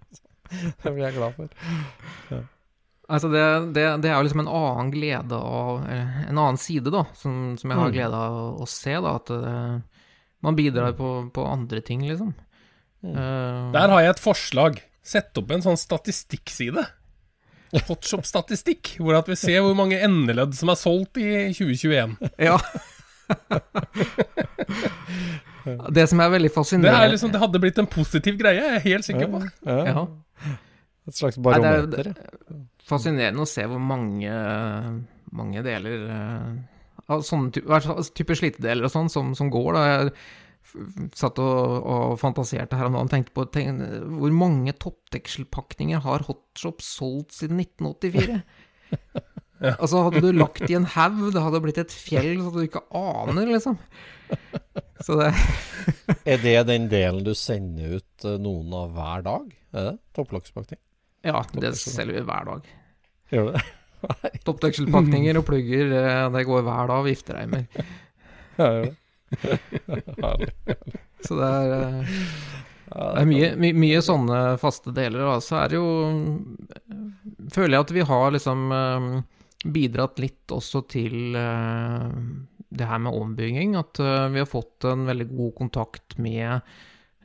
Det 0.52 0.92
blir 0.92 1.08
jeg 1.08 1.16
glad 1.16 1.40
for. 1.40 1.56
Ja. 2.32 2.44
Altså 3.08 3.30
det, 3.30 3.44
det, 3.76 3.84
det, 4.02 4.10
er 4.10 4.18
jo 4.18 4.26
liksom 4.26 4.42
en 4.42 4.50
annen 4.50 4.88
glede 4.90 5.38
av 5.38 5.84
En 5.86 6.40
annen 6.40 6.58
side, 6.58 6.90
da, 6.90 7.04
som, 7.14 7.54
som 7.60 7.70
jeg 7.70 7.78
har 7.78 7.92
mm. 7.92 7.94
glede 7.94 8.22
av 8.30 8.64
å 8.64 8.68
se. 8.70 8.96
da, 8.98 9.16
At 9.20 9.30
det, 9.30 9.54
man 10.46 10.58
bidrar 10.58 10.94
på, 10.98 11.30
på, 11.34 11.46
andre 11.46 11.82
ting, 11.86 12.06
liksom. 12.10 12.34
Mm. 13.06 13.72
Der 13.74 13.90
har 13.94 14.02
jeg 14.02 14.16
et 14.16 14.22
forslag. 14.22 14.82
Sett 15.06 15.38
opp 15.38 15.54
en 15.54 15.64
sånn 15.66 15.78
statistikkside. 15.78 16.86
Hotshop-statistikk, 17.90 18.96
hvor 19.02 19.18
at 19.20 19.30
vi 19.30 19.38
ser 19.38 19.62
hvor 19.66 19.76
mange 19.78 19.98
endeledd 20.02 20.54
som 20.58 20.70
er 20.74 20.78
solgt 20.80 21.18
i 21.22 21.30
2021. 21.54 22.18
Ja. 22.42 22.58
det 25.98 26.06
som 26.12 26.22
er 26.22 26.30
veldig 26.36 26.52
fascinerende 26.54 26.94
det, 26.94 27.08
er 27.08 27.14
liksom, 27.16 27.34
det 27.34 27.42
hadde 27.42 27.62
blitt 27.62 27.82
en 27.82 27.90
positiv 27.90 28.38
greie, 28.42 28.62
jeg 28.62 28.78
er 28.78 28.86
helt 28.86 29.08
sikker 29.08 29.34
på. 29.34 29.42
Ja, 29.66 29.82
ja. 29.90 30.06
Et 31.10 31.18
slags 31.18 31.38
barometer. 31.42 31.90
det 31.90 32.06
er 32.14 32.64
fascinerende 32.86 33.44
å 33.44 33.50
se 33.50 33.66
hvor 33.70 33.82
mange, 33.82 34.32
mange 35.36 35.66
deler 35.66 36.08
eh, 36.16 36.50
av 37.12 37.26
sånne 37.26 37.54
type, 37.56 37.80
type 38.18 38.38
slitedeler 38.38 38.88
og 38.88 38.94
sånn 38.94 39.12
som, 39.14 39.36
som 39.38 39.52
går. 39.54 39.78
da 39.78 39.86
satt 41.16 41.40
og, 41.42 41.86
og, 41.86 42.16
fantaserte 42.22 42.78
her 42.78 42.90
om 42.90 42.98
dagen, 42.98 43.12
tenkte 43.12 43.36
på 43.36 43.46
tenk, 43.54 43.84
hvor 44.18 44.34
mange 44.36 44.74
toppdekselpakninger 44.82 46.02
har 46.06 46.26
Hotshop 46.28 46.84
solgt 46.84 47.36
siden 47.38 47.62
1984? 47.62 48.40
ja. 49.66 49.76
Altså, 49.76 50.06
hadde 50.08 50.24
du 50.26 50.32
lagt 50.36 50.66
i 50.68 50.78
en 50.78 50.88
haug, 50.96 51.28
det 51.36 51.44
hadde 51.46 51.62
blitt 51.64 51.82
et 51.82 51.94
fjell 51.94 52.34
så 52.42 52.54
du 52.56 52.64
ikke 52.66 52.86
aner, 52.98 53.54
liksom. 53.54 53.78
Så 55.06 55.20
det 55.22 55.32
Er 56.32 56.42
det 56.42 56.56
den 56.72 56.88
delen 56.90 57.22
du 57.26 57.36
sender 57.38 58.00
ut 58.00 58.26
eh, 58.26 58.40
noen 58.42 58.74
av 58.74 58.96
hver 58.96 59.26
dag? 59.28 59.52
Er 59.76 59.92
det 59.92 59.96
topplokspakning? 60.18 60.82
Ja, 61.26 61.44
det 61.54 61.76
selger 61.78 62.18
vi 62.18 62.26
hver 62.26 62.50
dag. 62.50 62.68
Gjør 63.36 63.52
det? 63.52 63.64
Toppdekselpakninger 64.46 65.40
og 65.40 65.46
plugger, 65.48 65.94
eh, 66.00 66.26
det 66.36 66.46
går 66.48 66.66
hver 66.66 66.92
dag. 66.94 67.06
Viftereimer. 67.10 67.70
Ja, 68.56 68.70
gjør 68.72 68.86
det. 70.40 70.76
så 71.28 71.36
det 71.36 71.48
er, 71.50 71.74
eh, 71.76 72.12
det 72.88 73.08
er 73.20 73.28
mye, 73.28 73.50
my, 73.60 73.72
mye, 73.76 73.98
sånne 74.06 74.38
faste 74.62 74.94
deler. 74.96 75.26
Og 75.28 75.44
så 75.44 75.58
er 75.60 75.74
det 75.74 75.82
jo 75.82 75.90
Føler 77.52 77.76
jeg 77.76 77.84
at 77.84 77.92
vi 77.98 78.06
har 78.08 78.32
liksom 78.32 78.64
eh, 78.72 79.10
bidratt 79.76 80.22
litt 80.24 80.56
også 80.56 80.86
til 80.88 81.36
eh, 81.36 82.08
det 82.80 82.88
her 82.88 83.04
med 83.04 83.20
ombygging. 83.20 83.76
At 83.76 84.00
vi 84.00 84.40
har 84.40 84.48
fått 84.48 84.88
en 84.88 85.04
veldig 85.10 85.28
god 85.34 85.54
kontakt 85.60 86.16
med 86.22 86.48
eh, 86.48 86.64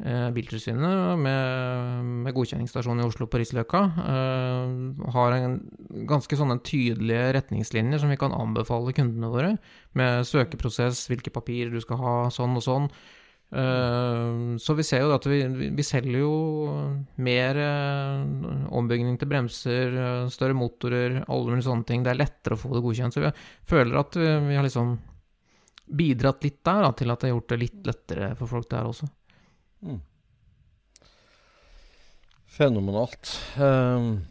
Biltilsynet 0.01 1.19
med, 1.21 2.05
med 2.25 2.33
godkjenningsstasjonen 2.33 3.03
i 3.05 3.09
Oslo 3.11 3.27
på 3.29 3.41
Risløkka 3.43 3.83
eh, 4.01 5.11
har 5.13 5.37
en 5.37 5.59
ganske 6.09 6.39
sånne 6.41 6.57
tydelige 6.65 7.35
retningslinjer 7.37 8.01
som 8.01 8.13
vi 8.13 8.17
kan 8.21 8.33
anbefale 8.33 8.95
kundene 8.97 9.29
våre, 9.29 9.51
med 9.99 10.25
søkeprosess, 10.25 11.05
hvilke 11.11 11.35
papirer 11.35 11.75
du 11.75 11.83
skal 11.85 12.01
ha, 12.01 12.15
sånn 12.33 12.57
og 12.57 12.65
sånn. 12.65 12.89
Uh, 13.51 14.55
så 14.63 14.77
vi 14.79 14.85
ser 14.87 15.03
jo 15.03 15.11
at 15.11 15.25
vi, 15.27 15.41
vi 15.75 15.83
selger 15.83 16.21
jo 16.23 16.35
mer 17.19 17.59
ombygging 18.71 19.19
til 19.19 19.33
bremser, 19.33 20.01
større 20.31 20.57
motorer, 20.57 21.25
alle 21.27 21.51
mulige 21.51 21.67
sånne 21.67 21.89
ting. 21.89 22.07
Det 22.07 22.15
er 22.15 22.23
lettere 22.23 22.57
å 22.57 22.63
få 22.63 22.73
det 22.77 22.85
godkjent. 22.87 23.19
Så 23.19 23.27
vi 23.27 23.37
føler 23.69 24.01
at 24.01 24.17
vi 24.17 24.57
har 24.57 24.65
liksom 24.65 24.95
bidratt 25.91 26.47
litt 26.47 26.63
der, 26.65 26.85
da, 26.87 26.93
til 26.97 27.11
at 27.11 27.21
det 27.21 27.29
har 27.29 27.37
gjort 27.37 27.51
det 27.53 27.65
litt 27.67 27.81
lettere 27.91 28.35
for 28.39 28.57
folk 28.57 28.71
der 28.71 28.95
også. 28.95 29.11
Mm. 29.83 30.01
Fenomenalt. 32.51 33.41
Um, 33.59 34.27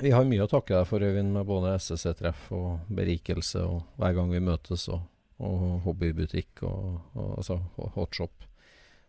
Vi 0.00 0.10
har 0.10 0.26
mye 0.26 0.42
å 0.42 0.50
takke 0.50 0.74
deg 0.74 0.88
for, 0.90 1.02
Øyvind, 1.06 1.30
med 1.34 1.46
både 1.46 1.76
SSC-treff 1.78 2.48
og 2.54 2.88
berikelse, 2.90 3.62
og 3.62 3.84
hver 4.00 4.16
gang 4.16 4.32
vi 4.32 4.42
møtes, 4.42 4.88
og, 4.90 5.04
og 5.38 5.80
hobbybutikk 5.86 6.64
og, 6.66 6.98
og 7.14 7.36
altså, 7.38 7.60
hotshop. 7.94 8.48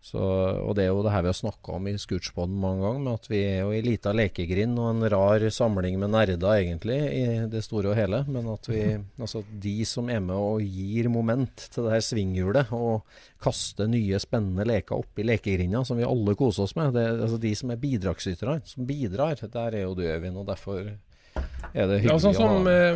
Så, 0.06 0.22
og 0.22 0.76
det 0.78 0.84
er 0.84 0.92
jo 0.92 1.02
det 1.02 1.10
her 1.16 1.24
vi 1.26 1.32
har 1.32 1.38
snakka 1.40 1.80
om 1.80 1.88
i 1.90 1.96
Scootspoden 1.98 2.60
mange 2.62 2.84
ganger, 2.84 3.00
med 3.02 3.16
at 3.18 3.30
vi 3.32 3.40
er 3.42 3.56
jo 3.64 3.72
ei 3.74 3.82
lita 3.82 4.12
lekegrind 4.14 4.78
og 4.78 4.90
en 4.92 5.06
rar 5.10 5.42
samling 5.50 5.96
med 5.98 6.12
nerder, 6.14 6.60
egentlig, 6.60 6.98
i 7.10 7.22
det 7.50 7.64
store 7.66 7.90
og 7.90 7.98
hele. 7.98 8.20
Men 8.30 8.52
at 8.54 8.68
vi, 8.70 8.84
altså 9.18 9.42
de 9.64 9.74
som 9.90 10.12
er 10.14 10.20
med 10.22 10.36
og 10.38 10.62
gir 10.62 11.10
moment 11.10 11.64
til 11.74 11.88
det 11.88 11.96
her 11.96 12.04
svinghjulet, 12.06 12.70
og 12.78 13.02
kaster 13.42 13.90
nye, 13.90 14.20
spennende 14.22 14.68
leker 14.70 15.02
oppi 15.02 15.26
lekegrinda, 15.26 15.82
som 15.90 15.98
vi 15.98 16.06
alle 16.06 16.36
koser 16.38 16.68
oss 16.68 16.76
med, 16.78 16.94
det, 16.94 17.06
altså 17.16 17.40
de 17.42 17.54
som 17.58 17.74
er 17.74 17.80
bidragsyterne, 17.82 18.62
som 18.70 18.86
bidrar, 18.86 19.42
der 19.42 19.80
er 19.80 19.88
jo 19.88 19.96
du, 19.98 20.04
Øyvind, 20.06 20.38
og 20.38 20.46
derfor 20.52 20.84
er 20.86 21.90
det 21.90 22.04
hyggelig 22.04 22.12
ja, 22.12 22.20
sånn 22.22 22.38
som, 22.38 22.62
å 22.62 22.76
ha 22.76 22.94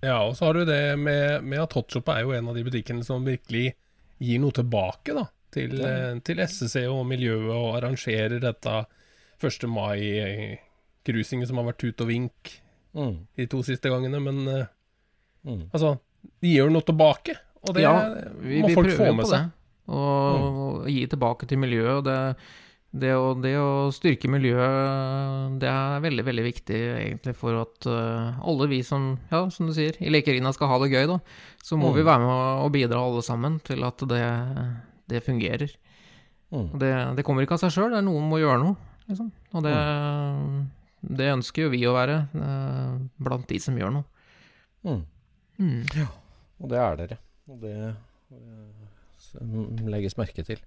Ja, 0.00 0.16
og 0.24 0.32
så 0.38 0.48
har 0.48 0.56
du 0.56 0.64
det 0.64 0.96
med, 0.96 1.44
med 1.44 1.60
at 1.66 1.76
Hotshop 1.76 2.08
er 2.14 2.24
jo 2.24 2.32
en 2.32 2.48
av 2.48 2.56
de 2.56 2.64
butikkene 2.64 3.04
som 3.04 3.28
virkelig 3.28 3.74
gir 4.16 4.40
noe 4.40 4.56
tilbake, 4.56 5.12
da 5.12 5.26
til, 5.54 5.76
eh, 5.84 6.16
til 6.26 6.42
SSC 6.44 6.84
og 6.90 7.04
miljøet 7.08 7.50
og 7.54 7.76
arrangerer 7.78 8.40
dette 8.42 8.76
1. 9.40 9.68
mai-cruisinget 9.72 11.50
som 11.50 11.60
har 11.60 11.70
vært 11.70 11.82
tut 11.82 12.04
og 12.04 12.10
vink 12.10 12.54
mm. 12.96 13.14
de 13.40 13.48
to 13.50 13.62
siste 13.66 13.92
gangene. 13.92 14.22
Men 14.22 14.42
eh, 14.48 14.72
mm. 15.48 15.62
altså, 15.72 15.96
de 16.42 16.56
gjør 16.56 16.74
noe 16.74 16.86
tilbake, 16.86 17.36
og 17.64 17.76
det 17.76 17.84
ja, 17.84 17.94
vi, 18.40 18.62
må 18.62 18.72
vi 18.72 18.78
folk 18.78 18.96
få 18.98 19.12
med 19.16 19.30
seg. 19.30 19.52
Og 19.90 20.40
mm. 20.40 20.90
gi 20.92 21.06
tilbake 21.10 21.48
til 21.50 21.60
miljøet. 21.62 22.04
Det, 22.06 22.18
det, 22.90 23.14
å, 23.14 23.32
det, 23.38 23.54
å, 23.58 23.88
styrke 23.94 24.30
miljøet, 24.30 25.56
det 25.62 25.70
er 25.70 26.04
veldig, 26.04 26.26
veldig 26.26 26.44
viktig 26.46 26.78
egentlig 26.90 27.34
for 27.38 27.58
at 27.62 27.86
uh, 27.90 28.38
alle 28.42 28.66
vi 28.70 28.80
som, 28.86 29.12
ja, 29.30 29.44
som 29.54 29.70
du 29.70 29.74
sier, 29.76 29.98
i 30.02 30.10
Lekerina 30.10 30.52
skal 30.54 30.70
ha 30.72 30.78
det 30.82 30.92
gøy, 30.92 31.06
da. 31.10 31.18
Så 31.62 31.78
må 31.78 31.90
mm. 31.90 31.98
vi 31.98 32.06
være 32.06 32.24
med 32.26 32.64
og 32.66 32.72
bidra 32.74 33.02
alle 33.02 33.22
sammen 33.26 33.58
til 33.66 33.86
at 33.86 34.06
det 34.10 34.22
det 35.10 35.22
fungerer. 35.26 35.72
Mm. 36.50 36.68
Det, 36.80 36.90
det, 37.18 37.24
kommer 37.26 37.46
ikke 37.46 37.58
av 37.58 37.64
seg 37.64 37.74
sjøl, 37.74 37.94
noen 38.02 38.28
må 38.30 38.40
gjøre 38.40 38.62
noe. 38.62 38.76
Liksom. 39.10 39.30
Og 39.54 39.66
det, 39.66 39.74
mm. 39.74 40.56
det, 41.18 41.28
ønsker 41.34 41.66
jo 41.66 41.74
vi 41.74 41.82
å 41.86 41.94
være, 41.96 42.16
eh, 42.38 42.96
blant 43.22 43.46
de 43.50 43.60
som 43.62 43.78
gjør 43.78 43.94
noe. 43.98 44.26
Mm. 44.86 45.04
mm. 45.60 45.78
Ja, 45.98 46.08
og 46.60 46.72
det 46.72 46.82
er 46.82 46.98
dere. 47.02 47.20
Og 47.50 47.62
det 47.62 47.76
uh, 47.90 49.88
legges 49.90 50.18
merke 50.18 50.44
til. 50.46 50.60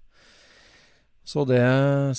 Så 1.24 1.46
det 1.48 1.64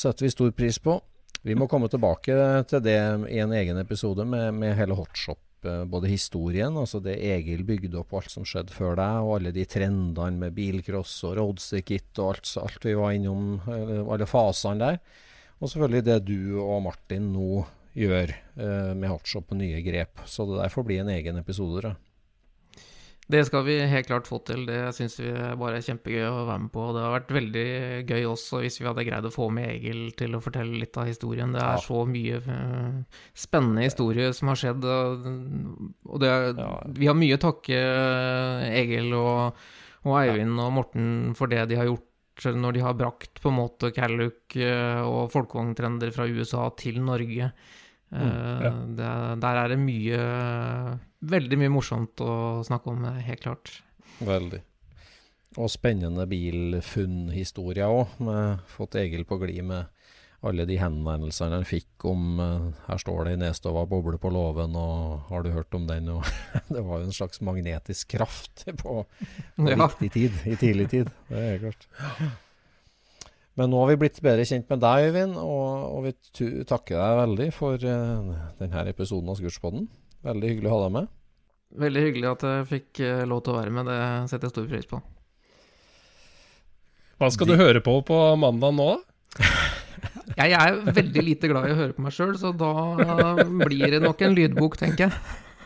setter 0.01 0.25
vi 0.25 0.33
stor 0.33 0.53
pris 0.57 0.81
på. 0.81 0.97
Vi 1.45 1.57
må 1.59 1.69
komme 1.69 1.91
tilbake 1.93 2.37
til 2.71 2.81
det 2.85 3.01
i 3.29 3.41
en 3.45 3.53
egen 3.53 3.77
episode 3.81 4.25
med, 4.25 4.55
med 4.57 4.79
hele 4.79 4.97
Hotshop 4.97 5.37
Eh, 5.37 5.54
både 5.91 6.11
historien, 6.11 6.77
altså 6.77 7.01
det 7.03 7.17
Egil 7.19 7.65
bygde 7.67 7.99
opp, 8.01 8.13
alt 8.19 8.33
som 8.33 8.47
skjedde 8.49 8.75
før 8.75 8.99
deg, 9.01 9.21
og 9.25 9.37
alle 9.39 9.53
de 9.55 9.65
trendene 9.69 10.41
med 10.41 10.57
bilcross 10.57 11.17
og 11.29 11.39
roadster-kit 11.39 12.21
og 12.23 12.35
alt, 12.35 12.51
alt, 12.63 12.85
vi 12.85 12.97
var 12.99 13.15
innom, 13.17 13.57
alle 13.69 14.29
fasene 14.29 14.83
der. 14.83 15.01
Og 15.61 15.71
selvfølgelig 15.71 16.05
det 16.09 16.19
du 16.29 16.61
og 16.61 16.83
Martin 16.85 17.31
nå 17.33 17.65
gjør 17.95 18.33
eh, 18.35 18.93
med 18.99 19.09
Hotshop 19.09 19.53
og 19.55 19.61
nye 19.61 19.83
grep. 19.87 20.25
Så 20.29 20.47
det 20.49 20.59
der 20.59 20.73
får 20.73 20.87
bli 20.89 20.99
en 21.01 21.13
egen 21.15 21.39
episode. 21.41 21.85
Da. 21.87 21.95
Det 23.27 23.41
skal 23.49 23.63
vi 23.65 23.79
helt 23.89 24.07
klart 24.07 24.27
få 24.29 24.39
til. 24.45 24.67
Det 24.69 24.79
syns 24.97 25.17
vi 25.17 25.31
bare 25.33 25.79
er 25.79 25.85
kjempegøy 25.87 26.27
å 26.29 26.45
være 26.45 26.63
med 26.67 26.73
på. 26.75 26.87
Det 26.93 27.05
har 27.05 27.15
vært 27.15 27.31
veldig 27.33 27.69
gøy 28.11 28.27
også 28.29 28.61
hvis 28.61 28.77
vi 28.83 28.89
hadde 28.89 29.07
greid 29.09 29.29
å 29.29 29.33
få 29.33 29.49
med 29.55 29.71
Egil 29.71 30.03
til 30.19 30.37
å 30.37 30.43
fortelle 30.45 30.77
litt 30.83 30.99
av 31.01 31.09
historien. 31.09 31.55
Det 31.55 31.63
er 31.63 31.79
ja. 31.79 31.85
så 31.87 32.03
mye 32.09 32.41
uh, 32.45 33.21
spennende 33.47 33.87
historie 33.87 34.33
som 34.37 34.53
har 34.53 34.61
skjedd. 34.61 34.85
Og 34.85 36.21
det, 36.21 36.33
ja. 36.61 36.73
vi 37.01 37.09
har 37.09 37.17
mye 37.17 37.39
å 37.39 37.45
takke 37.47 37.79
Egil 38.69 39.17
og, 39.17 39.63
og 40.05 40.19
Eivind 40.21 40.61
og 40.61 40.75
Morten 40.81 41.09
for 41.39 41.53
det 41.53 41.65
de 41.73 41.81
har 41.81 41.89
gjort 41.89 42.11
når 42.45 42.75
de 42.75 42.83
har 42.83 42.97
brakt 42.99 43.39
på 43.41 43.49
en 43.49 43.61
måte 43.61 43.93
Calluc 43.95 44.59
uh, 44.59 45.01
og 45.07 45.33
folkevogntrender 45.33 46.13
fra 46.13 46.29
USA 46.29 46.67
til 46.77 47.01
Norge. 47.01 47.55
Mm, 48.15 48.63
ja. 48.63 48.71
det, 48.99 49.11
der 49.43 49.59
er 49.65 49.73
det 49.73 49.81
mye 49.83 50.21
Veldig 51.25 51.57
mye 51.59 51.73
morsomt 51.73 52.21
å 52.21 52.61
snakke 52.67 52.93
om, 52.93 53.07
helt 53.09 53.41
klart. 53.41 53.71
Veldig. 54.21 54.59
Og 55.57 55.71
spennende 55.73 56.27
bilfunnhistorier 56.29 57.89
òg. 57.89 58.19
Fått 58.69 58.99
Egil 59.01 59.25
på 59.25 59.39
glid 59.41 59.65
med 59.65 59.89
alle 60.45 60.67
de 60.69 60.77
henvendelsene 60.77 61.57
han 61.57 61.67
fikk 61.69 62.05
om 62.11 62.41
uh, 62.41 62.69
Her 62.89 63.01
står 63.01 63.29
det 63.29 63.37
i 63.37 63.41
Nestova 63.41 63.87
boble 63.89 64.19
på 64.21 64.33
låven, 64.35 64.77
og 64.77 65.31
har 65.31 65.45
du 65.45 65.53
hørt 65.55 65.75
om 65.77 65.87
den? 65.89 66.11
Og 66.13 66.25
det 66.75 66.85
var 66.85 67.01
jo 67.01 67.09
en 67.09 67.17
slags 67.17 67.41
magnetisk 67.45 68.13
kraft 68.19 68.67
på, 68.83 69.03
på 69.57 69.71
ja. 69.71 69.79
viktig 69.87 70.13
tid, 70.19 70.41
i 70.45 70.59
tidlig 70.61 70.91
tid. 70.93 71.13
Det 71.31 71.45
er 71.55 71.63
klart. 71.65 71.89
Men 73.55 73.71
nå 73.71 73.79
har 73.85 73.93
vi 73.93 74.01
blitt 74.03 74.17
bedre 74.23 74.45
kjent 74.49 74.71
med 74.73 74.81
deg, 74.83 75.05
Øyvind, 75.09 75.35
og, 75.39 75.67
og 75.95 76.01
vi 76.09 76.13
takker 76.67 76.97
deg 76.99 77.19
veldig 77.21 77.49
for 77.55 77.75
uh, 77.87 78.33
denne 78.59 78.83
episoden 78.91 79.31
av 79.31 79.37
Scootspodden. 79.39 79.85
Veldig 80.27 80.49
hyggelig 80.51 80.71
å 80.71 80.75
ha 80.75 80.81
deg 80.85 80.93
med. 80.97 81.05
Veldig 81.85 82.03
hyggelig 82.09 82.29
at 82.33 82.43
jeg 82.49 82.65
fikk 82.73 82.91
uh, 83.07 83.23
lov 83.31 83.39
til 83.45 83.53
å 83.55 83.59
være 83.61 83.73
med. 83.77 83.83
Det 83.91 83.99
setter 84.33 84.47
jeg 84.49 84.55
stor 84.57 84.67
pris 84.73 84.89
på. 84.91 84.97
Hva 87.23 87.29
skal 87.31 87.47
De... 87.47 87.55
du 87.55 87.63
høre 87.63 87.81
på 87.85 87.93
på 88.09 88.17
mandag 88.43 88.73
nå, 88.75 88.87
da? 88.91 88.99
jeg 90.43 90.51
er 90.59 90.71
veldig 90.91 91.23
lite 91.23 91.47
glad 91.51 91.65
i 91.71 91.75
å 91.77 91.79
høre 91.79 91.95
på 91.95 92.03
meg 92.03 92.15
sjøl, 92.17 92.35
så 92.41 92.49
da 92.59 92.73
blir 93.39 93.87
det 93.95 94.03
nok 94.03 94.19
en 94.27 94.35
lydbok, 94.35 94.75
tenker 94.83 95.07
jeg. 95.07 95.15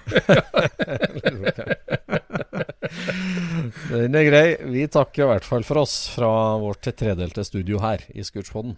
Den 3.93 4.17
er 4.19 4.27
grei. 4.29 4.47
Vi 4.71 4.87
takker 4.93 5.25
i 5.25 5.31
hvert 5.33 5.47
fall 5.49 5.67
for 5.67 5.83
oss 5.85 6.01
fra 6.15 6.31
vårt 6.61 6.89
tredelte 6.99 7.45
studio 7.47 7.81
her 7.83 8.05
i 8.15 8.25
Scootspodden. 8.27 8.77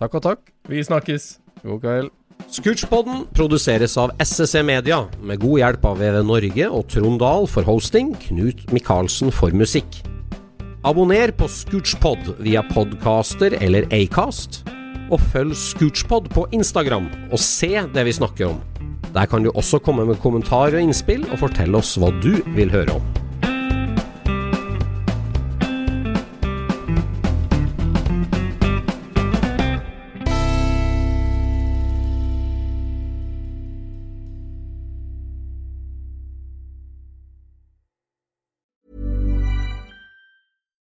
Takk 0.00 0.18
og 0.18 0.26
takk. 0.26 0.52
Vi 0.70 0.82
snakkes. 0.84 1.34
God 1.64 1.82
kveld. 1.84 2.12
Scootspodden 2.50 3.24
produseres 3.34 3.94
av 4.00 4.12
SSC 4.20 4.62
Media, 4.66 5.04
med 5.22 5.40
god 5.42 5.60
hjelp 5.62 5.86
av 5.88 6.00
VV 6.02 6.18
Norge 6.26 6.66
og 6.66 6.88
Trond 6.92 7.20
Dahl 7.22 7.46
for 7.50 7.66
hosting, 7.66 8.12
Knut 8.26 8.66
Micaelsen 8.74 9.32
for 9.32 9.54
musikk. 9.54 10.02
Abonner 10.84 11.32
på 11.32 11.48
Scootspod 11.48 12.34
via 12.44 12.60
podcaster 12.74 13.56
eller 13.64 13.88
Acast, 13.94 14.64
og 15.08 15.22
følg 15.32 15.56
Scootspod 15.56 16.28
på 16.34 16.44
Instagram 16.52 17.08
og 17.30 17.40
se 17.40 17.72
det 17.94 18.04
vi 18.04 18.18
snakker 18.18 18.50
om. 18.52 18.60
Der 19.14 19.26
kan 19.26 19.44
du 19.44 19.50
også 19.54 19.78
komme 19.78 20.06
med 20.06 20.16
kommentarer 20.16 20.74
og 20.74 20.82
innspill, 20.82 21.22
og 21.30 21.38
fortelle 21.38 21.78
oss 21.78 21.94
hva 21.98 22.10
du 22.22 22.34
vil 22.56 22.72
høre 22.74 22.98
om. 22.98 23.12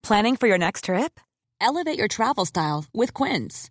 Planning 0.05 0.37
for 0.37 0.47
your 0.47 0.59
next 0.59 0.85
trip? 0.85 1.19
Elevate 1.63 1.99
your 1.99 2.09
travel 2.09 2.45
style 2.45 2.85
with 2.93 3.15
Quince. 3.15 3.71